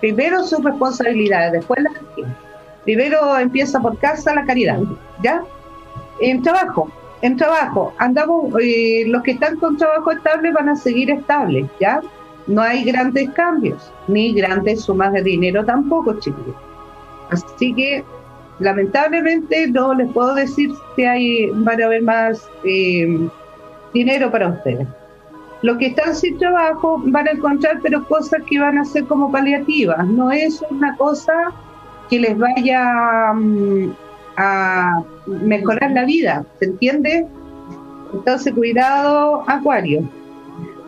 primero 0.00 0.42
sus 0.44 0.62
responsabilidades, 0.64 1.52
después 1.52 1.82
las. 1.82 1.92
Primero 2.84 3.38
empieza 3.38 3.78
por 3.78 3.98
casa 3.98 4.34
la 4.34 4.44
caridad, 4.46 4.78
¿ya? 5.22 5.42
En 6.20 6.42
trabajo, 6.42 6.90
en 7.20 7.36
trabajo, 7.36 7.92
andamos, 7.98 8.54
eh, 8.60 9.04
los 9.06 9.22
que 9.22 9.32
están 9.32 9.56
con 9.56 9.76
trabajo 9.76 10.10
estable 10.12 10.50
van 10.50 10.70
a 10.70 10.76
seguir 10.76 11.10
estables, 11.10 11.66
¿ya? 11.78 12.00
No 12.50 12.62
hay 12.62 12.82
grandes 12.82 13.30
cambios, 13.30 13.92
ni 14.08 14.32
grandes 14.32 14.82
sumas 14.82 15.12
de 15.12 15.22
dinero 15.22 15.64
tampoco, 15.64 16.18
chicos. 16.18 16.54
Así 17.30 17.72
que 17.72 18.04
lamentablemente 18.58 19.68
no 19.68 19.94
les 19.94 20.10
puedo 20.10 20.34
decir 20.34 20.72
si 20.96 21.04
hay 21.04 21.46
van 21.52 21.80
a 21.80 21.86
haber 21.86 22.02
más 22.02 22.50
eh, 22.64 23.28
dinero 23.94 24.32
para 24.32 24.48
ustedes. 24.48 24.88
Los 25.62 25.76
que 25.78 25.86
están 25.86 26.16
sin 26.16 26.38
trabajo 26.38 27.00
van 27.06 27.28
a 27.28 27.32
encontrar 27.32 27.78
pero 27.82 28.04
cosas 28.08 28.42
que 28.48 28.58
van 28.58 28.78
a 28.78 28.84
ser 28.84 29.04
como 29.04 29.30
paliativas. 29.30 30.04
No 30.08 30.32
es 30.32 30.60
una 30.70 30.96
cosa 30.96 31.52
que 32.08 32.18
les 32.18 32.36
vaya 32.36 33.32
mm, 33.32 33.92
a 34.38 35.04
mejorar 35.26 35.92
la 35.92 36.04
vida, 36.04 36.44
¿se 36.58 36.64
entiende? 36.64 37.28
Entonces 38.12 38.52
cuidado, 38.54 39.44
Acuario. 39.46 40.02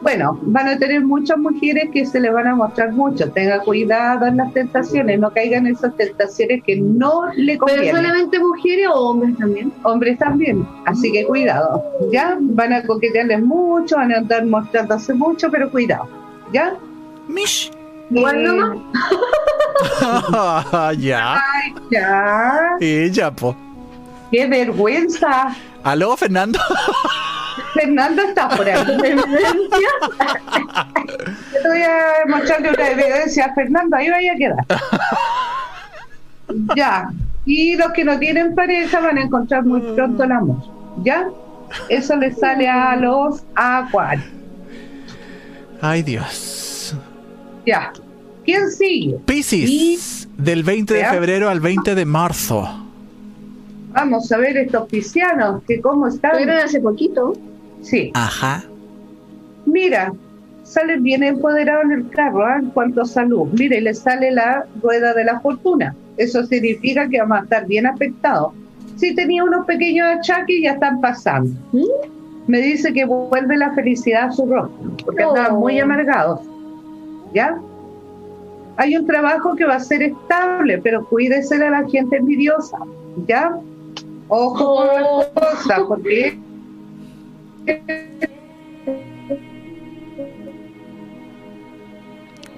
Bueno, 0.03 0.37
van 0.43 0.67
a 0.67 0.77
tener 0.79 1.03
muchas 1.05 1.39
mujeres 1.39 1.89
que 1.93 2.05
se 2.05 2.19
les 2.19 2.33
van 2.33 2.49
a 2.49 2.55
mostrar 2.57 2.93
mucho. 2.93 3.31
Tenga 3.31 3.61
cuidado 3.61 4.27
en 4.27 4.37
las 4.37 4.53
tentaciones, 4.53 5.21
no 5.21 5.31
caigan 5.33 5.67
en 5.67 5.75
esas 5.75 5.97
tentaciones 5.97 6.63
que 6.65 6.77
no 6.77 7.27
le 7.37 7.53
¿Pero 7.55 7.67
convienen. 7.67 7.95
solamente 7.97 8.39
mujeres 8.41 8.89
o 8.93 9.11
hombres 9.11 9.37
también? 9.39 9.73
Hombres 9.85 10.19
también, 10.19 10.67
así 10.87 11.13
que 11.13 11.25
cuidado. 11.25 11.85
¿Ya? 12.13 12.37
Van 12.41 12.73
a 12.73 12.83
coquetearles 12.83 13.43
mucho, 13.45 13.95
van 13.97 14.13
a 14.13 14.19
andar 14.19 14.45
mostrándose 14.45 15.15
mucho, 15.15 15.49
pero 15.53 15.71
cuidado. 15.71 16.09
¿Ya? 16.53 16.75
Mish. 17.29 17.71
Igual 18.11 18.41
Eh, 18.41 18.43
nomás. 18.43 18.79
ya. 20.99 21.35
Ay, 21.35 21.75
ya. 21.93 22.61
Y 22.81 23.11
ya, 23.11 23.31
po. 23.31 23.55
¡Qué 24.33 24.47
vergüenza! 24.49 25.55
Aló, 25.85 26.17
Fernando. 26.17 26.59
Fernando 27.75 28.23
está 28.23 28.49
por 28.49 28.69
ahí. 28.69 28.81
Evidencia. 28.91 29.89
Te 31.63 31.69
voy 31.69 31.83
a 31.83 32.27
mostrarle 32.29 32.71
una 32.71 32.89
evidencia 32.91 33.47
a 33.47 33.55
Fernando, 33.55 33.97
ahí 33.97 34.11
vaya 34.11 34.33
a 34.33 34.37
quedar. 34.37 34.67
Ya. 36.77 37.11
Y 37.45 37.77
los 37.77 37.93
que 37.93 38.05
no 38.05 38.19
tienen 38.19 38.55
pareja 38.55 39.01
van 39.01 39.19
a 39.19 39.23
encontrar 39.23 39.65
muy 39.65 39.81
pronto 39.81 40.25
el 40.25 40.33
amor. 40.33 40.59
¿Ya? 41.03 41.29
Eso 41.89 42.17
le 42.17 42.33
sale 42.33 42.69
a 42.69 42.97
los 42.97 43.43
acuarios. 43.55 44.27
Ay, 45.81 46.03
Dios. 46.03 46.95
Ya. 47.67 47.93
¿Quién 48.45 48.71
sigue? 48.71 49.17
Piscis, 49.25 50.29
del 50.37 50.63
20 50.63 50.95
de 50.95 51.05
febrero 51.07 51.49
al 51.49 51.61
20 51.61 51.95
de 51.95 52.05
marzo. 52.05 52.92
Vamos 53.95 54.31
a 54.33 54.39
ver 54.39 54.57
estos 54.57 54.89
piscianos, 54.89 55.63
que 55.65 55.81
cómo 55.81 56.07
están. 56.07 56.33
Tuvieron 56.33 56.57
hace 56.57 56.81
poquito. 56.81 57.35
Sí. 57.83 58.11
Ajá. 58.15 58.65
Mira, 59.67 60.13
sale 60.63 60.97
bien 60.99 61.23
empoderado 61.23 61.83
en 61.83 61.93
el 61.93 62.09
carro 62.11 62.45
¿ah? 62.45 62.59
en 62.59 62.71
cuanto 62.71 63.03
a 63.03 63.05
salud. 63.05 63.49
Mire, 63.59 63.81
le 63.81 63.95
sale 63.95 64.31
la 64.31 64.67
rueda 64.83 65.13
de 65.15 65.25
la 65.25 65.41
fortuna. 65.41 65.95
Eso 66.17 66.45
significa 66.47 67.09
que 67.09 67.19
vamos 67.21 67.39
a 67.39 67.43
estar 67.43 67.67
bien 67.67 67.87
afectados. 67.87 68.53
Si 68.97 69.15
tenía 69.15 69.45
unos 69.45 69.67
pequeños 69.67 70.07
achaques, 70.07 70.63
ya 70.63 70.73
están 70.73 71.01
pasando. 71.01 71.51
¿Mm? 71.73 71.85
me 72.49 72.61
dice 72.61 72.93
que 72.93 73.05
vuelve 73.05 73.57
la 73.57 73.71
felicidad 73.73 74.25
a 74.25 74.33
su 74.33 74.45
rostro, 74.47 74.97
porque 75.05 75.25
Oh. 75.25 75.29
andaban 75.31 75.61
muy 75.61 75.79
amargados. 75.79 76.41
¿Ya? 77.33 77.57
Hay 78.79 78.97
un 78.97 79.07
trabajo 79.07 79.55
que 79.55 79.65
va 79.65 79.77
a 79.77 79.81
ser 79.81 80.03
estable, 80.03 80.79
pero 80.79 81.07
cuídese 81.07 81.57
de 81.57 81.71
la 81.71 81.89
gente 81.89 82.17
envidiosa. 82.17 82.79
¿Ya? 83.29 83.57
Ojo 84.35 84.77
con 84.77 84.87
las 84.87 85.05
Oh. 85.05 85.27
cosas, 85.35 85.81
porque 85.87 86.39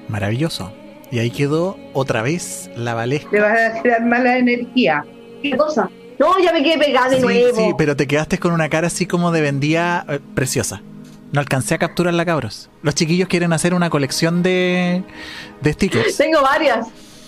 Maravilloso. 0.08 0.72
Y 1.10 1.18
ahí 1.18 1.30
quedó 1.30 1.76
otra 1.92 2.22
vez 2.22 2.70
la 2.76 2.94
Valesca. 2.94 3.30
te 3.30 3.40
vas 3.40 3.58
a 3.78 3.82
tirar 3.82 4.04
mala 4.04 4.38
energía. 4.38 5.04
¿Qué 5.42 5.56
cosa? 5.56 5.90
No, 6.18 6.38
ya 6.42 6.52
me 6.52 6.62
quedé 6.62 6.78
pegada 6.78 7.08
de 7.10 7.16
Sí, 7.16 7.22
nuevo. 7.22 7.56
sí, 7.56 7.74
pero 7.76 7.96
te 7.96 8.06
quedaste 8.06 8.38
con 8.38 8.52
una 8.52 8.68
cara 8.68 8.86
así 8.86 9.06
como 9.06 9.32
de 9.32 9.40
vendía 9.40 10.04
eh, 10.08 10.20
preciosa. 10.34 10.80
No 11.32 11.40
alcancé 11.40 11.74
a 11.74 11.78
capturarla, 11.78 12.24
cabros. 12.24 12.70
Los 12.82 12.94
chiquillos 12.94 13.28
quieren 13.28 13.52
hacer 13.52 13.74
una 13.74 13.90
colección 13.90 14.42
de, 14.42 15.02
de 15.60 15.72
stickers. 15.72 16.16
Tengo 16.16 16.40
varias. 16.42 16.86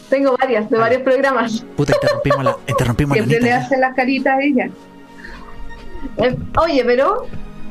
Tengo 0.09 0.37
varias, 0.37 0.71
de 0.71 0.79
varios 0.79 1.03
programas. 1.03 1.65
Puta, 1.77 1.95
interrumpimos 1.95 2.45
la, 2.45 2.57
interrumpimos 2.69 3.17
la 3.17 3.25
Siempre 3.25 3.41
le 3.47 3.53
Anita. 3.53 3.67
hace 3.67 3.77
las 3.79 3.95
caritas 3.95 4.39
a 4.39 4.43
ella. 4.43 4.71
Eh, 6.19 6.37
oye, 6.63 6.85
pero 6.85 7.27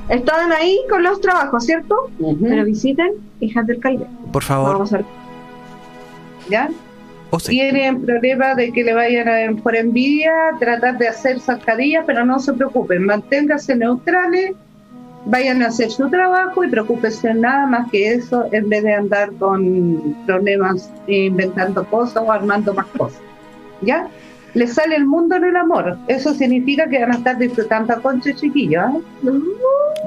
estaban 0.10 0.52
ahí 0.52 0.78
con 0.90 1.04
los 1.04 1.22
trabajos, 1.22 1.66
¿cierto? 1.66 2.10
Pero 2.42 2.66
visiten 2.66 3.14
Hijas 3.40 3.66
del 3.68 3.80
Calde. 3.80 4.06
Por 4.32 4.44
favor. 4.44 4.74
Vamos 4.74 4.94
a 4.94 4.98
ver. 4.98 5.06
¿Ya? 6.50 6.70
Oh, 7.32 7.40
sí. 7.40 7.52
Tienen 7.52 8.06
problemas 8.06 8.56
de 8.56 8.72
que 8.72 8.84
le 8.84 8.94
vayan 8.94 9.28
a, 9.28 9.62
por 9.62 9.76
envidia, 9.76 10.32
tratar 10.60 10.98
de 10.98 11.08
hacer 11.08 11.40
zancadillas, 11.40 12.04
pero 12.06 12.24
no 12.26 12.40
se 12.40 12.54
preocupen, 12.54 13.06
manténganse 13.06 13.76
neutrales, 13.76 14.52
vayan 15.26 15.61
a 15.61 15.67
hacer 15.67 15.91
su 15.91 16.09
trabajo 16.09 16.63
y 16.63 16.69
preocúpense 16.69 17.34
nada 17.34 17.65
más 17.65 17.89
que 17.91 18.13
eso 18.13 18.45
en 18.51 18.69
vez 18.69 18.84
de 18.84 18.93
andar 18.93 19.32
con 19.34 20.15
problemas 20.26 20.89
eh, 21.07 21.26
inventando 21.26 21.86
cosas 21.86 22.23
o 22.26 22.32
armando 22.32 22.73
más 22.73 22.88
cosas. 22.88 23.21
¿Ya? 23.82 24.07
Les 24.53 24.73
sale 24.73 24.95
el 24.95 25.05
mundo 25.05 25.36
en 25.36 25.43
el 25.43 25.55
amor. 25.57 25.97
Eso 26.07 26.34
significa 26.34 26.88
que 26.88 26.99
van 26.99 27.11
a 27.11 27.15
estar 27.15 27.38
disfrutando 27.38 27.93
a 27.93 27.97
Concho 27.97 28.32
chiquillos. 28.32 28.84
¿eh? 28.86 29.30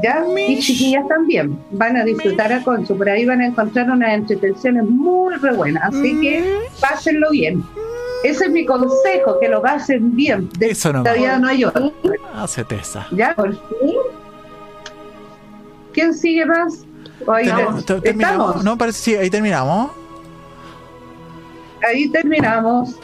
¿Ya? 0.02 0.24
Y 0.48 0.58
chiquillas 0.60 1.06
también. 1.06 1.58
Van 1.72 1.98
a 1.98 2.04
disfrutar 2.04 2.50
a 2.52 2.62
Concho. 2.62 2.96
Por 2.96 3.10
ahí 3.10 3.26
van 3.26 3.42
a 3.42 3.46
encontrar 3.46 3.90
unas 3.90 4.14
entretenciones 4.14 4.84
muy 4.84 5.34
re 5.34 5.52
buenas. 5.52 5.84
Así 5.94 6.18
que 6.20 6.60
pásenlo 6.80 7.30
bien. 7.30 7.62
Ese 8.24 8.46
es 8.46 8.50
mi 8.50 8.64
consejo, 8.64 9.38
que 9.38 9.48
lo 9.48 9.60
pasen 9.60 10.16
bien. 10.16 10.48
De 10.58 10.70
Eso 10.70 10.92
no 10.92 11.02
todavía 11.02 11.38
no 11.38 11.48
hay 11.48 11.64
otro. 11.64 11.92
Hacete 12.34 12.76
esa. 12.76 13.06
¿Ya? 13.12 13.34
Por 13.34 13.52
fin. 13.52 13.96
¿Quién 15.98 16.14
sigue 16.14 16.46
más? 16.46 16.84
Ahí 17.26 17.46
Termi- 17.46 17.76
te- 17.78 17.82
ter- 17.94 18.00
terminamos. 18.02 18.46
estamos. 18.46 18.64
No, 18.64 18.78
parece 18.78 18.98
sí, 19.02 19.14
ahí 19.16 19.28
terminamos. 19.30 19.90
Ahí 21.88 22.08
terminamos. 22.08 22.94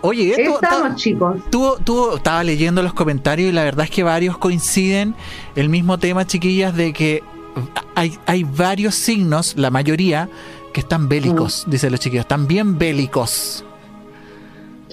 Oye, 0.00 0.30
esto 0.30 0.54
Estamos, 0.62 0.96
chicos. 0.96 1.36
Tuvo, 1.50 1.76
tuvo, 1.76 2.16
estaba 2.16 2.42
leyendo 2.44 2.82
los 2.82 2.94
comentarios 2.94 3.50
y 3.50 3.52
la 3.52 3.64
verdad 3.64 3.84
es 3.84 3.90
que 3.90 4.02
varios 4.02 4.38
coinciden 4.38 5.14
el 5.56 5.68
mismo 5.68 5.98
tema, 5.98 6.26
chiquillas, 6.26 6.74
de 6.76 6.92
que 6.94 7.22
hay, 7.94 8.18
hay 8.26 8.44
varios 8.44 8.94
signos, 8.94 9.54
la 9.58 9.70
mayoría, 9.70 10.28
que 10.72 10.80
están 10.80 11.08
bélicos, 11.08 11.64
dicen 11.66 11.90
los 11.90 12.00
chiquillos, 12.00 12.24
están 12.24 12.46
bien 12.46 12.78
bélicos. 12.78 13.64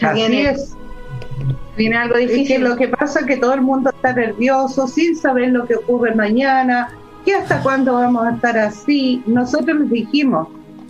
Así 0.01 0.21
es. 0.41 0.75
viene 1.77 1.95
algo 1.97 2.15
Es 2.15 2.27
que 2.27 2.33
difícil. 2.33 2.63
lo 2.63 2.75
que 2.75 2.87
pasa 2.89 3.21
es 3.21 3.25
que 3.27 3.37
todo 3.37 3.53
el 3.53 3.61
mundo 3.61 3.91
está 3.91 4.11
nervioso, 4.13 4.87
sin 4.87 5.15
saber 5.15 5.49
lo 5.51 5.65
que 5.67 5.75
ocurre 5.75 6.15
mañana, 6.15 6.89
que 7.25 7.33
hasta 7.35 7.61
cuándo 7.61 7.93
vamos 7.93 8.25
a 8.25 8.31
estar 8.31 8.57
así. 8.57 9.21
Nosotros 9.25 9.79
les 9.81 9.89
dijimos, 9.89 10.47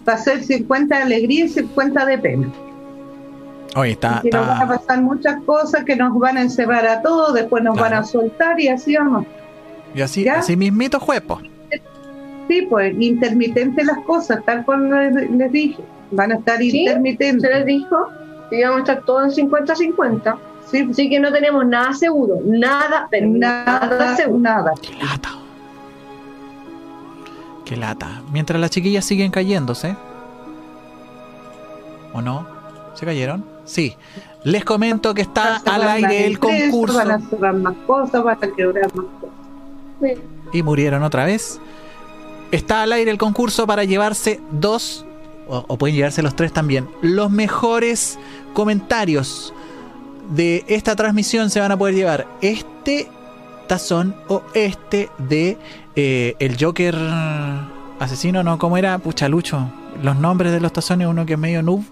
va 0.08 0.14
a 0.14 0.18
ser 0.18 0.44
50 0.44 0.96
de 0.98 1.04
alegría 1.04 1.46
y 1.46 1.50
50 1.50 2.06
de 2.06 2.18
pena. 2.18 2.48
Oye, 3.76 3.92
está, 3.92 4.20
que 4.24 4.30
nos 4.32 4.48
van 4.48 4.62
a 4.64 4.68
pasar 4.68 5.02
muchas 5.02 5.42
cosas 5.44 5.84
que 5.86 5.96
nos 5.96 6.18
van 6.18 6.38
a 6.38 6.42
encerrar 6.42 6.88
a 6.88 7.02
todos, 7.02 7.34
después 7.36 7.64
nos 7.64 7.76
Claro. 7.78 7.92
van 7.92 8.00
a 8.00 8.04
soltar 8.04 8.60
y 8.60 8.68
así 8.68 8.96
vamos. 8.96 9.26
y 9.94 10.02
así, 10.02 10.24
¿Ya? 10.24 10.40
así 10.40 10.56
mismito 10.56 11.00
juepo. 11.00 11.40
Sí, 12.48 12.64
pues 12.64 12.96
intermitentes 13.00 13.86
las 13.86 14.00
cosas, 14.06 14.40
tal 14.44 14.66
cual 14.66 14.90
les, 14.90 15.30
les 15.30 15.52
dije. 15.52 15.84
Van 16.12 16.32
a 16.32 16.36
estar 16.36 16.58
Sí, 16.58 16.80
intermitentes. 16.82 17.42
Se 17.48 17.56
les 17.58 17.66
dijo 17.68 18.08
que 18.50 18.58
íbamos 18.60 18.78
a 18.78 18.80
estar 18.94 19.04
todos 19.06 19.38
en 19.38 19.50
50-50. 19.52 20.36
Sí, 20.66 20.88
Así 20.90 21.10
que 21.10 21.20
no 21.20 21.32
tenemos 21.32 21.66
nada 21.68 21.94
seguro. 21.94 22.40
Nada, 22.44 23.08
pero 23.12 23.28
nada, 23.28 23.88
nada, 23.88 24.16
seguro. 24.16 24.40
nada. 24.40 24.74
Qué 24.82 24.94
lata. 25.04 25.30
Qué 27.70 27.78
lata. 27.78 28.24
Mientras 28.32 28.60
las 28.60 28.72
chiquillas 28.72 29.06
siguen 29.06 29.30
cayéndose. 29.30 29.96
¿O 32.14 32.20
no? 32.20 32.48
¿Se 32.96 33.06
cayeron? 33.06 33.46
Sí. 33.64 33.96
Les 34.44 34.66
comento 34.66 35.14
que 35.14 35.22
está 35.22 35.58
al 35.58 35.88
aire 35.88 36.26
el 36.26 36.40
concurso. 36.40 36.98
Van 36.98 37.12
a 37.12 37.20
cerrar 37.20 37.54
más 37.54 37.76
cosas, 37.86 38.24
van 38.24 38.40
a 38.42 38.48
quebrar 38.56 38.96
más 38.96 39.06
cosas. 39.22 40.18
y 40.52 40.64
murieron 40.64 41.04
otra 41.04 41.26
vez. 41.26 41.62
Está 42.52 42.82
al 42.82 42.92
aire 42.92 43.12
el 43.12 43.20
concurso 43.20 43.68
para 43.68 43.84
llevarse 43.84 44.42
dos, 44.50 45.06
o, 45.48 45.64
o 45.68 45.78
pueden 45.78 45.96
llevarse 45.96 46.24
los 46.24 46.36
tres 46.36 46.52
también, 46.52 46.90
los 47.04 47.30
mejores 47.30 48.18
comentarios 48.56 49.54
de 50.32 50.66
esta 50.68 50.96
transmisión 50.96 51.52
se 51.52 51.60
van 51.60 51.72
a 51.72 51.78
poder 51.78 51.94
llevar 51.94 52.26
este 52.42 53.08
tazón 53.68 54.16
o 54.28 54.42
este 54.56 55.12
de 55.20 55.60
eh, 56.02 56.36
el 56.40 56.56
Joker 56.58 56.96
asesino, 58.00 58.42
¿no? 58.42 58.58
¿Cómo 58.58 58.78
era? 58.78 58.98
Puchalucho. 59.00 59.70
Los 60.02 60.16
nombres 60.16 60.54
de 60.54 60.62
los 60.62 60.72
tazones, 60.72 61.08
uno 61.08 61.26
que 61.26 61.34
es 61.34 61.40
medio 61.40 61.62
noob, 61.62 61.84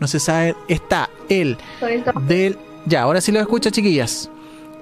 no 0.00 0.08
se 0.08 0.18
sabe. 0.18 0.56
Está 0.66 1.08
el 1.28 1.56
del... 2.26 2.58
Ya, 2.86 3.02
ahora 3.02 3.20
sí 3.20 3.30
lo 3.30 3.38
escucho, 3.38 3.70
chiquillas. 3.70 4.28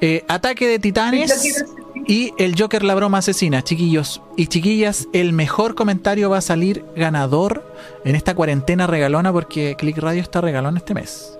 Eh, 0.01 0.25
ataque 0.29 0.67
de 0.67 0.79
titanes 0.79 1.63
y 2.07 2.33
el 2.39 2.55
Joker 2.59 2.83
la 2.83 2.95
broma 2.95 3.19
asesina, 3.19 3.63
chiquillos 3.63 4.23
y 4.35 4.47
chiquillas, 4.47 5.07
el 5.13 5.35
mejor 5.35 5.75
comentario 5.75 6.31
va 6.31 6.39
a 6.39 6.41
salir 6.41 6.83
ganador 6.97 7.63
en 8.07 8.17
esta 8.17 8.35
cuarentena 8.35 8.87
regalona 8.87 9.31
porque 9.31 9.77
Click 9.77 9.99
Radio 9.99 10.23
está 10.23 10.41
regalón 10.41 10.79
este 10.79 10.95
mes. 10.95 11.39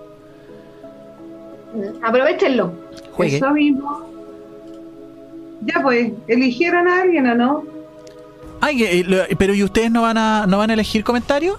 Aprovechenlo. 2.03 2.75
Juegue. 3.13 3.37
Eso 3.39 3.51
mismo. 3.53 4.10
Ya 5.63 5.81
pues, 5.83 6.13
¿eligieron 6.27 6.89
a 6.89 7.03
alguien 7.03 7.27
o 7.29 7.35
no? 7.35 7.65
Ay, 8.61 8.85
eh, 8.85 9.37
pero 9.39 9.55
¿y 9.55 9.65
ustedes 9.65 9.91
no 9.91 10.03
van 10.03 10.19
a 10.19 10.47
no 10.47 10.59
van 10.59 10.71
a 10.71 10.75
elegir 10.75 11.03
comentario? 11.05 11.59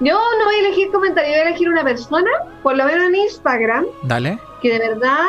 Yo 0.00 0.14
no 0.14 0.44
voy 0.44 0.54
a 0.56 0.58
elegir 0.66 0.90
comentario, 0.92 1.30
voy 1.30 1.38
a 1.38 1.48
elegir 1.48 1.68
una 1.68 1.82
persona, 1.82 2.30
por 2.62 2.76
lo 2.76 2.84
menos 2.84 3.06
en 3.06 3.14
Instagram, 3.14 3.86
Dale. 4.02 4.38
que 4.60 4.72
de 4.72 4.78
verdad 4.78 5.24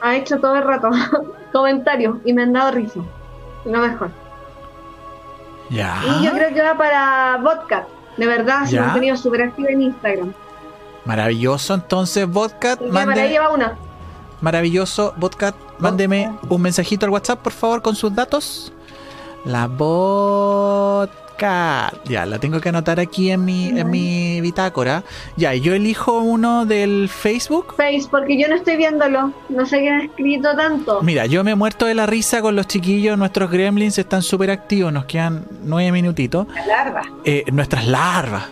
ha 0.00 0.16
hecho 0.16 0.38
todo 0.38 0.56
el 0.56 0.64
rato 0.64 0.90
comentarios 1.52 2.18
y 2.24 2.32
me 2.32 2.42
han 2.42 2.52
dado 2.52 2.72
risa. 2.72 3.00
Lo 3.64 3.78
mejor. 3.78 4.10
Ya. 5.70 6.02
Y 6.04 6.24
yo 6.24 6.32
creo 6.32 6.52
que 6.52 6.62
va 6.62 6.76
para 6.76 7.38
Vodka. 7.38 7.86
De 8.16 8.26
verdad, 8.26 8.66
se 8.66 8.78
ha 8.78 8.82
mantenido 8.82 9.16
súper 9.16 9.42
activa 9.42 9.70
en 9.70 9.82
Instagram. 9.82 10.34
Maravilloso, 11.06 11.74
entonces 11.74 12.28
Vodka, 12.28 12.76
Y 12.78 12.86
ya 12.86 12.92
para 12.92 13.06
mande, 13.06 13.26
ella 13.26 13.42
va 13.42 13.54
una. 13.54 13.78
Maravilloso 14.42 15.14
Vodka, 15.16 15.54
mándeme 15.78 16.30
un 16.50 16.60
mensajito 16.60 17.06
al 17.06 17.10
WhatsApp, 17.12 17.40
por 17.40 17.52
favor, 17.52 17.80
con 17.80 17.96
sus 17.96 18.14
datos. 18.14 18.72
La 19.44 19.66
Vodka. 19.66 21.12
Ya, 22.04 22.24
la 22.24 22.38
tengo 22.38 22.60
que 22.60 22.68
anotar 22.68 23.00
aquí 23.00 23.30
en 23.32 23.44
mi, 23.44 23.66
en 23.68 23.90
mi 23.90 24.40
bitácora. 24.40 25.02
Ya, 25.36 25.54
y 25.54 25.60
yo 25.60 25.74
elijo 25.74 26.20
uno 26.20 26.66
del 26.66 27.08
Facebook. 27.08 27.74
Face, 27.76 28.06
porque 28.08 28.40
yo 28.40 28.46
no 28.48 28.54
estoy 28.54 28.76
viéndolo. 28.76 29.32
No 29.48 29.66
sé 29.66 29.80
quién 29.80 29.94
ha 29.94 30.04
escrito 30.04 30.54
tanto. 30.56 31.02
Mira, 31.02 31.26
yo 31.26 31.42
me 31.42 31.50
he 31.52 31.54
muerto 31.56 31.86
de 31.86 31.94
la 31.94 32.06
risa 32.06 32.40
con 32.42 32.54
los 32.54 32.68
chiquillos. 32.68 33.18
Nuestros 33.18 33.50
gremlins 33.50 33.98
están 33.98 34.22
súper 34.22 34.50
activos. 34.52 34.92
Nos 34.92 35.06
quedan 35.06 35.44
nueve 35.64 35.90
minutitos. 35.90 36.46
La 36.54 36.66
larva. 36.66 37.02
Eh, 37.24 37.44
nuestras 37.52 37.88
larvas. 37.88 38.44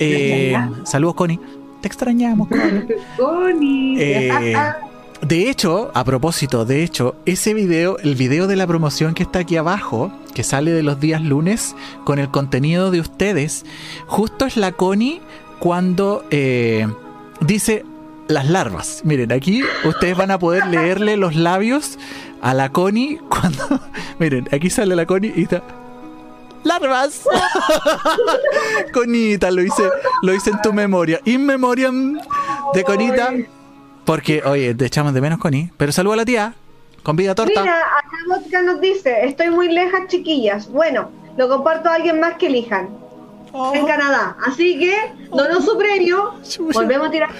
Eh, 0.00 0.56
Nuestras 0.56 0.90
saludos, 0.90 1.14
Connie. 1.14 1.38
Te 1.80 1.86
extrañamos, 1.86 2.48
Connie. 2.48 2.86
Connie. 3.16 3.96
Eh, 4.00 4.32
de 5.26 5.48
hecho, 5.48 5.90
a 5.94 6.04
propósito, 6.04 6.64
de 6.64 6.82
hecho, 6.82 7.16
ese 7.24 7.54
video, 7.54 7.98
el 7.98 8.14
video 8.14 8.46
de 8.46 8.56
la 8.56 8.66
promoción 8.66 9.14
que 9.14 9.22
está 9.22 9.40
aquí 9.40 9.56
abajo, 9.56 10.12
que 10.34 10.42
sale 10.42 10.70
de 10.70 10.82
los 10.82 11.00
días 11.00 11.22
lunes, 11.22 11.74
con 12.04 12.18
el 12.18 12.30
contenido 12.30 12.90
de 12.90 13.00
ustedes, 13.00 13.64
justo 14.06 14.44
es 14.44 14.56
la 14.56 14.72
Connie 14.72 15.20
cuando 15.58 16.24
eh, 16.30 16.86
dice 17.40 17.84
las 18.28 18.48
larvas. 18.48 19.02
Miren, 19.04 19.32
aquí 19.32 19.62
ustedes 19.84 20.16
van 20.16 20.30
a 20.30 20.38
poder 20.38 20.66
leerle 20.66 21.16
los 21.16 21.34
labios 21.34 21.98
a 22.42 22.52
la 22.52 22.70
Connie 22.70 23.18
cuando... 23.28 23.80
Miren, 24.18 24.48
aquí 24.52 24.68
sale 24.68 24.94
la 24.94 25.06
Connie 25.06 25.32
y 25.34 25.42
está... 25.42 25.62
¡Larvas! 26.64 27.24
Conita, 28.92 29.50
lo 29.50 29.62
hice, 29.62 29.82
lo 30.22 30.34
hice 30.34 30.50
en 30.50 30.62
tu 30.62 30.72
memoria. 30.72 31.20
In 31.26 31.44
memoriam 31.44 32.18
de 32.72 32.84
Conita. 32.84 33.34
Porque, 34.04 34.42
oye, 34.44 34.74
te 34.74 34.86
echamos 34.86 35.14
de 35.14 35.20
menos, 35.20 35.38
Connie. 35.38 35.70
Pero 35.76 35.92
saluda 35.92 36.14
a 36.14 36.16
la 36.18 36.24
tía. 36.24 36.54
Con 37.02 37.16
vida 37.16 37.34
torta. 37.34 37.60
Mira, 37.60 37.78
acá 37.78 38.16
vodka 38.28 38.62
nos 38.62 38.80
dice, 38.80 39.26
estoy 39.26 39.50
muy 39.50 39.68
lejas, 39.68 40.08
chiquillas. 40.08 40.68
Bueno, 40.68 41.10
lo 41.36 41.48
comparto 41.48 41.90
a 41.90 41.96
alguien 41.96 42.18
más 42.18 42.34
que 42.34 42.46
elijan. 42.46 42.88
En 43.72 43.86
Canadá. 43.86 44.36
Así 44.44 44.78
que 44.78 44.96
donó 45.30 45.60
su 45.60 45.78
premio. 45.78 46.34
Volvemos 46.72 47.08
a 47.08 47.10
tirar. 47.10 47.30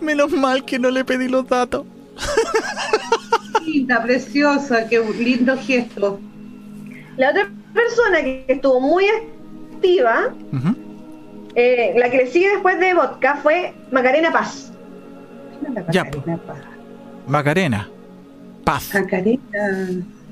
Menos 0.00 0.30
mal 0.32 0.64
que 0.64 0.78
no 0.78 0.90
le 0.90 1.04
pedí 1.04 1.28
los 1.28 1.48
datos. 1.48 1.86
Linda, 3.64 4.02
preciosa, 4.02 4.86
qué 4.88 5.00
lindo 5.18 5.56
gesto. 5.56 6.20
La 7.16 7.30
otra 7.30 7.50
persona 7.72 8.22
que 8.22 8.44
estuvo 8.48 8.80
muy 8.80 9.06
activa, 9.06 10.34
eh, 11.54 11.94
la 11.96 12.10
que 12.10 12.16
le 12.18 12.26
sigue 12.30 12.50
después 12.50 12.78
de 12.78 12.92
vodka, 12.92 13.36
fue 13.42 13.72
Macarena 13.90 14.32
Paz. 14.32 14.73
Ya, 15.90 16.04
Macarena. 17.26 17.88
Paz. 18.64 18.90
Macarena. 18.94 19.40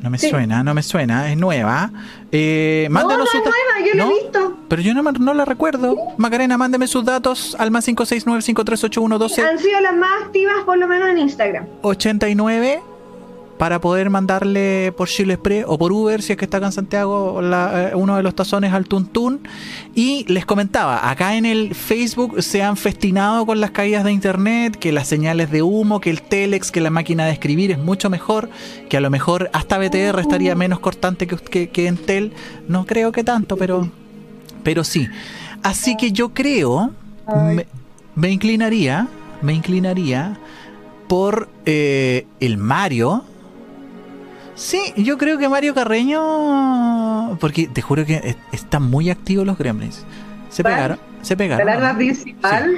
No 0.02 0.10
me 0.10 0.18
Sí. 0.18 0.30
suena, 0.30 0.64
no 0.64 0.74
me 0.74 0.82
suena, 0.82 1.30
es 1.30 1.36
nueva. 1.38 1.90
Eh, 2.32 2.88
mándanos 2.90 3.18
no, 3.18 3.26
sus 3.26 3.34
es 3.40 3.42
nueva, 3.44 3.86
yo 3.88 3.94
la 3.94 4.04
¿No? 4.04 4.10
he 4.10 4.22
visto. 4.22 4.58
Pero 4.68 4.82
yo 4.82 4.94
no, 4.94 5.02
no 5.12 5.34
la 5.34 5.44
recuerdo. 5.44 5.94
Macarena, 6.16 6.58
mándeme 6.58 6.88
sus 6.88 7.04
datos 7.04 7.54
al 7.58 7.70
más 7.70 7.86
569-5381-12. 7.86 9.48
Han 9.48 9.58
sido 9.58 9.80
las 9.80 9.94
más 9.94 10.10
activas, 10.24 10.56
por 10.64 10.76
lo 10.78 10.88
menos 10.88 11.08
en 11.08 11.18
Instagram. 11.18 11.66
89 11.82 12.82
para 13.58 13.80
poder 13.80 14.10
mandarle 14.10 14.92
por 14.96 15.08
Chile 15.08 15.34
Express 15.34 15.64
o 15.68 15.78
por 15.78 15.92
Uber 15.92 16.20
si 16.20 16.32
es 16.32 16.38
que 16.38 16.46
está 16.46 16.56
acá 16.56 16.66
en 16.66 16.72
Santiago 16.72 17.40
la- 17.42 17.90
eh, 17.90 17.94
uno 17.94 18.16
de 18.16 18.22
los 18.22 18.34
tazones 18.34 18.72
al 18.72 18.86
Tuntún. 18.86 19.40
Y 19.94 20.24
les 20.26 20.44
comentaba 20.46 21.08
acá 21.10 21.36
en 21.36 21.46
el 21.46 21.74
Facebook 21.74 22.42
se 22.42 22.62
han 22.62 22.76
festinado 22.76 23.46
con 23.46 23.60
las 23.60 23.70
caídas 23.70 24.04
de 24.04 24.12
internet 24.12 24.76
que 24.76 24.90
las 24.90 25.06
señales 25.06 25.50
de 25.50 25.62
humo 25.62 26.00
que 26.00 26.10
el 26.10 26.22
telex 26.22 26.72
que 26.72 26.80
la 26.80 26.90
máquina 26.90 27.26
de 27.26 27.32
escribir 27.32 27.70
es 27.70 27.78
mucho 27.78 28.10
mejor 28.10 28.50
que 28.88 28.96
a 28.96 29.00
lo 29.00 29.10
mejor 29.10 29.48
hasta 29.52 29.78
BTR 29.78 30.18
estaría 30.20 30.54
menos 30.54 30.80
cortante 30.80 31.26
que, 31.26 31.36
que, 31.36 31.68
que 31.68 31.86
Entel. 31.86 32.32
No 32.68 32.84
creo 32.86 33.12
que 33.12 33.22
tanto 33.22 33.56
pero 33.56 33.88
pero 34.64 34.82
sí. 34.82 35.08
Así 35.62 35.96
que 35.96 36.10
yo 36.12 36.30
creo 36.30 36.90
me, 37.54 37.66
me 38.16 38.30
inclinaría 38.30 39.06
me 39.40 39.52
inclinaría 39.52 40.36
por 41.08 41.48
eh, 41.66 42.26
el 42.40 42.56
Mario. 42.56 43.24
Sí, 44.62 44.92
yo 44.96 45.18
creo 45.18 45.38
que 45.38 45.48
Mario 45.48 45.74
Carreño. 45.74 47.36
Porque 47.40 47.66
te 47.66 47.82
juro 47.82 48.06
que 48.06 48.20
es- 48.22 48.36
están 48.52 48.84
muy 48.84 49.10
activos 49.10 49.44
los 49.44 49.58
gremlins. 49.58 50.04
Se 50.50 50.62
pegaron. 50.62 51.00
Se 51.22 51.34
La 51.34 51.38
pegaron. 51.38 51.66
larva 51.66 51.92
¿no? 51.92 51.98
principal. 51.98 52.76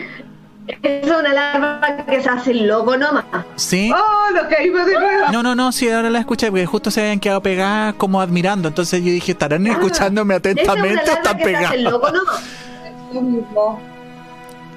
Es 0.82 1.06
una 1.06 1.34
larva 1.34 2.06
que 2.08 2.22
se 2.22 2.28
hace 2.30 2.54
loco 2.54 2.96
nomás. 2.96 3.24
Sí. 3.56 3.92
¡Oh, 3.94 4.32
lo 4.34 4.44
de 4.48 4.94
nuevo! 4.94 5.30
No, 5.30 5.42
no, 5.42 5.54
no, 5.54 5.72
sí, 5.72 5.90
ahora 5.90 6.08
la 6.08 6.20
escuché 6.20 6.48
porque 6.50 6.64
justo 6.64 6.90
se 6.90 7.02
habían 7.02 7.20
quedado 7.20 7.42
pegadas 7.42 7.94
como 7.96 8.18
admirando. 8.22 8.68
Entonces 8.68 9.00
yo 9.04 9.10
dije, 9.10 9.32
¿estarán 9.32 9.66
escuchándome 9.66 10.36
Esa 10.36 10.48
es 10.50 10.56
atentamente 10.56 11.02
o 11.02 11.04
larva 11.04 11.12
están 11.20 11.36
pegadas? 11.36 11.80
loco 11.80 12.08
nomás. 12.10 12.42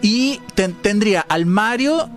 Y 0.01 0.41
ten- 0.55 0.73
tendría 0.75 1.21
al 1.27 1.45
Mario. 1.45 2.09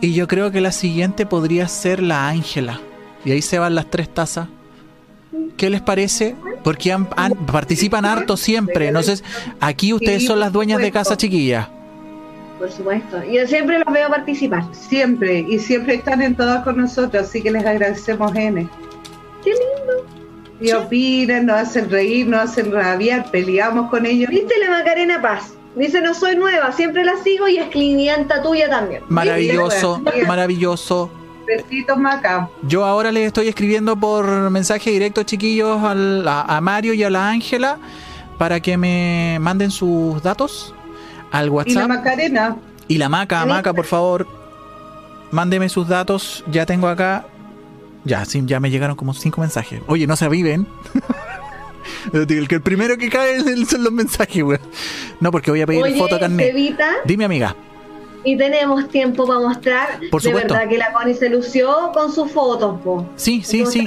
Y 0.00 0.12
yo 0.14 0.26
creo 0.28 0.50
que 0.50 0.60
la 0.60 0.72
siguiente 0.72 1.24
podría 1.26 1.68
ser 1.68 2.02
la 2.02 2.28
Ángela. 2.28 2.80
Y 3.24 3.32
ahí 3.32 3.42
se 3.42 3.58
van 3.58 3.74
las 3.74 3.90
tres 3.90 4.08
tazas. 4.12 4.48
¿Qué 5.56 5.68
les 5.70 5.80
parece? 5.80 6.34
Porque 6.64 6.92
han- 6.92 7.08
han- 7.16 7.34
participan 7.34 8.04
harto 8.04 8.36
siempre. 8.36 8.90
No 8.90 9.02
sé, 9.02 9.22
aquí 9.60 9.92
ustedes 9.92 10.26
son 10.26 10.40
las 10.40 10.52
dueñas 10.52 10.80
de 10.80 10.90
casa, 10.90 11.16
chiquillas. 11.16 11.68
Por 12.58 12.70
supuesto. 12.72 13.22
Yo 13.24 13.46
siempre 13.46 13.78
los 13.78 13.92
veo 13.92 14.08
participar. 14.08 14.64
Siempre, 14.72 15.40
y 15.48 15.58
siempre 15.58 15.94
están 15.94 16.22
en 16.22 16.34
todas 16.34 16.64
con 16.64 16.76
nosotros, 16.76 17.24
así 17.28 17.40
que 17.42 17.50
les 17.52 17.64
agradecemos, 17.64 18.34
N. 18.34 18.68
Qué 19.44 19.50
lindo. 19.50 20.06
Y 20.60 20.72
opinan, 20.72 21.46
nos 21.46 21.56
hacen 21.56 21.88
reír, 21.88 22.26
nos 22.26 22.40
hacen 22.50 22.72
rabiar, 22.72 23.30
peleamos 23.30 23.88
con 23.90 24.04
ellos. 24.06 24.28
¿Viste 24.30 24.54
la 24.58 24.70
Macarena 24.70 25.22
Paz? 25.22 25.52
Dice, 25.76 26.00
no 26.00 26.14
soy 26.14 26.34
nueva, 26.34 26.72
siempre 26.72 27.04
la 27.04 27.12
sigo 27.22 27.46
y 27.46 27.58
es 27.58 27.68
clienta 27.68 28.42
tuya 28.42 28.68
también. 28.68 29.02
Maravilloso, 29.08 30.02
maravilloso. 30.26 31.10
Besitos, 31.56 31.96
Maca. 31.98 32.48
Yo 32.62 32.84
ahora 32.84 33.10
les 33.10 33.26
estoy 33.26 33.48
escribiendo 33.48 33.96
por 33.96 34.26
mensaje 34.50 34.90
directo, 34.90 35.22
chiquillos, 35.22 35.82
al- 35.82 36.26
a, 36.28 36.42
a 36.42 36.60
Mario 36.60 36.92
y 36.94 37.02
a 37.02 37.10
la 37.10 37.28
Ángela 37.28 37.78
para 38.38 38.60
que 38.60 38.76
me 38.76 39.38
manden 39.40 39.70
sus 39.70 40.22
datos 40.22 40.74
al 41.32 41.46
Y 41.46 41.48
la 41.48 41.52
WhatsApp. 41.54 41.88
Macarena. 41.88 42.56
Y 42.86 42.98
la 42.98 43.08
Maca, 43.08 43.44
Maca, 43.46 43.72
por 43.74 43.84
favor, 43.86 44.26
mándeme 45.30 45.68
sus 45.68 45.88
datos. 45.88 46.44
Ya 46.50 46.64
tengo 46.66 46.88
acá. 46.88 47.26
Ya, 48.04 48.24
sí, 48.24 48.42
ya 48.46 48.60
me 48.60 48.70
llegaron 48.70 48.96
como 48.96 49.12
cinco 49.12 49.40
mensajes. 49.40 49.80
Oye, 49.88 50.06
no 50.06 50.16
se 50.16 50.24
aviven. 50.24 50.66
el, 52.12 52.48
que 52.48 52.54
el 52.56 52.62
primero 52.62 52.96
que 52.96 53.08
cae 53.10 53.36
es 53.36 53.46
el- 53.46 53.66
son 53.66 53.84
los 53.84 53.92
mensajes, 53.92 54.42
güey. 54.42 54.58
No, 55.20 55.30
porque 55.30 55.50
voy 55.50 55.60
a 55.62 55.66
pedir 55.66 55.82
Oye, 55.82 55.98
foto 55.98 56.18
carnet. 56.18 56.50
Evita, 56.50 56.88
Dime, 57.04 57.24
amiga. 57.24 57.54
Y 58.24 58.36
tenemos 58.36 58.88
tiempo 58.88 59.26
para 59.26 59.40
mostrar. 59.40 60.00
Por 60.10 60.22
de 60.22 60.32
verdad 60.32 60.68
que 60.68 60.78
la 60.78 60.92
Connie 60.92 61.14
se 61.14 61.28
lució 61.28 61.90
con 61.92 62.12
sus 62.12 62.30
fotos, 62.32 62.80
po. 62.82 63.06
Sí, 63.16 63.42
sí, 63.44 63.64
sí. 63.66 63.86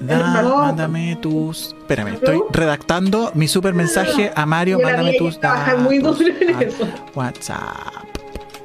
Da- 0.00 0.42
mándame 0.42 1.16
tus. 1.16 1.68
Espérame, 1.78 2.14
estoy 2.14 2.42
redactando 2.50 3.30
mi 3.34 3.46
super 3.46 3.72
mensaje 3.74 4.32
a 4.34 4.46
Mario. 4.46 4.78
Yo 4.80 4.86
Mándame 4.86 5.14
tus 5.14 5.38
trabajar 5.38 5.78
muy 5.78 5.98
duro 5.98 6.18
en 6.26 6.62
eso. 6.62 6.88
WhatsApp. 7.14 8.06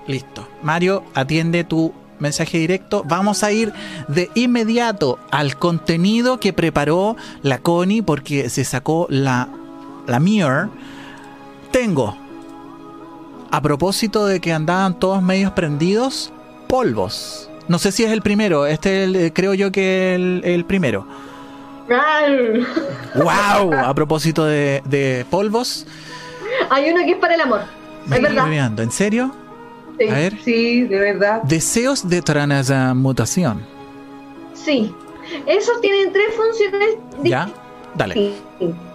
Listo. 0.08 0.48
Mario, 0.64 1.04
atiende 1.14 1.64
tu 1.64 1.94
mensaje 2.18 2.58
directo. 2.58 3.04
Vamos 3.06 3.44
a 3.44 3.52
ir 3.52 3.72
de 4.08 4.32
inmediato 4.34 5.20
al 5.30 5.58
contenido 5.58 6.40
que 6.40 6.54
preparó 6.54 7.16
la 7.44 7.60
Connie 7.60 8.02
porque 8.02 8.50
se 8.50 8.64
sacó 8.64 9.06
la, 9.10 9.50
la 10.08 10.20
Mirror. 10.20 10.70
Tengo, 11.72 12.18
a 13.52 13.62
propósito 13.62 14.26
de 14.26 14.40
que 14.40 14.52
andaban 14.54 14.98
todos 15.00 15.22
medios 15.22 15.52
prendidos, 15.54 16.32
polvos. 16.68 17.50
No 17.68 17.80
sé 17.80 17.92
si 17.92 18.04
es 18.04 18.12
el 18.12 18.22
primero, 18.22 18.66
este 18.66 19.04
es 19.04 19.10
el- 19.16 19.34
creo 19.34 19.54
yo 19.54 19.72
que 19.72 20.16
el, 20.16 20.42
el 20.46 20.66
primero. 20.66 21.06
¡Wow! 23.16 23.74
A 23.74 23.94
propósito 23.94 24.46
de, 24.46 24.82
de 24.86 25.26
polvos. 25.30 25.86
Hay 26.70 26.90
uno 26.90 27.04
que 27.06 27.12
es 27.12 27.18
para 27.18 27.36
el 27.36 27.42
amor. 27.42 27.62
Me 28.06 28.16
Es 28.18 28.22
estoy 28.22 28.22
verdad. 28.36 28.46
olvidando. 28.46 28.82
¿En 28.84 28.92
serio? 28.92 29.36
Sí. 30.00 30.08
A 30.10 30.14
ver. 30.14 30.38
Sí, 30.44 30.84
de 30.84 31.00
verdad. 31.00 31.42
Deseos 31.44 32.08
de 32.08 32.22
transmutación. 32.22 33.66
Sí. 34.54 34.94
Esos 35.46 35.82
tienen 35.82 36.14
tres 36.14 36.28
funciones 36.36 36.90
¿Ya? 37.24 37.50
Dale. 37.96 38.14
distintas. 38.60 38.87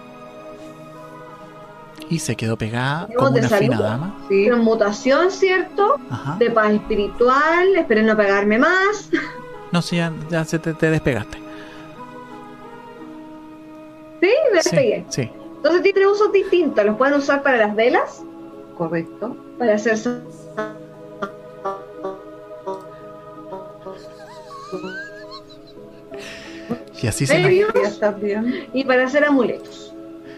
Y 2.13 2.19
se 2.19 2.35
quedó 2.35 2.57
pegada 2.57 3.07
como 3.15 3.31
de 3.31 3.39
una 3.39 3.49
salud. 3.49 3.63
fina 3.63 3.81
dama. 3.81 4.25
Sí. 4.29 4.45
Transmutación, 4.45 5.31
¿cierto? 5.31 5.95
Ajá. 6.11 6.35
De 6.37 6.51
paz 6.51 6.71
espiritual, 6.73 7.75
esperen 7.75 8.05
no 8.05 8.15
pegarme 8.15 8.59
más. 8.59 9.09
No 9.71 9.81
sé, 9.81 9.95
ya, 9.97 10.13
ya 10.29 10.45
se 10.45 10.59
te, 10.59 10.73
te 10.75 10.91
despegaste. 10.91 11.37
Sí, 14.21 14.29
me 14.53 14.61
Sí, 14.61 14.69
despegué. 14.69 15.05
sí. 15.09 15.31
Entonces 15.55 15.81
tiene 15.81 15.95
tres 15.95 16.07
usos 16.11 16.31
distintos. 16.31 16.85
Los 16.85 16.97
pueden 16.97 17.15
usar 17.15 17.41
para 17.41 17.57
las 17.57 17.75
velas, 17.75 18.23
Correcto. 18.77 19.35
para 19.57 19.73
hacer 19.75 19.97
Y 27.01 27.07
así 27.07 27.25
se 27.27 27.65
y 28.73 28.83
para 28.85 29.05
hacer 29.05 29.25
amuletos. 29.25 29.92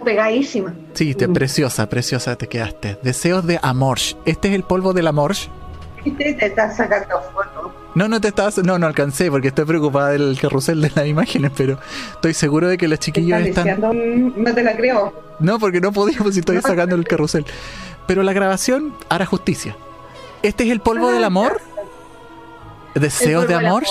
Pegadísima. 0.05 0.73
Sí, 0.93 1.13
te, 1.15 1.27
Mm. 1.27 1.33
preciosa, 1.33 1.89
preciosa 1.89 2.35
te 2.37 2.47
quedaste. 2.47 2.97
Deseos 3.01 3.45
de 3.45 3.59
amor. 3.61 3.97
¿Este 4.25 4.47
es 4.47 4.53
el 4.55 4.63
polvo 4.63 4.93
del 4.93 5.07
amor? 5.07 5.33
Viste, 6.05 6.33
te 6.35 6.45
estás 6.45 6.77
sacando 6.77 7.19
fotos. 7.33 7.71
No, 7.95 8.07
no 8.07 8.21
te 8.21 8.27
estás. 8.27 8.57
No, 8.59 8.77
no 8.77 8.85
alcancé 8.87 9.31
porque 9.31 9.47
estoy 9.49 9.65
preocupada 9.65 10.09
del 10.09 10.37
carrusel 10.39 10.81
de 10.81 10.91
las 10.95 11.07
imágenes, 11.07 11.51
pero 11.57 11.79
estoy 12.13 12.33
seguro 12.33 12.67
de 12.67 12.77
que 12.77 12.87
los 12.87 12.99
Te 12.99 13.05
chiquillos 13.05 13.39
estás 13.39 13.65
están. 13.65 13.81
deseando 13.81 13.89
un- 13.91 14.43
No 14.43 14.53
te 14.53 14.63
la 14.63 14.75
creo. 14.77 15.13
No, 15.39 15.57
porque 15.59 15.81
no 15.81 15.91
podíamos 15.91 16.33
si 16.33 16.39
estoy 16.41 16.57
No. 16.57 16.61
sacando 16.61 16.95
el 16.95 17.05
carrusel. 17.05 17.45
Pero 18.07 18.21
la 18.23 18.33
grabación 18.33 18.93
hará 19.09 19.25
justicia. 19.25 19.75
¿Este 20.43 20.65
es 20.65 20.71
el 20.71 20.79
polvo 20.81 21.07
Ah, 21.09 21.13
del 21.13 21.23
amor? 21.23 21.59
¿Deseos 22.93 23.47
de 23.47 23.55
amor? 23.55 23.83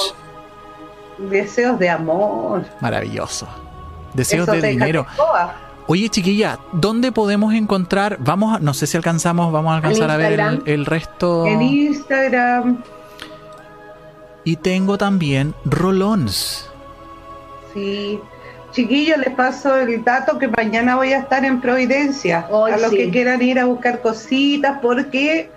Deseos 1.19 1.79
de 1.79 1.91
amor. 1.91 2.65
Maravilloso. 2.81 3.49
Deseos 4.15 4.45
Eso 4.49 4.53
de 4.53 4.61
te 4.61 4.67
dinero. 4.69 5.05
jacoba. 5.09 5.55
Oye, 5.87 6.09
chiquilla, 6.09 6.59
¿dónde 6.73 7.13
podemos 7.13 7.53
encontrar? 7.53 8.17
Vamos, 8.21 8.57
a- 8.57 8.59
no 8.59 8.73
sé 8.73 8.87
si 8.87 8.97
alcanzamos, 8.97 9.53
vamos 9.53 9.73
a 9.73 9.77
alcanzar 9.77 10.11
a 10.11 10.17
ver 10.17 10.41
el, 10.65 10.87
resto. 10.87 11.47
En 11.47 11.61
Instagram. 11.61 12.83
Y 14.45 14.57
tengo 14.57 14.97
también 14.97 15.55
rolons. 15.65 16.71
Sí. 17.75 18.19
Chiquillos, 18.73 19.19
les 19.19 19.31
paso 19.35 19.77
el 19.77 20.03
dato 20.03 20.39
que 20.39 20.49
mañana 20.49 20.97
voy 20.97 21.13
a 21.13 21.19
estar 21.19 21.45
en 21.45 21.61
Providencia. 21.61 22.49
A 22.51 22.77
los 22.77 22.91
sí. 22.91 22.97
que 22.97 23.11
quieran 23.11 23.41
ir 23.41 23.59
a 23.61 23.67
buscar 23.67 24.01
cositas, 24.01 24.79
porque 24.83 25.49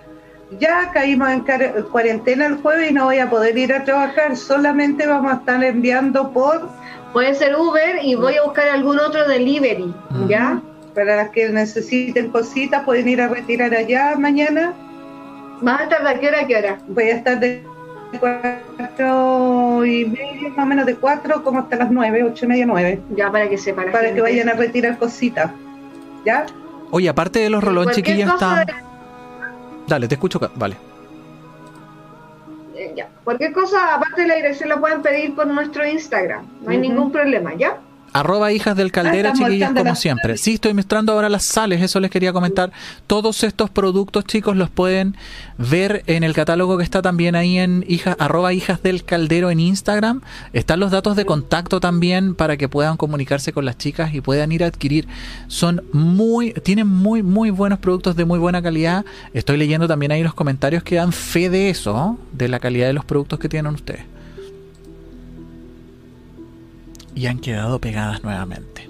ya 0.60 0.90
caímos 0.92 1.28
en 1.30 1.44
cuarentena 1.90 2.46
el 2.46 2.56
jueves 2.56 2.90
y 2.90 2.94
no 2.94 3.04
voy 3.04 3.18
a 3.18 3.28
poder 3.28 3.56
ir 3.58 3.72
a 3.72 3.84
trabajar, 3.84 4.36
solamente 4.36 5.06
vamos 5.06 5.32
a 5.32 5.36
estar 5.36 5.62
enviando 5.64 6.32
por, 6.32 6.68
Puede 7.12 7.34
ser 7.34 7.56
Uber 7.56 8.00
y 8.02 8.14
voy 8.14 8.36
a 8.36 8.42
buscar 8.42 8.68
algún 8.68 8.98
otro 8.98 9.26
delivery. 9.28 9.92
¿ya? 10.28 10.60
para 10.98 11.14
las 11.14 11.30
que 11.30 11.48
necesiten 11.48 12.30
cositas, 12.30 12.84
pueden 12.84 13.08
ir 13.08 13.20
a 13.20 13.28
retirar 13.28 13.72
allá 13.72 14.16
mañana. 14.18 14.74
¿Más 15.62 15.82
a 15.82 15.88
tardar 15.88 16.18
qué 16.18 16.26
hora 16.26 16.40
a 16.40 16.46
qué 16.46 16.56
hora? 16.56 16.78
Voy 16.88 17.04
a 17.04 17.14
estar 17.14 17.38
de 17.38 17.62
cuatro 18.18 19.84
y 19.84 20.06
media, 20.06 20.48
más 20.50 20.58
o 20.58 20.66
menos 20.66 20.86
de 20.86 20.96
cuatro, 20.96 21.44
como 21.44 21.60
hasta 21.60 21.76
las 21.76 21.92
nueve, 21.92 22.24
ocho 22.24 22.46
y 22.46 22.48
media, 22.48 22.66
nueve, 22.66 23.00
Ya 23.16 23.30
para 23.30 23.48
que 23.48 23.56
sepa 23.58 23.84
la 23.84 23.92
para 23.92 24.04
gente. 24.06 24.16
que 24.16 24.22
vayan 24.22 24.48
a 24.48 24.54
retirar 24.54 24.98
cositas. 24.98 25.52
¿Ya? 26.24 26.46
Oye, 26.90 27.08
aparte 27.08 27.38
de 27.38 27.50
los 27.50 27.62
rolón, 27.62 27.86
cosa 27.86 28.00
está... 28.00 28.66
Dale, 29.86 30.08
te 30.08 30.16
escucho. 30.16 30.40
Vale. 30.56 30.87
Ya. 32.94 33.08
Cualquier 33.24 33.52
cosa, 33.52 33.94
aparte 33.94 34.22
de 34.22 34.28
la 34.28 34.34
dirección, 34.36 34.68
la 34.68 34.78
pueden 34.78 35.02
pedir 35.02 35.34
por 35.34 35.46
nuestro 35.46 35.86
Instagram. 35.86 36.46
No 36.62 36.70
hay 36.70 36.78
ningún 36.78 37.10
problema, 37.10 37.54
¿ya? 37.54 37.78
Arroba 38.12 38.52
hijas 38.52 38.76
del 38.76 38.92
caldera, 38.92 39.32
Ah, 39.34 39.72
como 39.74 39.94
siempre. 39.94 40.30
sales. 40.30 40.40
Sí, 40.40 40.54
estoy 40.54 40.74
mostrando 40.74 41.12
ahora 41.12 41.28
las 41.28 41.44
sales, 41.44 41.82
eso 41.82 42.00
les 42.00 42.10
quería 42.10 42.32
comentar. 42.32 42.72
Todos 43.06 43.44
estos 43.44 43.70
productos, 43.70 44.24
chicos, 44.24 44.56
los 44.56 44.70
pueden 44.70 45.16
ver 45.58 46.02
en 46.06 46.24
el 46.24 46.34
catálogo 46.34 46.78
que 46.78 46.84
está 46.84 47.02
también 47.02 47.34
ahí 47.34 47.58
en 47.58 47.84
hija, 47.88 48.16
arroba 48.18 48.52
hijas 48.52 48.82
del 48.82 49.04
caldero 49.04 49.50
en 49.50 49.60
Instagram. 49.60 50.20
Están 50.52 50.80
los 50.80 50.90
datos 50.90 51.16
de 51.16 51.24
contacto 51.24 51.80
también 51.80 52.34
para 52.34 52.56
que 52.56 52.68
puedan 52.68 52.96
comunicarse 52.96 53.52
con 53.52 53.64
las 53.64 53.76
chicas 53.78 54.14
y 54.14 54.20
puedan 54.20 54.52
ir 54.52 54.64
a 54.64 54.66
adquirir. 54.68 55.08
Son 55.48 55.82
muy, 55.92 56.52
tienen 56.52 56.86
muy, 56.86 57.22
muy 57.22 57.50
buenos 57.50 57.78
productos 57.78 58.16
de 58.16 58.24
muy 58.24 58.38
buena 58.38 58.62
calidad. 58.62 59.04
Estoy 59.34 59.56
leyendo 59.56 59.88
también 59.88 60.12
ahí 60.12 60.22
los 60.22 60.34
comentarios 60.34 60.82
que 60.82 60.96
dan 60.96 61.12
fe 61.12 61.50
de 61.50 61.70
eso, 61.70 61.92
¿no? 61.92 62.18
de 62.32 62.48
la 62.48 62.60
calidad 62.60 62.86
de 62.86 62.92
los 62.92 63.04
productos 63.04 63.38
que 63.38 63.48
tienen 63.48 63.74
ustedes. 63.74 64.02
Y 67.18 67.26
han 67.26 67.38
quedado 67.40 67.80
pegadas 67.80 68.22
nuevamente. 68.22 68.88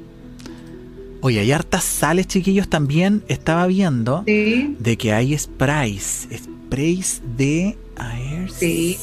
Oye, 1.23 1.41
hay 1.41 1.51
hartas 1.51 1.83
sales, 1.83 2.27
chiquillos, 2.27 2.69
también 2.69 3.23
estaba 3.29 3.67
viendo 3.67 4.23
Sí. 4.27 4.77
de 4.79 4.97
que 4.99 5.13
hay 5.15 5.37
sprays. 5.37 6.29
Sprays 6.37 7.23
de... 7.39 7.77
A 7.97 8.09
ver. 8.15 8.51
Sí. 8.51 8.99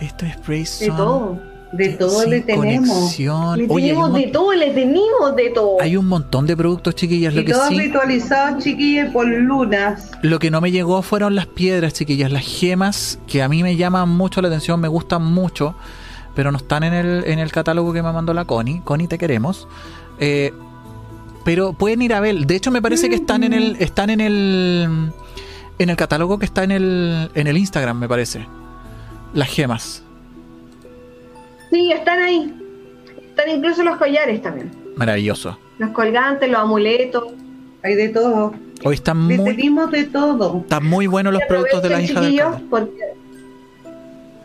Estos 0.00 0.28
sprays 0.32 0.80
De 0.80 0.88
todo. 0.88 1.38
De 1.72 1.88
todo 1.90 2.24
le 2.26 2.40
tenemos. 2.40 3.18
Le 3.18 3.28
Oye, 3.68 3.88
tenemos 3.88 4.14
de 4.14 4.26
todo, 4.28 4.52
le 4.54 4.70
tenemos 4.70 5.36
de 5.36 5.50
todo. 5.50 5.80
hay 5.80 5.96
un 5.96 6.06
montón 6.06 6.46
de 6.46 6.56
productos, 6.56 6.94
chiquillas. 6.94 7.34
Lo 7.34 7.42
Y 7.42 7.44
que 7.44 7.52
todos 7.52 7.68
sí... 7.68 7.78
ritualizados, 7.78 8.64
chiquillos, 8.64 9.10
por 9.12 9.26
lunas. 9.28 10.10
Lo 10.22 10.38
que 10.38 10.50
no 10.50 10.60
me 10.62 10.70
llegó 10.70 11.02
fueron 11.02 11.34
las 11.34 11.46
piedras, 11.46 11.92
chiquillas, 11.92 12.32
las 12.32 12.44
gemas, 12.46 13.18
que 13.26 13.42
a 13.42 13.48
mí 13.48 13.62
me 13.62 13.76
llaman 13.76 14.08
mucho 14.08 14.40
la 14.40 14.48
atención, 14.48 14.80
me 14.80 14.88
gustan 14.88 15.22
mucho, 15.24 15.74
pero 16.36 16.52
no 16.52 16.58
están 16.58 16.84
en 16.84 16.92
el, 16.92 17.24
en 17.26 17.38
el 17.38 17.50
catálogo 17.50 17.94
que 17.94 18.02
me 18.02 18.12
mandó 18.12 18.34
la 18.34 18.44
Connie. 18.44 18.82
Connie, 18.84 19.08
te 19.08 19.16
queremos. 19.16 19.66
Eh, 20.20 20.52
pero 21.44 21.72
pueden 21.72 22.02
ir 22.02 22.12
a 22.12 22.20
ver. 22.20 22.46
De 22.46 22.54
hecho, 22.54 22.70
me 22.70 22.82
parece 22.82 23.08
que 23.08 23.14
están 23.14 23.42
en 23.42 23.54
el, 23.54 23.76
están 23.80 24.10
en 24.10 24.20
el, 24.20 25.12
en 25.78 25.90
el 25.90 25.96
catálogo 25.96 26.38
que 26.38 26.44
está 26.44 26.62
en 26.62 26.72
el, 26.72 27.30
en 27.34 27.46
el 27.46 27.56
Instagram, 27.56 27.98
me 27.98 28.06
parece. 28.06 28.46
Las 29.32 29.48
gemas. 29.48 30.02
Sí, 31.70 31.90
están 31.90 32.20
ahí. 32.20 32.54
Están 33.28 33.48
incluso 33.48 33.82
los 33.82 33.96
collares 33.96 34.42
también. 34.42 34.70
Maravilloso. 34.96 35.58
Los 35.78 35.90
colgantes, 35.90 36.50
los 36.50 36.60
amuletos. 36.60 37.24
Hay 37.82 37.94
de 37.94 38.10
todo. 38.10 38.52
Hoy 38.84 38.94
están 38.94 39.18
muy, 39.18 39.38
de 39.90 40.04
todo. 40.04 40.60
están 40.60 40.84
muy 40.84 41.06
buenos 41.06 41.32
los 41.32 41.42
productos 41.48 41.82
de 41.82 41.88
la 41.88 42.02
hija 42.02 42.20
del 42.20 42.42
porque 42.68 42.92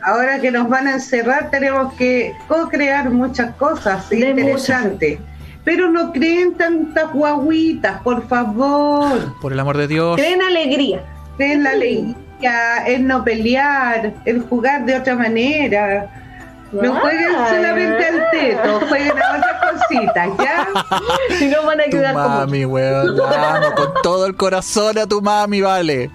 Ahora 0.04 0.40
que 0.40 0.52
nos 0.52 0.68
van 0.68 0.88
a 0.88 0.94
encerrar, 0.94 1.50
tenemos 1.52 1.94
que 1.94 2.34
co-crear 2.48 3.10
muchas 3.10 3.54
cosas 3.56 4.10
De 4.10 4.18
interesantes. 4.30 5.20
Pero 5.64 5.90
no 5.90 6.12
creen 6.12 6.56
tantas 6.56 7.12
guaguitas, 7.14 8.02
por 8.02 8.28
favor. 8.28 9.36
Por 9.42 9.54
el 9.54 9.60
amor 9.60 9.78
de 9.78 9.88
Dios. 9.88 10.18
creen 10.18 10.42
alegría. 10.42 11.04
Creen 11.38 11.64
la 11.64 11.70
alegría, 11.72 12.84
el 12.88 13.06
no 13.08 13.24
pelear, 13.24 14.14
el 14.26 14.42
jugar 14.42 14.86
de 14.86 14.96
otra 14.98 15.16
manera. 15.16 16.10
No 16.72 16.96
jueguen 16.96 17.32
solamente 17.50 18.06
al 18.06 18.24
teto, 18.32 18.80
jueguen 18.88 19.12
a 19.22 19.38
otras 19.38 19.72
cositas, 19.74 20.30
¿ya? 20.40 20.68
Si 21.38 21.48
no 21.50 21.66
van 21.66 21.80
a 21.82 21.84
Tu 21.86 21.90
quedar 21.92 22.14
como. 22.14 22.28
mami, 22.30 22.66
weón. 22.66 23.18
La 23.18 23.56
amo 23.58 23.76
con 23.76 23.88
todo 24.02 24.26
el 24.26 24.36
corazón 24.36 24.98
a 24.98 25.06
tu 25.06 25.22
mami, 25.22 25.62
vale. 25.62 26.10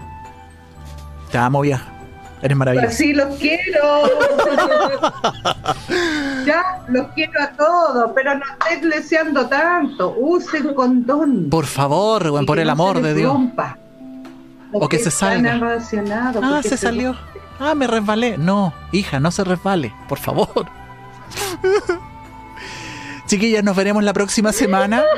Te 1.30 1.38
amo, 1.38 1.60
vieja. 1.60 1.84
Eres 2.42 2.56
maravillosa. 2.56 2.88
Así 2.88 3.14
los 3.14 3.34
quiero. 3.36 3.82
ya, 6.46 6.62
los 6.88 7.06
quiero 7.14 7.40
a 7.42 7.48
todos, 7.52 8.10
pero 8.14 8.34
no 8.34 8.44
estén 8.70 8.90
deseando 8.90 9.46
tanto. 9.48 10.14
Usen 10.18 10.74
condón. 10.74 11.48
Por 11.50 11.66
favor, 11.66 12.30
Y 12.42 12.46
por 12.46 12.58
el 12.58 12.66
no 12.66 12.72
amor 12.72 13.00
de 13.00 13.14
Dios. 13.14 13.32
rompa. 13.32 13.78
O 14.72 14.88
que 14.88 14.98
se 14.98 15.10
salga. 15.10 15.78
Ah, 16.42 16.60
se 16.62 16.76
salió. 16.76 17.16
Ah, 17.58 17.74
me 17.74 17.86
resbalé. 17.86 18.36
No, 18.36 18.74
hija, 18.92 19.18
no 19.18 19.30
se 19.30 19.42
resbale, 19.44 19.94
por 20.08 20.18
favor. 20.18 20.66
Chiquillas, 23.26 23.64
nos 23.64 23.74
veremos 23.74 24.04
la 24.04 24.12
próxima 24.12 24.52
semana. 24.52 25.02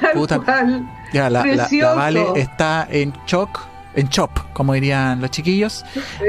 Tal 0.00 0.12
Puta. 0.12 0.38
cual. 0.40 0.86
Ya, 1.12 1.28
la, 1.30 1.44
la- 1.44 1.68
la. 1.70 1.94
Vale 1.94 2.26
está 2.36 2.86
en 2.90 3.12
shock, 3.26 3.60
en 3.94 4.08
chop, 4.08 4.30
como 4.52 4.72
dirían 4.74 5.20
los 5.20 5.30
chiquillos. 5.30 5.84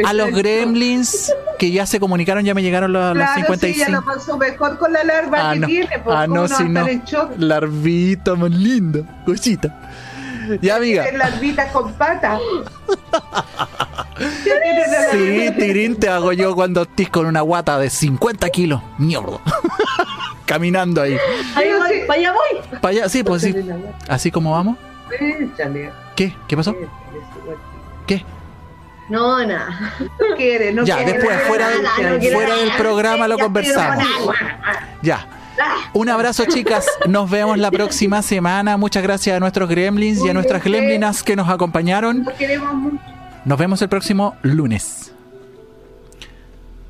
A 0.06 0.14
los 0.14 0.32
gremlins 0.32 1.32
que 1.58 1.72
ya 1.72 1.86
se 1.86 2.00
comunicaron, 2.00 2.44
ya 2.44 2.54
me 2.54 2.62
llegaron 2.62 2.92
los, 2.92 3.14
Claro, 3.14 3.32
sí, 3.36 3.42
ya 3.42 3.46
55. 3.46 3.92
lo 3.92 4.06
pasó 4.06 4.38
mejor 4.38 4.78
con 4.78 4.92
la 4.92 5.04
larva 5.04 5.50
Ah, 5.52 5.54
que 5.54 5.60
no. 5.62 5.68
tiene. 5.68 6.00
pues, 6.04 6.16
Ah, 6.18 6.26
¿cómo 6.28 6.42
no, 6.42 6.48
si 6.48 6.64
no. 6.66 6.88
en 6.88 7.04
shock? 7.04 7.32
Larvita 7.38 8.36
más 8.36 8.52
linda, 8.52 9.00
cosita. 9.26 9.74
Ya, 10.62 10.76
amiga. 10.76 11.06
Larvitas 11.14 11.72
con 11.72 11.94
patas. 11.94 12.40
Sí, 15.12 15.52
tirín 15.58 15.96
te 16.00 16.08
hago 16.10 16.34
yo 16.34 16.54
cuando 16.56 16.84
estés 16.84 17.10
con 17.10 17.26
una 17.26 17.42
guata 17.42 17.80
de 17.80 17.90
50 17.90 18.50
kilos. 18.50 18.82
Mierda. 18.98 19.40
Caminando 20.46 21.02
ahí. 21.02 21.18
Ahí 21.56 21.70
voy, 21.78 22.02
para 22.08 22.20
allá 22.20 22.34
voy. 22.34 22.80
Para 22.82 22.88
allá, 22.90 23.10
sí, 23.10 23.24
pues 23.24 23.42
sí. 23.42 23.56
Así 24.08 24.30
como 24.32 24.52
vamos. 24.52 24.78
¿Qué? 26.16 26.36
¿Qué 26.48 26.58
pasó? 26.58 26.76
¿Qué? 28.08 28.26
No, 29.10 29.46
nada. 29.46 29.94
No 30.00 30.36
quiere, 30.36 30.74
no 30.74 30.84
Ya, 30.86 30.98
quiere. 30.98 31.14
después, 31.14 31.42
fuera 31.44 31.70
del- 31.70 31.84
no 31.84 31.90
fuera 32.34 32.56
del 32.56 32.72
programa 32.78 33.28
lo 33.28 33.38
conversamos. 33.38 34.06
Ya. 35.02 35.28
Un 35.94 36.10
abrazo, 36.10 36.46
chicas. 36.46 36.86
Nos 37.08 37.30
vemos 37.30 37.58
la 37.58 37.70
próxima 37.70 38.22
semana. 38.22 38.76
Muchas 38.78 39.04
gracias 39.04 39.38
a 39.38 39.40
nuestros 39.40 39.70
gremlins 39.70 40.24
y 40.26 40.30
a 40.30 40.34
nuestras 40.34 40.64
gremlinas 40.64 41.22
que 41.24 41.36
nos 41.36 41.48
acompañaron. 41.50 42.24
No 42.24 42.34
queremos 42.34 42.74
mucho. 42.74 42.98
Nos 43.46 43.58
vemos 43.60 43.82
el 43.82 43.90
próximo 43.90 44.36
lunes. 44.42 45.13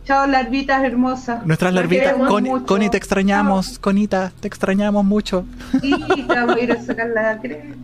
Chao, 0.05 0.27
larvitas 0.27 0.83
hermosas. 0.83 1.45
Nuestras 1.45 1.73
larvitas. 1.73 2.13
Con. 2.15 2.65
Connie, 2.65 2.89
te 2.89 2.97
extrañamos. 2.97 3.79
Conita, 3.79 4.31
te 4.39 4.47
extrañamos 4.47 5.05
mucho. 5.05 5.45
Sí, 5.81 5.93
ya 6.27 6.45
voy 6.45 6.59
a 6.59 6.63
ir 6.63 6.71
a 6.73 6.81
sacar 6.81 7.07
la 7.07 7.39
crema. 7.39 7.75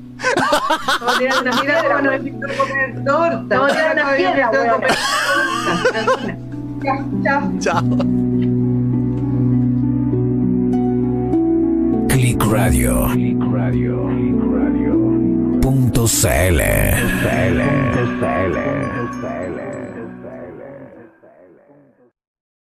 Vamos 0.99 1.15
a 1.15 1.19
tirar 1.19 1.41
una 1.41 1.61
piedra, 1.61 2.17
invitó 2.17 2.45
a 2.45 2.49
comer 2.57 3.03
torta. 3.05 3.59
Vamos 3.59 3.71
a 3.71 3.75
tirar 3.75 3.93
una 3.93 4.15
piedra, 4.15 4.51
Chao. 7.23 7.51
Chao. 7.59 7.83
Click 12.09 12.43
Radio. 12.51 13.07
Click 13.13 13.39
Radio. 13.51 14.07
Click 14.07 14.41
Radio. 14.51 14.93
Punto 15.61 16.05
CL. 16.05 16.61
CL. 17.21 18.88